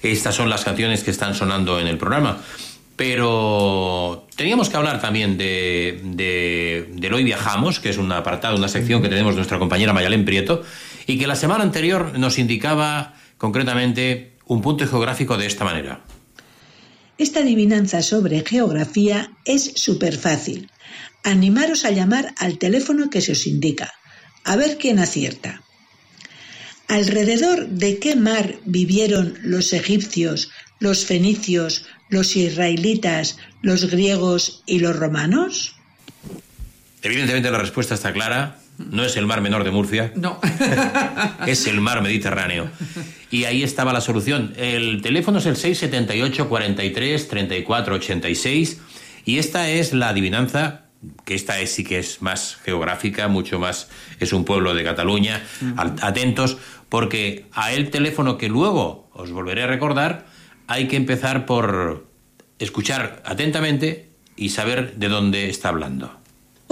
Estas 0.00 0.36
son 0.36 0.48
las 0.48 0.62
canciones 0.62 1.02
que 1.02 1.10
están 1.10 1.34
sonando 1.34 1.80
en 1.80 1.88
el 1.88 1.98
programa. 1.98 2.38
Pero 2.94 4.28
teníamos 4.36 4.68
que 4.68 4.76
hablar 4.76 5.00
también 5.00 5.36
de, 5.36 6.00
de, 6.04 6.86
del 6.92 7.12
Hoy 7.14 7.24
Viajamos, 7.24 7.80
que 7.80 7.88
es 7.88 7.98
un 7.98 8.12
apartado, 8.12 8.56
una 8.56 8.68
sección 8.68 9.02
que 9.02 9.08
tenemos 9.08 9.34
nuestra 9.34 9.58
compañera 9.58 9.92
Mayalén 9.92 10.24
Prieto, 10.24 10.62
y 11.08 11.18
que 11.18 11.26
la 11.26 11.34
semana 11.34 11.64
anterior 11.64 12.16
nos 12.20 12.38
indicaba 12.38 13.14
concretamente 13.36 14.34
un 14.46 14.62
punto 14.62 14.86
geográfico 14.86 15.36
de 15.36 15.46
esta 15.46 15.64
manera. 15.64 16.02
Esta 17.22 17.38
adivinanza 17.38 18.02
sobre 18.02 18.44
geografía 18.44 19.30
es 19.44 19.74
súper 19.76 20.16
fácil. 20.16 20.68
Animaros 21.22 21.84
a 21.84 21.92
llamar 21.92 22.34
al 22.36 22.58
teléfono 22.58 23.10
que 23.10 23.20
se 23.20 23.30
os 23.30 23.46
indica. 23.46 23.94
A 24.42 24.56
ver 24.56 24.76
quién 24.76 24.98
acierta. 24.98 25.62
¿Alrededor 26.88 27.68
de 27.68 28.00
qué 28.00 28.16
mar 28.16 28.56
vivieron 28.64 29.38
los 29.44 29.72
egipcios, 29.72 30.50
los 30.80 31.06
fenicios, 31.06 31.86
los 32.08 32.34
israelitas, 32.34 33.36
los 33.62 33.88
griegos 33.88 34.64
y 34.66 34.80
los 34.80 34.96
romanos? 34.96 35.76
Evidentemente 37.02 37.52
la 37.52 37.58
respuesta 37.58 37.94
está 37.94 38.12
clara. 38.12 38.58
No 38.90 39.04
es 39.04 39.16
el 39.16 39.26
mar 39.26 39.40
menor 39.40 39.64
de 39.64 39.70
Murcia. 39.70 40.12
No. 40.16 40.40
es 41.46 41.66
el 41.66 41.80
mar 41.80 42.02
Mediterráneo. 42.02 42.68
Y 43.30 43.44
ahí 43.44 43.62
estaba 43.62 43.92
la 43.92 44.00
solución. 44.00 44.52
El 44.56 45.00
teléfono 45.02 45.38
es 45.38 45.46
el 45.46 45.56
678 45.56 46.48
43 46.48 47.28
34 47.28 47.94
86 47.94 48.80
y 49.24 49.38
esta 49.38 49.68
es 49.68 49.92
la 49.92 50.08
adivinanza 50.10 50.80
que 51.24 51.34
esta 51.34 51.58
es 51.58 51.72
sí 51.74 51.82
que 51.82 51.98
es 51.98 52.22
más 52.22 52.58
geográfica, 52.64 53.26
mucho 53.28 53.58
más 53.58 53.88
es 54.20 54.32
un 54.32 54.44
pueblo 54.44 54.72
de 54.74 54.84
Cataluña. 54.84 55.42
Al- 55.76 55.96
Atentos 56.00 56.58
porque 56.88 57.46
a 57.52 57.72
el 57.72 57.90
teléfono 57.90 58.38
que 58.38 58.48
luego 58.48 59.08
os 59.12 59.30
volveré 59.32 59.62
a 59.64 59.66
recordar 59.66 60.26
hay 60.68 60.86
que 60.88 60.96
empezar 60.96 61.44
por 61.46 62.06
escuchar 62.58 63.22
atentamente 63.26 64.10
y 64.36 64.50
saber 64.50 64.94
de 64.96 65.08
dónde 65.08 65.48
está 65.50 65.70
hablando. 65.70 66.21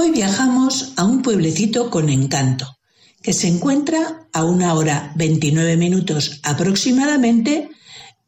Hoy 0.03 0.13
viajamos 0.13 0.95
a 0.97 1.05
un 1.05 1.21
pueblecito 1.21 1.91
con 1.91 2.09
encanto, 2.09 2.79
que 3.21 3.35
se 3.35 3.49
encuentra 3.49 4.27
a 4.33 4.45
una 4.45 4.73
hora 4.73 5.13
29 5.17 5.77
minutos 5.77 6.41
aproximadamente 6.43 7.69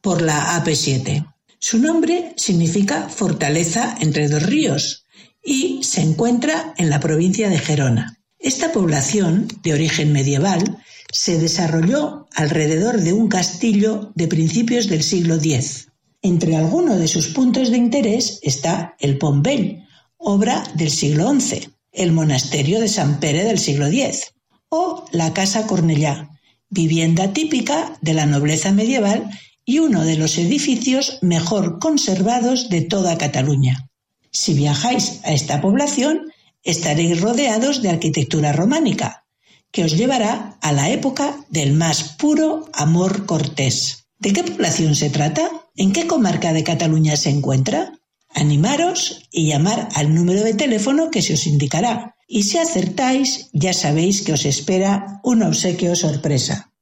por 0.03 0.21
la 0.21 0.63
AP7. 0.63 1.35
Su 1.59 1.79
nombre 1.79 2.35
significa 2.37 3.09
fortaleza 3.09 3.97
entre 4.03 4.29
dos 4.29 4.43
ríos 4.43 5.07
y 5.43 5.83
se 5.83 6.03
encuentra 6.03 6.75
en 6.77 6.91
la 6.91 7.01
provincia 7.01 7.49
de 7.49 7.59
Gerona. 7.59 8.19
Esta 8.39 8.71
población, 8.71 9.49
de 9.63 9.73
origen 9.73 10.13
medieval, 10.13 10.77
se 11.11 11.39
desarrolló 11.39 12.27
alrededor 12.35 13.01
de 13.01 13.15
un 13.15 13.29
castillo 13.29 14.13
de 14.15 14.29
principios 14.29 14.89
del 14.89 15.03
siglo 15.03 15.37
X. 15.37 15.89
Entre 16.21 16.55
algunos 16.55 16.99
de 16.99 17.09
sus 17.09 17.29
puntos 17.29 17.71
de 17.71 17.79
interés 17.79 18.41
está 18.43 18.95
el 19.01 19.17
Pont 19.17 19.43
Vell, 19.43 19.82
obra 20.25 20.63
del 20.75 20.91
siglo 20.91 21.33
XI, 21.39 21.69
el 21.93 22.13
monasterio 22.13 22.81
de 22.81 22.89
San 22.89 23.21
Pere 23.21 23.45
del 23.45 23.59
siglo 23.59 23.87
X, 23.87 24.33
o 24.69 25.05
la 25.13 25.35
Casa 25.35 25.67
Cornellà, 25.67 26.31
vivienda 26.71 27.33
típica 27.33 27.99
de 28.01 28.15
la 28.15 28.25
nobleza 28.25 28.73
medieval 28.73 29.29
y 29.65 29.81
uno 29.81 30.05
de 30.05 30.17
los 30.17 30.39
edificios 30.39 31.19
mejor 31.21 31.79
conservados 31.79 32.69
de 32.71 32.83
toda 32.83 33.19
Cataluña. 33.19 33.91
Si 34.31 34.55
viajáis 34.55 35.21
a 35.25 35.33
esta 35.33 35.61
población, 35.61 36.33
estaréis 36.63 37.21
rodeados 37.21 37.83
de 37.83 37.91
arquitectura 37.91 38.53
románica, 38.53 39.27
que 39.71 39.85
os 39.85 39.97
llevará 39.97 40.59
a 40.61 40.73
la 40.73 40.91
época 40.91 41.37
del 41.51 41.73
más 41.73 42.15
puro 42.15 42.69
amor 42.73 43.27
cortés. 43.27 44.07
¿De 44.19 44.33
qué 44.33 44.45
población 44.45 44.95
se 44.95 45.11
trata? 45.11 45.51
¿En 45.77 45.93
qué 45.93 46.07
comarca 46.07 46.53
de 46.53 46.65
Cataluña 46.65 47.17
se 47.17 47.31
encuentra? 47.31 47.93
Animaros 48.35 49.29
y 49.31 49.49
llamar 49.49 49.89
al 49.95 50.15
número 50.15 50.43
de 50.43 50.55
teléfono 50.55 51.11
que 51.11 51.23
se 51.23 51.35
os 51.35 51.47
indicará. 51.47 52.17
Y 52.27 52.45
si 52.45 52.59
acertáis, 52.59 53.51
ya 53.53 53.73
sabéis 53.73 54.23
que 54.23 54.33
os 54.33 54.45
espera 54.45 55.21
un 55.23 55.43
obsequio 55.43 55.95
sorpresa. 55.95 56.73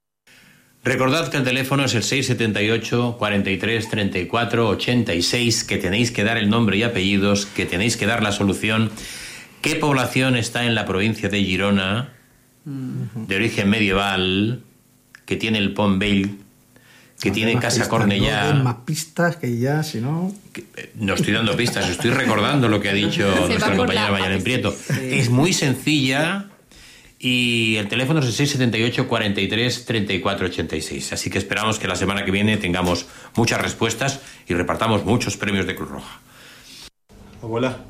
Recordad 0.83 1.29
que 1.29 1.37
el 1.37 1.45
teléfono 1.45 1.85
es 1.85 1.95
el 1.95 2.03
678 2.03 3.17
43 3.19 3.89
34 3.91 4.69
86, 4.69 5.65
que 5.65 5.77
tenéis 5.77 6.11
que 6.11 6.25
dar 6.25 6.39
el 6.39 6.49
nombre 6.49 6.79
y 6.79 6.83
apellidos, 6.85 7.45
que 7.45 7.67
tenéis 7.67 7.99
que 7.99 8.07
dar 8.07 8.23
la 8.23 8.33
solución. 8.33 8.91
¿Qué 9.61 9.77
población 9.77 10.37
está 10.37 10.65
en 10.65 10.75
la 10.75 10.87
provincia 10.87 11.29
de 11.29 11.45
Girona, 11.45 12.15
de 12.65 13.37
origen 13.37 13.69
medieval, 13.69 14.63
que 15.27 15.37
tiene 15.37 15.59
el 15.59 15.75
Pont 15.75 15.99
Vell, 15.99 16.39
que 17.21 17.31
tiene 17.31 17.59
Casa 17.59 17.89
Cornellá? 17.89 18.45
No, 18.45 18.55
Den 18.55 18.65
más 18.65 18.77
pistas 18.87 19.37
que 19.37 19.59
ya, 19.59 19.83
si 19.83 20.01
no... 20.01 20.33
No 20.95 21.15
estoy 21.15 21.35
dando 21.35 21.57
pistas, 21.57 21.89
estoy 21.89 22.11
recordando 22.11 22.69
lo 22.69 22.81
que 22.81 22.89
ha 22.89 22.95
dicho 22.95 23.29
nuestra 23.47 23.77
compañera 23.77 24.11
Mayalen 24.11 24.43
Prieto. 24.43 24.75
Es 25.03 25.29
muy 25.29 25.53
sencilla 25.53 26.47
y 27.19 27.77
el 27.77 27.89
teléfono 27.89 28.21
es 28.21 28.27
el 28.27 28.33
678 28.33 29.07
43 29.07 29.85
34 29.85 30.47
86. 30.47 31.13
Así 31.13 31.29
que 31.29 31.39
esperamos 31.39 31.79
que 31.79 31.87
la 31.87 31.97
semana 31.97 32.25
que 32.25 32.31
viene 32.31 32.57
tengamos 32.57 33.07
muchas 33.37 33.61
respuestas 33.61 34.21
y 34.49 34.55
repartamos 34.55 35.05
muchos 35.05 35.37
premios 35.37 35.67
de 35.67 35.75
Cruz 35.75 35.91
Roja. 35.91 36.21
Abuela. 37.43 37.90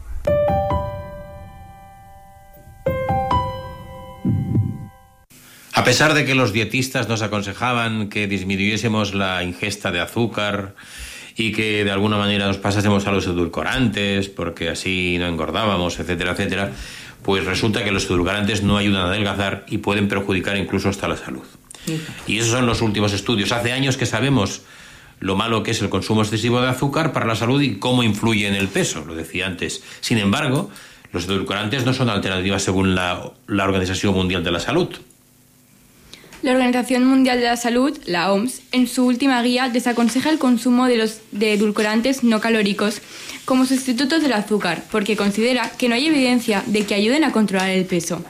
A 5.81 5.83
pesar 5.83 6.13
de 6.13 6.25
que 6.25 6.35
los 6.35 6.53
dietistas 6.53 7.09
nos 7.09 7.23
aconsejaban 7.23 8.07
que 8.09 8.27
disminuyésemos 8.27 9.15
la 9.15 9.43
ingesta 9.43 9.91
de 9.91 9.99
azúcar 9.99 10.75
y 11.35 11.53
que 11.53 11.83
de 11.83 11.89
alguna 11.89 12.17
manera 12.17 12.45
nos 12.45 12.57
pasásemos 12.57 13.07
a 13.07 13.11
los 13.11 13.25
edulcorantes 13.25 14.29
porque 14.29 14.69
así 14.69 15.17
no 15.17 15.25
engordábamos, 15.25 15.99
etcétera, 15.99 16.33
etcétera, 16.33 16.71
pues 17.23 17.45
resulta 17.45 17.83
que 17.83 17.91
los 17.91 18.05
edulcorantes 18.05 18.61
no 18.61 18.77
ayudan 18.77 19.01
a 19.01 19.09
adelgazar 19.09 19.65
y 19.69 19.79
pueden 19.79 20.07
perjudicar 20.07 20.55
incluso 20.55 20.87
hasta 20.87 21.07
la 21.07 21.17
salud. 21.17 21.41
Y 22.27 22.37
esos 22.37 22.51
son 22.51 22.67
los 22.67 22.83
últimos 22.83 23.11
estudios. 23.11 23.51
Hace 23.51 23.71
años 23.71 23.97
que 23.97 24.05
sabemos 24.05 24.61
lo 25.19 25.35
malo 25.35 25.63
que 25.63 25.71
es 25.71 25.81
el 25.81 25.89
consumo 25.89 26.21
excesivo 26.21 26.61
de 26.61 26.69
azúcar 26.69 27.11
para 27.11 27.25
la 27.25 27.35
salud 27.35 27.59
y 27.59 27.79
cómo 27.79 28.03
influye 28.03 28.47
en 28.47 28.53
el 28.53 28.67
peso, 28.67 29.03
lo 29.03 29.15
decía 29.15 29.47
antes. 29.47 29.81
Sin 29.99 30.19
embargo, 30.19 30.69
los 31.11 31.25
edulcorantes 31.25 31.87
no 31.87 31.93
son 31.95 32.11
alternativas 32.11 32.61
según 32.61 32.93
la, 32.93 33.31
la 33.47 33.63
Organización 33.63 34.13
Mundial 34.13 34.43
de 34.43 34.51
la 34.51 34.59
Salud. 34.59 34.89
La 36.41 36.53
Organización 36.53 37.05
Mundial 37.05 37.39
de 37.39 37.45
la 37.45 37.55
Salud, 37.55 37.95
la 38.07 38.31
OMS, 38.31 38.61
en 38.71 38.87
su 38.87 39.05
última 39.05 39.43
guía 39.43 39.69
desaconseja 39.69 40.31
el 40.31 40.39
consumo 40.39 40.87
de 40.87 40.97
los 40.97 41.19
de 41.31 41.53
edulcorantes 41.53 42.23
no 42.23 42.41
calóricos 42.41 42.99
como 43.45 43.67
sustitutos 43.67 44.23
del 44.23 44.33
azúcar, 44.33 44.83
porque 44.89 45.15
considera 45.15 45.69
que 45.77 45.87
no 45.87 45.93
hay 45.93 46.07
evidencia 46.07 46.63
de 46.65 46.83
que 46.83 46.95
ayuden 46.95 47.23
a 47.23 47.31
controlar 47.31 47.69
el 47.69 47.85
peso. 47.85 48.23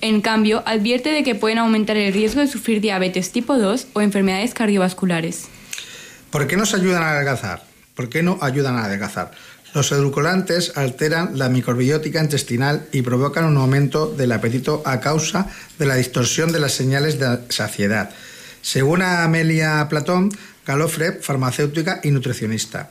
En 0.00 0.22
cambio, 0.22 0.64
advierte 0.66 1.10
de 1.10 1.22
que 1.22 1.36
pueden 1.36 1.58
aumentar 1.58 1.96
el 1.96 2.12
riesgo 2.12 2.40
de 2.40 2.48
sufrir 2.48 2.80
diabetes 2.80 3.30
tipo 3.30 3.56
2 3.56 3.86
o 3.92 4.00
enfermedades 4.00 4.54
cardiovasculares. 4.54 5.46
¿Por 6.30 6.48
qué 6.48 6.56
nos 6.56 6.74
ayudan 6.74 7.04
a 7.04 7.10
adelgazar? 7.10 7.62
¿Por 7.94 8.08
qué 8.08 8.24
no 8.24 8.38
ayudan 8.40 8.76
a 8.76 8.86
adelgazar? 8.86 9.30
Los 9.74 9.90
edulcorantes 9.90 10.76
alteran 10.76 11.38
la 11.38 11.48
microbiótica 11.48 12.20
intestinal 12.20 12.86
y 12.92 13.00
provocan 13.00 13.46
un 13.46 13.56
aumento 13.56 14.06
del 14.06 14.32
apetito 14.32 14.82
a 14.84 15.00
causa 15.00 15.48
de 15.78 15.86
la 15.86 15.96
distorsión 15.96 16.52
de 16.52 16.60
las 16.60 16.72
señales 16.72 17.18
de 17.18 17.38
saciedad. 17.48 18.10
Según 18.60 19.00
a 19.00 19.24
Amelia 19.24 19.86
Platón, 19.88 20.30
Galofre, 20.66 21.12
farmacéutica 21.12 22.00
y 22.02 22.10
nutricionista. 22.10 22.90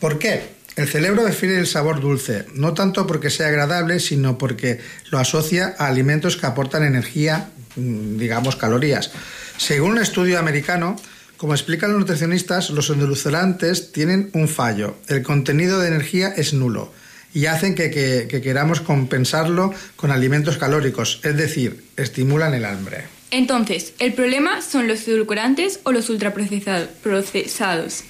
¿Por 0.00 0.18
qué? 0.18 0.56
El 0.76 0.88
cerebro 0.88 1.24
prefiere 1.24 1.58
el 1.58 1.66
sabor 1.66 2.00
dulce, 2.00 2.46
no 2.54 2.72
tanto 2.72 3.06
porque 3.06 3.30
sea 3.30 3.48
agradable, 3.48 4.00
sino 4.00 4.38
porque 4.38 4.80
lo 5.10 5.18
asocia 5.18 5.74
a 5.76 5.88
alimentos 5.88 6.36
que 6.36 6.46
aportan 6.46 6.84
energía, 6.84 7.50
mm, 7.76 8.16
digamos 8.16 8.56
calorías. 8.56 9.10
Según 9.56 9.92
un 9.92 9.98
estudio 9.98 10.38
americano, 10.38 10.96
como 11.38 11.54
explican 11.54 11.90
los 11.92 12.00
nutricionistas, 12.00 12.68
los 12.70 12.90
endulcorantes 12.90 13.92
tienen 13.92 14.28
un 14.34 14.48
fallo. 14.48 14.96
El 15.08 15.22
contenido 15.22 15.78
de 15.80 15.88
energía 15.88 16.28
es 16.36 16.52
nulo 16.52 16.92
y 17.32 17.46
hacen 17.46 17.74
que- 17.74 17.90
que 17.90 18.40
queramos 18.42 18.80
compensarlo 18.80 19.72
con 19.96 20.10
alimentos 20.10 20.58
calóricos, 20.58 21.20
es 21.22 21.36
decir, 21.36 21.84
estimulan 21.96 22.52
el 22.54 22.64
hambre. 22.66 23.04
Entonces, 23.30 23.92
¿el 23.98 24.14
problema 24.14 24.62
son 24.62 24.88
los 24.88 25.06
edulcorantes 25.06 25.80
o 25.84 25.92
los 25.92 26.08
ultraprocesados? 26.10 28.04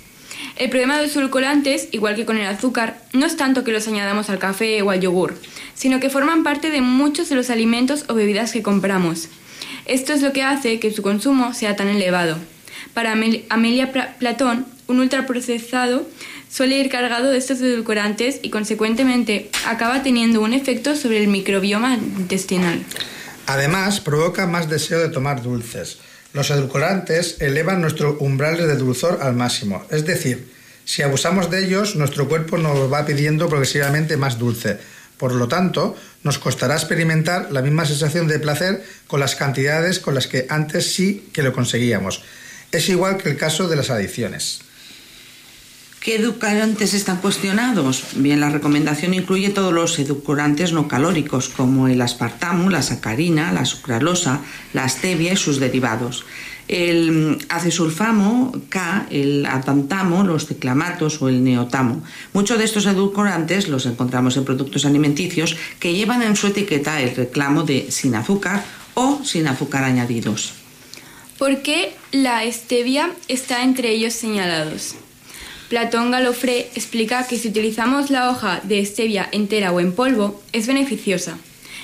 El 0.56 0.70
problema 0.70 0.96
de 0.98 1.06
los 1.06 1.16
edulcorantes, 1.16 1.88
igual 1.90 2.14
que 2.14 2.24
con 2.24 2.38
el 2.38 2.46
azúcar, 2.46 3.02
no 3.12 3.26
es 3.26 3.36
tanto 3.36 3.64
que 3.64 3.72
los 3.72 3.88
añadamos 3.88 4.30
al 4.30 4.38
café 4.38 4.80
o 4.82 4.90
al 4.90 5.00
yogur, 5.00 5.34
sino 5.74 6.00
que 6.00 6.10
forman 6.10 6.44
parte 6.44 6.70
de 6.70 6.80
muchos 6.80 7.28
de 7.28 7.34
los 7.34 7.50
alimentos 7.50 8.04
o 8.08 8.14
bebidas 8.14 8.52
que 8.52 8.62
compramos. 8.62 9.28
Esto 9.86 10.12
es 10.12 10.22
lo 10.22 10.32
que 10.32 10.42
hace 10.44 10.78
que 10.80 10.92
su 10.92 11.02
consumo 11.02 11.52
sea 11.54 11.74
tan 11.76 11.88
elevado. 11.88 12.38
Para 12.98 13.12
Amel- 13.12 13.44
Amelia 13.48 13.92
Pla- 13.92 14.16
Platón, 14.18 14.66
un 14.88 14.98
ultraprocesado 14.98 16.04
suele 16.50 16.78
ir 16.78 16.88
cargado 16.90 17.30
de 17.30 17.38
estos 17.38 17.60
edulcorantes 17.60 18.40
y 18.42 18.50
consecuentemente 18.50 19.50
acaba 19.68 20.02
teniendo 20.02 20.40
un 20.40 20.52
efecto 20.52 20.96
sobre 20.96 21.22
el 21.22 21.28
microbioma 21.28 21.94
intestinal. 21.94 22.82
Además, 23.46 24.00
provoca 24.00 24.48
más 24.48 24.68
deseo 24.68 24.98
de 24.98 25.10
tomar 25.10 25.44
dulces. 25.44 25.98
Los 26.32 26.50
edulcorantes 26.50 27.36
elevan 27.40 27.80
nuestro 27.80 28.16
umbral 28.18 28.56
de 28.56 28.74
dulzor 28.74 29.20
al 29.22 29.36
máximo. 29.36 29.84
Es 29.90 30.04
decir, 30.04 30.50
si 30.84 31.02
abusamos 31.02 31.52
de 31.52 31.64
ellos, 31.66 31.94
nuestro 31.94 32.26
cuerpo 32.28 32.58
nos 32.58 32.92
va 32.92 33.06
pidiendo 33.06 33.48
progresivamente 33.48 34.16
más 34.16 34.40
dulce. 34.40 34.78
Por 35.18 35.36
lo 35.36 35.46
tanto, 35.46 35.94
nos 36.24 36.40
costará 36.40 36.74
experimentar 36.74 37.52
la 37.52 37.62
misma 37.62 37.86
sensación 37.86 38.26
de 38.26 38.40
placer 38.40 38.82
con 39.06 39.20
las 39.20 39.36
cantidades 39.36 40.00
con 40.00 40.16
las 40.16 40.26
que 40.26 40.46
antes 40.48 40.92
sí 40.92 41.28
que 41.32 41.44
lo 41.44 41.52
conseguíamos. 41.52 42.24
Es 42.70 42.88
igual 42.88 43.16
que 43.16 43.30
el 43.30 43.36
caso 43.36 43.66
de 43.68 43.76
las 43.76 43.90
adicciones. 43.90 44.60
¿Qué 46.00 46.16
edulcorantes 46.16 46.94
están 46.94 47.16
cuestionados? 47.16 48.04
Bien, 48.14 48.40
la 48.40 48.50
recomendación 48.50 49.14
incluye 49.14 49.50
todos 49.50 49.72
los 49.72 49.98
edulcorantes 49.98 50.72
no 50.72 50.86
calóricos, 50.86 51.48
como 51.48 51.88
el 51.88 52.00
aspartamo, 52.00 52.70
la 52.70 52.82
sacarina, 52.82 53.52
la 53.52 53.64
sucralosa, 53.64 54.40
la 54.72 54.88
stevia 54.88 55.32
y 55.32 55.36
sus 55.36 55.58
derivados. 55.58 56.24
El 56.68 57.38
acesulfamo, 57.48 58.52
K, 58.68 59.06
el 59.10 59.46
atantamo, 59.46 60.22
los 60.22 60.46
ciclamatos 60.46 61.20
o 61.20 61.28
el 61.28 61.42
neotamo. 61.42 62.04
Muchos 62.32 62.58
de 62.58 62.64
estos 62.64 62.86
edulcorantes 62.86 63.68
los 63.68 63.86
encontramos 63.86 64.36
en 64.36 64.44
productos 64.44 64.84
alimenticios 64.84 65.56
que 65.80 65.94
llevan 65.94 66.22
en 66.22 66.36
su 66.36 66.46
etiqueta 66.46 67.00
el 67.00 67.16
reclamo 67.16 67.64
de 67.64 67.90
sin 67.90 68.14
azúcar 68.14 68.64
o 68.94 69.20
sin 69.24 69.48
azúcar 69.48 69.84
añadidos. 69.84 70.52
¿Por 71.38 71.62
qué 71.62 71.94
la 72.10 72.42
stevia 72.50 73.12
está 73.28 73.62
entre 73.62 73.90
ellos 73.90 74.12
señalados? 74.12 74.96
Platón 75.68 76.10
Galofré 76.10 76.68
explica 76.74 77.28
que 77.28 77.38
si 77.38 77.48
utilizamos 77.48 78.10
la 78.10 78.30
hoja 78.30 78.60
de 78.64 78.84
stevia 78.84 79.28
entera 79.30 79.70
o 79.70 79.78
en 79.78 79.92
polvo, 79.92 80.42
es 80.52 80.66
beneficiosa. 80.66 81.38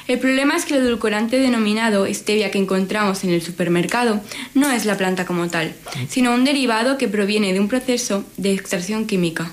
El 0.09 0.19
problema 0.19 0.57
es 0.57 0.65
que 0.65 0.75
el 0.75 0.85
edulcorante 0.85 1.39
denominado 1.39 2.05
stevia 2.13 2.51
que 2.51 2.59
encontramos 2.59 3.23
en 3.23 3.31
el 3.31 3.43
supermercado 3.43 4.21
no 4.55 4.73
es 4.73 4.87
la 4.87 4.97
planta 4.97 5.25
como 5.25 5.47
tal, 5.49 5.73
sino 6.09 6.35
un 6.35 6.45
derivado 6.45 6.99
que 6.99 7.07
proviene 7.07 7.53
de 7.53 7.61
un 7.61 7.69
proceso 7.69 8.25
de 8.37 8.53
extracción 8.53 9.07
química. 9.07 9.53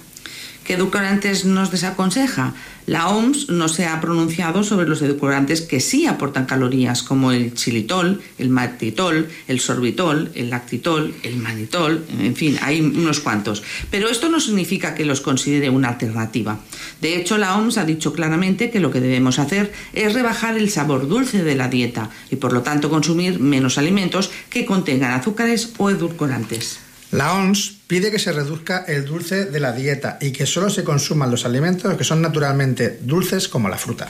¿Qué 0.66 0.74
edulcorantes 0.74 1.46
nos 1.46 1.70
desaconseja? 1.70 2.56
La 2.88 3.10
OMS 3.10 3.50
no 3.50 3.70
se 3.70 3.86
ha 3.86 4.02
pronunciado 4.02 4.64
sobre 4.64 4.88
los 4.88 5.02
edulcorantes 5.02 5.62
que 5.62 5.80
sí 5.80 6.08
aportan 6.08 6.46
calorías, 6.46 7.04
como 7.04 7.32
el 7.32 7.58
xilitol, 7.58 8.22
el 8.38 8.50
maltitol, 8.50 9.30
el 9.48 9.60
sorbitol, 9.60 10.32
el 10.36 10.50
lactitol, 10.50 11.14
el 11.24 11.38
manitol, 11.38 12.04
en 12.20 12.36
fin, 12.36 12.58
hay 12.62 12.82
unos 12.82 13.20
cuantos. 13.20 13.64
Pero 13.90 14.10
esto 14.10 14.30
no 14.30 14.40
significa 14.40 14.96
que 14.96 15.06
los 15.06 15.22
considere 15.22 15.70
una 15.70 15.90
alternativa. 15.90 16.60
De 17.02 17.16
hecho, 17.16 17.38
la 17.38 17.58
OMS 17.58 17.78
ha 17.78 17.86
dicho 17.86 18.14
claramente 18.14 18.72
que 18.72 18.80
lo 18.80 18.92
que 18.92 19.00
debemos 19.00 19.40
hacer 19.40 19.72
es 19.94 20.14
rebajar 20.14 20.58
el 20.58 20.70
sabor 20.70 21.08
dulce 21.08 21.44
de 21.44 21.56
la 21.56 21.70
dieta 21.70 22.10
y 22.30 22.36
por 22.36 22.52
lo 22.52 22.62
tanto 22.62 22.90
consumir 22.90 23.40
menos 23.40 23.78
alimentos 23.78 24.32
que 24.50 24.66
contengan 24.66 25.12
azúcares 25.12 25.74
o 25.78 25.90
edulcorantes. 25.90 26.81
La 27.12 27.34
OMS 27.34 27.74
pide 27.88 28.10
que 28.10 28.20
se 28.20 28.32
reduzca 28.32 28.86
el 28.88 29.06
dulce 29.06 29.46
de 29.46 29.60
la 29.60 29.74
dieta 29.74 30.18
y 30.22 30.32
que 30.32 30.46
solo 30.46 30.70
se 30.70 30.86
consuman 30.86 31.30
los 31.30 31.46
alimentos 31.46 31.98
que 31.98 32.06
son 32.06 32.22
naturalmente 32.22 33.00
dulces 33.02 33.50
como 33.50 33.68
la 33.68 33.78
fruta. 33.78 34.10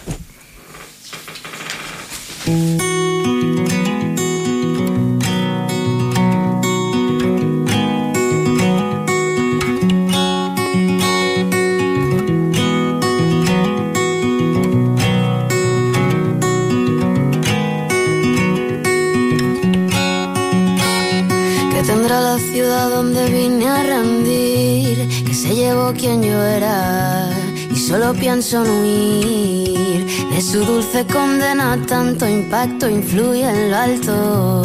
La 22.21 22.37
ciudad 22.37 22.89
donde 22.89 23.27
vine 23.29 23.67
a 23.67 23.83
rendir, 23.83 25.25
que 25.25 25.33
se 25.33 25.55
llevó 25.55 25.93
quien 25.93 26.21
yo 26.21 26.41
era 26.43 27.29
y 27.73 27.75
solo 27.75 28.13
pienso 28.13 28.63
en 28.63 28.71
huir 28.71 30.05
de 30.31 30.41
su 30.41 30.63
dulce 30.63 31.05
condena, 31.05 31.77
tanto 31.87 32.27
impacto 32.27 32.89
influye 32.89 33.47
en 33.49 33.71
lo 33.71 33.77
alto. 33.77 34.61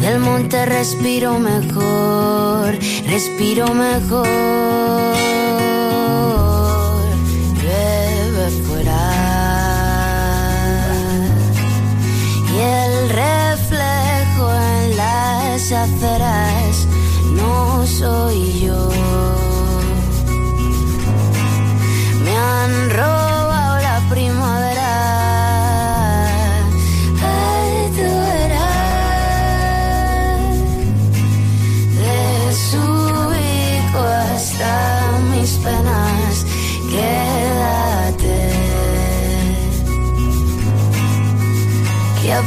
Del 0.00 0.18
monte 0.18 0.66
respiro 0.66 1.38
mejor, 1.38 2.76
respiro 3.06 3.72
mejor. 3.74 5.12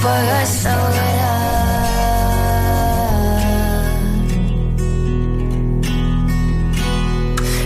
Apaga 0.05 0.43
esta 0.43 0.71
hoguera. 0.83 1.33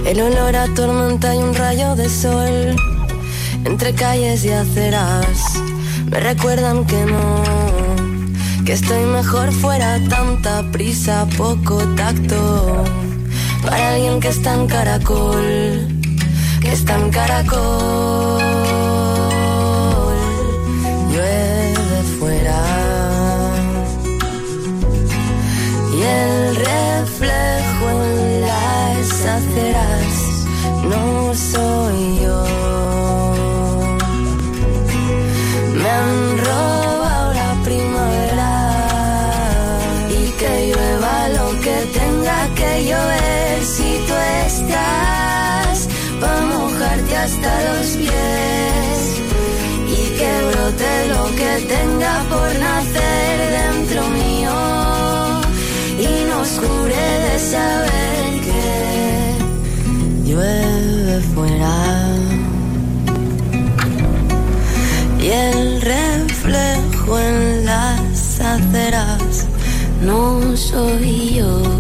El 0.06 0.22
olor 0.22 0.56
a 0.56 0.74
tormenta 0.74 1.36
y 1.36 1.40
un 1.40 1.54
rayo 1.54 1.96
de 1.96 2.08
sol 2.08 2.78
entre 3.66 3.94
calles 3.94 4.46
y 4.46 4.52
aceras 4.52 5.62
me 6.10 6.22
recuerdan 6.22 6.86
que 6.86 7.04
no, 7.04 7.44
que 8.64 8.72
estoy 8.72 9.04
mejor 9.04 9.52
fuera 9.52 10.00
tanta 10.08 10.64
prisa, 10.72 11.28
poco 11.38 11.80
tacto 11.98 12.86
para 13.66 13.96
alguien 13.96 14.22
que 14.22 14.30
está 14.30 14.54
en 14.54 14.66
caracol, 14.68 15.90
que 16.62 16.72
está 16.72 16.96
en 16.98 17.10
caracol. 17.10 18.29
Reflejo 27.20 28.04
en 28.04 28.42
las 28.42 29.26
aceras 29.26 30.46
no 30.84 31.34
soy 31.34 32.20
yo. 32.24 32.44
Me 35.76 35.90
han 35.90 36.38
robado 36.38 37.34
la 37.34 37.64
primavera 37.64 38.52
y 40.10 40.32
que 40.40 40.68
llueva 40.70 41.30
lo 41.30 41.60
que 41.62 41.78
tenga 42.00 42.48
que 42.56 42.86
llover 42.86 43.64
si 43.64 43.90
tú 44.08 44.14
estás 44.48 45.88
para 46.22 46.42
mojarte 46.42 47.16
hasta 47.18 47.52
los 47.70 47.88
pies 47.98 49.02
y 49.88 50.18
que 50.18 50.32
brote 50.50 50.92
lo 51.14 51.26
que 51.36 51.66
tenga 51.68 52.24
por 52.30 52.60
nacer 52.60 53.69
fuera 61.20 62.16
y 65.22 65.28
el 65.28 65.82
reflejo 65.82 67.20
en 67.20 67.66
las 67.66 68.40
aceras 68.40 69.48
no 70.02 70.56
soy 70.56 71.36
yo. 71.36 71.79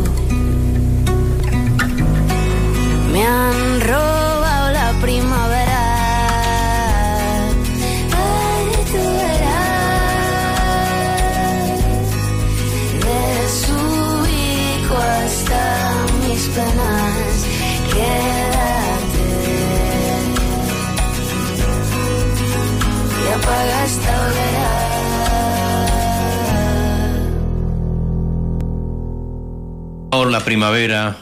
La 30.29 30.41
primavera, 30.41 31.17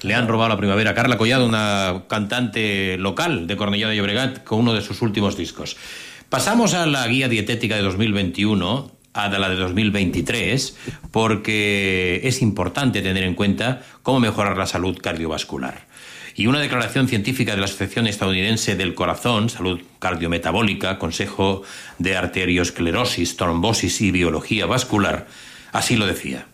le 0.00 0.14
han 0.14 0.26
robado 0.26 0.48
la 0.48 0.56
primavera. 0.56 0.94
Carla 0.94 1.18
Collado, 1.18 1.44
una 1.44 2.04
cantante 2.08 2.96
local 2.96 3.46
de 3.46 3.54
Cornellá 3.54 3.86
de 3.88 3.96
Llobregat, 3.96 4.44
con 4.44 4.60
uno 4.60 4.72
de 4.72 4.80
sus 4.80 5.02
últimos 5.02 5.36
discos. 5.36 5.76
Pasamos 6.30 6.72
a 6.72 6.86
la 6.86 7.06
guía 7.06 7.28
dietética 7.28 7.76
de 7.76 7.82
2021, 7.82 8.90
a 9.12 9.28
la 9.28 9.50
de 9.50 9.56
2023, 9.56 10.74
porque 11.10 12.22
es 12.24 12.40
importante 12.40 13.02
tener 13.02 13.24
en 13.24 13.34
cuenta 13.34 13.82
cómo 14.02 14.20
mejorar 14.20 14.56
la 14.56 14.66
salud 14.66 14.96
cardiovascular. 15.02 15.86
Y 16.34 16.46
una 16.46 16.60
declaración 16.60 17.08
científica 17.08 17.52
de 17.52 17.58
la 17.58 17.66
Asociación 17.66 18.06
Estadounidense 18.06 18.74
del 18.74 18.94
Corazón, 18.94 19.50
Salud 19.50 19.82
Cardiometabólica, 19.98 20.98
Consejo 20.98 21.62
de 21.98 22.16
Arteriosclerosis, 22.16 23.36
Trombosis 23.36 24.00
y 24.00 24.12
Biología 24.12 24.64
Vascular, 24.64 25.26
así 25.72 25.96
lo 25.96 26.06
decía. 26.06 26.46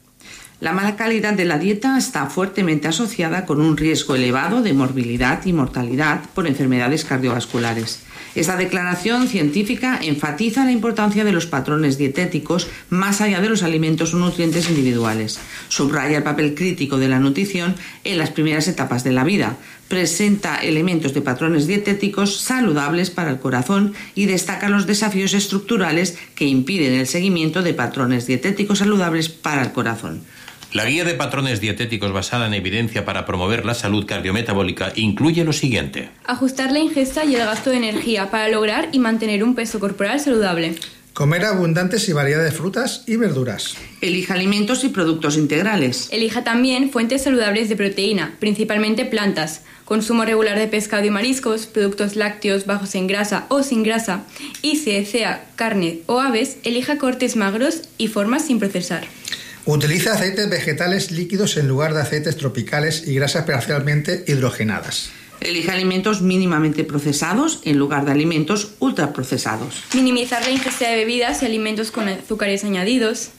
La 0.62 0.72
mala 0.72 0.94
calidad 0.94 1.34
de 1.34 1.44
la 1.44 1.58
dieta 1.58 1.98
está 1.98 2.26
fuertemente 2.26 2.86
asociada 2.86 3.46
con 3.46 3.60
un 3.60 3.76
riesgo 3.76 4.14
elevado 4.14 4.62
de 4.62 4.72
morbilidad 4.72 5.44
y 5.44 5.52
mortalidad 5.52 6.20
por 6.36 6.46
enfermedades 6.46 7.04
cardiovasculares. 7.04 8.04
Esta 8.36 8.56
declaración 8.56 9.26
científica 9.26 9.98
enfatiza 10.00 10.64
la 10.64 10.70
importancia 10.70 11.24
de 11.24 11.32
los 11.32 11.46
patrones 11.46 11.98
dietéticos 11.98 12.68
más 12.90 13.20
allá 13.20 13.40
de 13.40 13.48
los 13.48 13.64
alimentos 13.64 14.14
o 14.14 14.18
nutrientes 14.18 14.70
individuales. 14.70 15.40
Subraya 15.68 16.18
el 16.18 16.22
papel 16.22 16.54
crítico 16.54 16.96
de 16.96 17.08
la 17.08 17.18
nutrición 17.18 17.74
en 18.04 18.18
las 18.18 18.30
primeras 18.30 18.68
etapas 18.68 19.02
de 19.02 19.10
la 19.10 19.24
vida. 19.24 19.56
Presenta 19.88 20.58
elementos 20.58 21.12
de 21.12 21.22
patrones 21.22 21.66
dietéticos 21.66 22.38
saludables 22.38 23.10
para 23.10 23.32
el 23.32 23.40
corazón 23.40 23.94
y 24.14 24.26
destaca 24.26 24.68
los 24.68 24.86
desafíos 24.86 25.34
estructurales 25.34 26.16
que 26.36 26.46
impiden 26.46 26.94
el 26.94 27.08
seguimiento 27.08 27.62
de 27.62 27.74
patrones 27.74 28.28
dietéticos 28.28 28.78
saludables 28.78 29.28
para 29.28 29.62
el 29.62 29.72
corazón. 29.72 30.22
La 30.72 30.86
guía 30.86 31.04
de 31.04 31.12
patrones 31.12 31.60
dietéticos 31.60 32.12
basada 32.12 32.46
en 32.46 32.54
evidencia 32.54 33.04
para 33.04 33.26
promover 33.26 33.66
la 33.66 33.74
salud 33.74 34.06
cardiometabólica 34.06 34.94
incluye 34.96 35.44
lo 35.44 35.52
siguiente. 35.52 36.08
Ajustar 36.24 36.72
la 36.72 36.78
ingesta 36.78 37.26
y 37.26 37.34
el 37.34 37.44
gasto 37.44 37.68
de 37.68 37.76
energía 37.76 38.30
para 38.30 38.48
lograr 38.48 38.88
y 38.90 38.98
mantener 38.98 39.44
un 39.44 39.54
peso 39.54 39.78
corporal 39.80 40.18
saludable. 40.18 40.76
Comer 41.12 41.44
abundantes 41.44 42.08
y 42.08 42.14
variedad 42.14 42.42
de 42.42 42.52
frutas 42.52 43.04
y 43.06 43.16
verduras. 43.16 43.76
Elija 44.00 44.32
alimentos 44.32 44.82
y 44.84 44.88
productos 44.88 45.36
integrales. 45.36 46.08
Elija 46.10 46.42
también 46.42 46.90
fuentes 46.90 47.24
saludables 47.24 47.68
de 47.68 47.76
proteína, 47.76 48.34
principalmente 48.40 49.04
plantas. 49.04 49.64
Consumo 49.84 50.24
regular 50.24 50.58
de 50.58 50.68
pescado 50.68 51.04
y 51.04 51.10
mariscos, 51.10 51.66
productos 51.66 52.16
lácteos 52.16 52.64
bajos 52.64 52.94
en 52.94 53.08
grasa 53.08 53.44
o 53.50 53.62
sin 53.62 53.82
grasa. 53.82 54.24
Y 54.62 54.76
si 54.76 54.92
desea 54.92 55.44
carne 55.54 55.98
o 56.06 56.18
aves, 56.18 56.56
elija 56.64 56.96
cortes 56.96 57.36
magros 57.36 57.82
y 57.98 58.08
formas 58.08 58.46
sin 58.46 58.58
procesar. 58.58 59.04
Utiliza 59.64 60.14
aceites 60.14 60.50
vegetales 60.50 61.12
líquidos 61.12 61.56
en 61.56 61.68
lugar 61.68 61.94
de 61.94 62.00
aceites 62.00 62.36
tropicales 62.36 63.06
y 63.06 63.14
grasas 63.14 63.44
parcialmente 63.44 64.24
hidrogenadas. 64.26 65.10
Elija 65.40 65.72
alimentos 65.72 66.20
mínimamente 66.20 66.84
procesados 66.84 67.60
en 67.64 67.78
lugar 67.78 68.04
de 68.04 68.12
alimentos 68.12 68.74
ultraprocesados. 68.80 69.82
Minimizar 69.94 70.42
la 70.42 70.50
ingesta 70.50 70.88
de 70.88 70.96
bebidas 70.96 71.42
y 71.42 71.46
alimentos 71.46 71.90
con 71.90 72.08
azúcares 72.08 72.64
añadidos. 72.64 73.30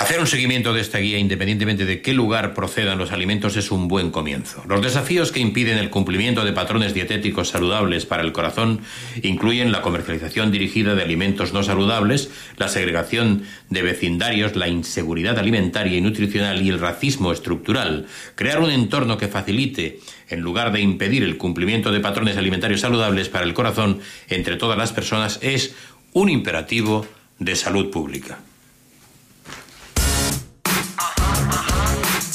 Hacer 0.00 0.18
un 0.18 0.26
seguimiento 0.26 0.72
de 0.72 0.80
esta 0.80 0.96
guía 0.96 1.18
independientemente 1.18 1.84
de 1.84 2.00
qué 2.00 2.14
lugar 2.14 2.54
procedan 2.54 2.96
los 2.96 3.12
alimentos 3.12 3.58
es 3.58 3.70
un 3.70 3.86
buen 3.86 4.10
comienzo. 4.10 4.64
Los 4.66 4.80
desafíos 4.80 5.30
que 5.30 5.40
impiden 5.40 5.76
el 5.76 5.90
cumplimiento 5.90 6.42
de 6.42 6.54
patrones 6.54 6.94
dietéticos 6.94 7.50
saludables 7.50 8.06
para 8.06 8.22
el 8.22 8.32
corazón 8.32 8.80
incluyen 9.22 9.72
la 9.72 9.82
comercialización 9.82 10.52
dirigida 10.52 10.94
de 10.94 11.02
alimentos 11.02 11.52
no 11.52 11.62
saludables, 11.62 12.30
la 12.56 12.68
segregación 12.68 13.42
de 13.68 13.82
vecindarios, 13.82 14.56
la 14.56 14.68
inseguridad 14.68 15.38
alimentaria 15.38 15.98
y 15.98 16.00
nutricional 16.00 16.62
y 16.62 16.70
el 16.70 16.80
racismo 16.80 17.30
estructural. 17.30 18.06
Crear 18.36 18.60
un 18.60 18.70
entorno 18.70 19.18
que 19.18 19.28
facilite, 19.28 20.00
en 20.30 20.40
lugar 20.40 20.72
de 20.72 20.80
impedir 20.80 21.24
el 21.24 21.36
cumplimiento 21.36 21.92
de 21.92 22.00
patrones 22.00 22.38
alimentarios 22.38 22.80
saludables 22.80 23.28
para 23.28 23.44
el 23.44 23.52
corazón 23.52 24.00
entre 24.30 24.56
todas 24.56 24.78
las 24.78 24.94
personas 24.94 25.38
es 25.42 25.74
un 26.14 26.30
imperativo 26.30 27.06
de 27.38 27.54
salud 27.54 27.90
pública. 27.90 28.38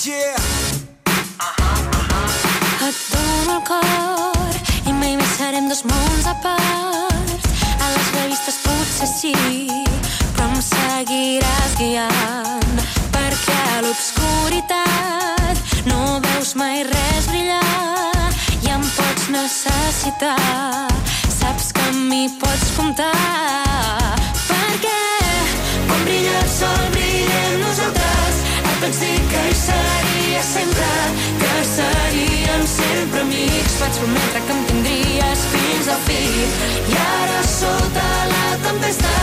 Yeah. 0.05 0.37
Et 2.85 2.97
dono 3.09 3.55
el 3.55 3.61
cor 3.65 4.57
i 4.85 4.93
mai 4.93 5.15
més 5.17 5.31
serem 5.39 5.65
dos 5.65 5.81
mons 5.89 6.27
a 6.29 6.35
part. 6.43 7.47
A 7.81 7.87
les 7.89 8.11
revistes 8.13 8.59
potser 8.67 9.09
sí, 9.09 9.33
però 10.35 10.51
em 10.51 10.61
seguiràs 10.67 11.73
guiant. 11.79 12.83
Perquè 13.17 13.57
a 13.71 13.81
l'obscuritat 13.87 15.65
no 15.89 16.21
veus 16.27 16.53
mai 16.53 16.85
res 16.91 17.31
brillar 17.31 18.29
i 18.61 18.75
em 18.77 18.85
pots 18.99 19.31
necessitar. 19.33 20.37
Saps 21.39 21.73
que 21.73 21.89
amb 21.89 22.05
mi 22.13 22.29
pots 22.45 22.77
comptar. 22.77 23.11
Perquè 24.53 25.03
quan 25.89 26.01
brilla 26.05 26.41
el 26.45 26.49
sol 26.59 26.89
brillem 26.93 27.61
nosaltres. 27.65 27.94
Vaig 28.85 28.97
dir 28.99 29.21
que 29.29 29.39
hi 29.49 29.53
seria 29.57 30.41
sempre, 30.45 30.89
que 31.41 31.53
seríem 31.69 32.67
sempre 32.69 33.21
amics. 33.21 33.77
Vaig 33.79 33.97
prometre 33.97 34.41
que 34.45 34.53
em 34.55 34.59
tindries 34.69 35.45
fins 35.53 35.89
al 35.93 36.03
fi. 36.05 36.19
I 36.93 36.99
ara 37.05 37.41
sota 37.49 38.05
la 38.33 38.45
tempesta 38.67 39.15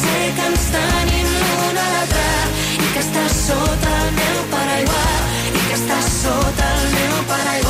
sé 0.00 0.16
que 0.38 0.46
ens 0.48 0.64
tenim 0.76 1.28
l'un 1.36 1.82
a 1.84 1.88
l'altre 1.96 2.28
i 2.78 2.88
que 2.94 3.02
estàs 3.04 3.36
sota 3.42 3.92
el 4.06 4.16
meu 4.22 4.40
paraigua 4.56 5.04
i 5.52 5.66
que 5.68 5.76
estàs 5.82 6.08
sota 6.22 6.72
el 6.78 6.88
meu 6.96 7.20
paraigua. 7.34 7.69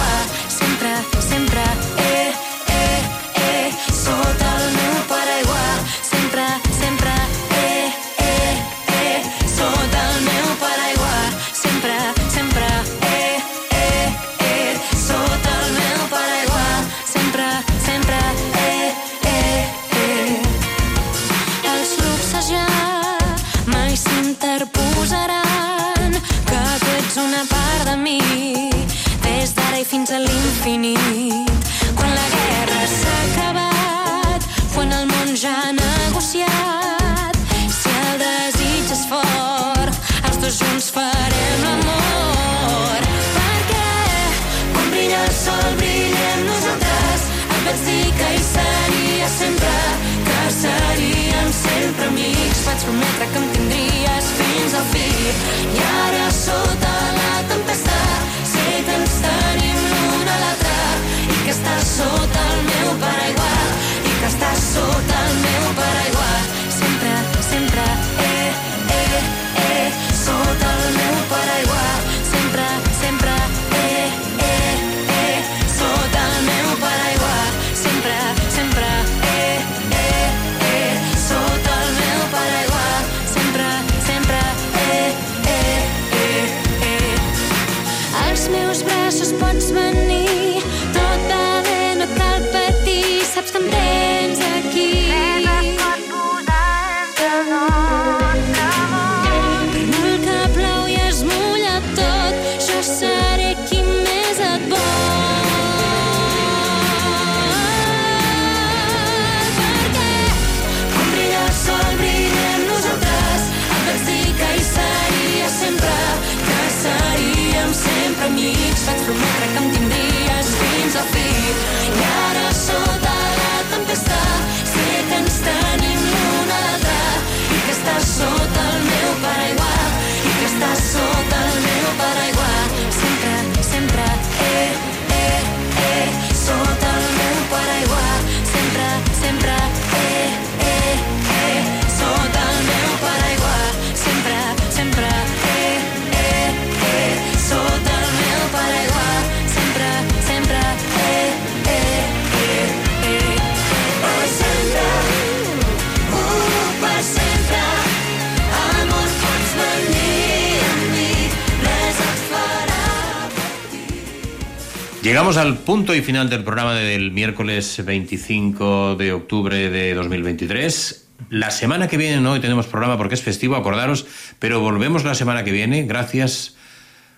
Llegamos 165.11 165.39
al 165.39 165.59
punto 165.59 165.93
y 165.93 166.03
final 166.03 166.31
del 166.31 166.45
programa 166.45 166.73
del 166.73 167.11
miércoles 167.11 167.85
25 167.85 168.95
de 168.95 169.13
octubre 169.13 169.69
de 169.69 169.93
2023. 169.93 171.09
La 171.31 171.51
semana 171.51 171.89
que 171.89 171.97
viene 171.97 172.21
no 172.21 172.31
hoy 172.31 172.39
tenemos 172.39 172.69
programa 172.69 172.97
porque 172.97 173.17
es 173.17 173.21
festivo, 173.21 173.57
acordaros, 173.57 174.07
pero 174.39 174.61
volvemos 174.61 175.03
la 175.03 175.17
semana 175.17 175.43
que 175.43 175.51
viene 175.51 175.83
gracias 175.83 176.55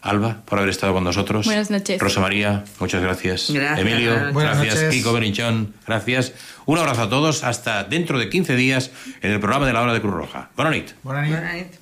Alba, 0.00 0.40
por 0.46 0.58
haber 0.58 0.70
estado 0.70 0.94
con 0.94 1.04
nosotros. 1.04 1.44
Buenas 1.44 1.70
noches. 1.70 2.00
Rosa 2.00 2.20
María, 2.20 2.64
muchas 2.80 3.02
gracias. 3.02 3.50
Gracias. 3.50 3.86
Emilio, 3.86 4.32
Buenas 4.32 4.56
gracias. 4.56 4.74
noches. 4.76 4.94
Kiko 4.94 5.12
Berinchón, 5.12 5.74
gracias. 5.86 6.32
Un 6.64 6.78
abrazo 6.78 7.02
a 7.02 7.10
todos. 7.10 7.44
Hasta 7.44 7.84
dentro 7.84 8.18
de 8.18 8.30
15 8.30 8.56
días 8.56 8.90
en 9.20 9.32
el 9.32 9.38
programa 9.38 9.66
de 9.66 9.74
la 9.74 9.82
Hora 9.82 9.92
de 9.92 10.00
Cruz 10.00 10.14
Roja. 10.14 10.48
Buenas 10.56 11.28
noches. 11.28 11.81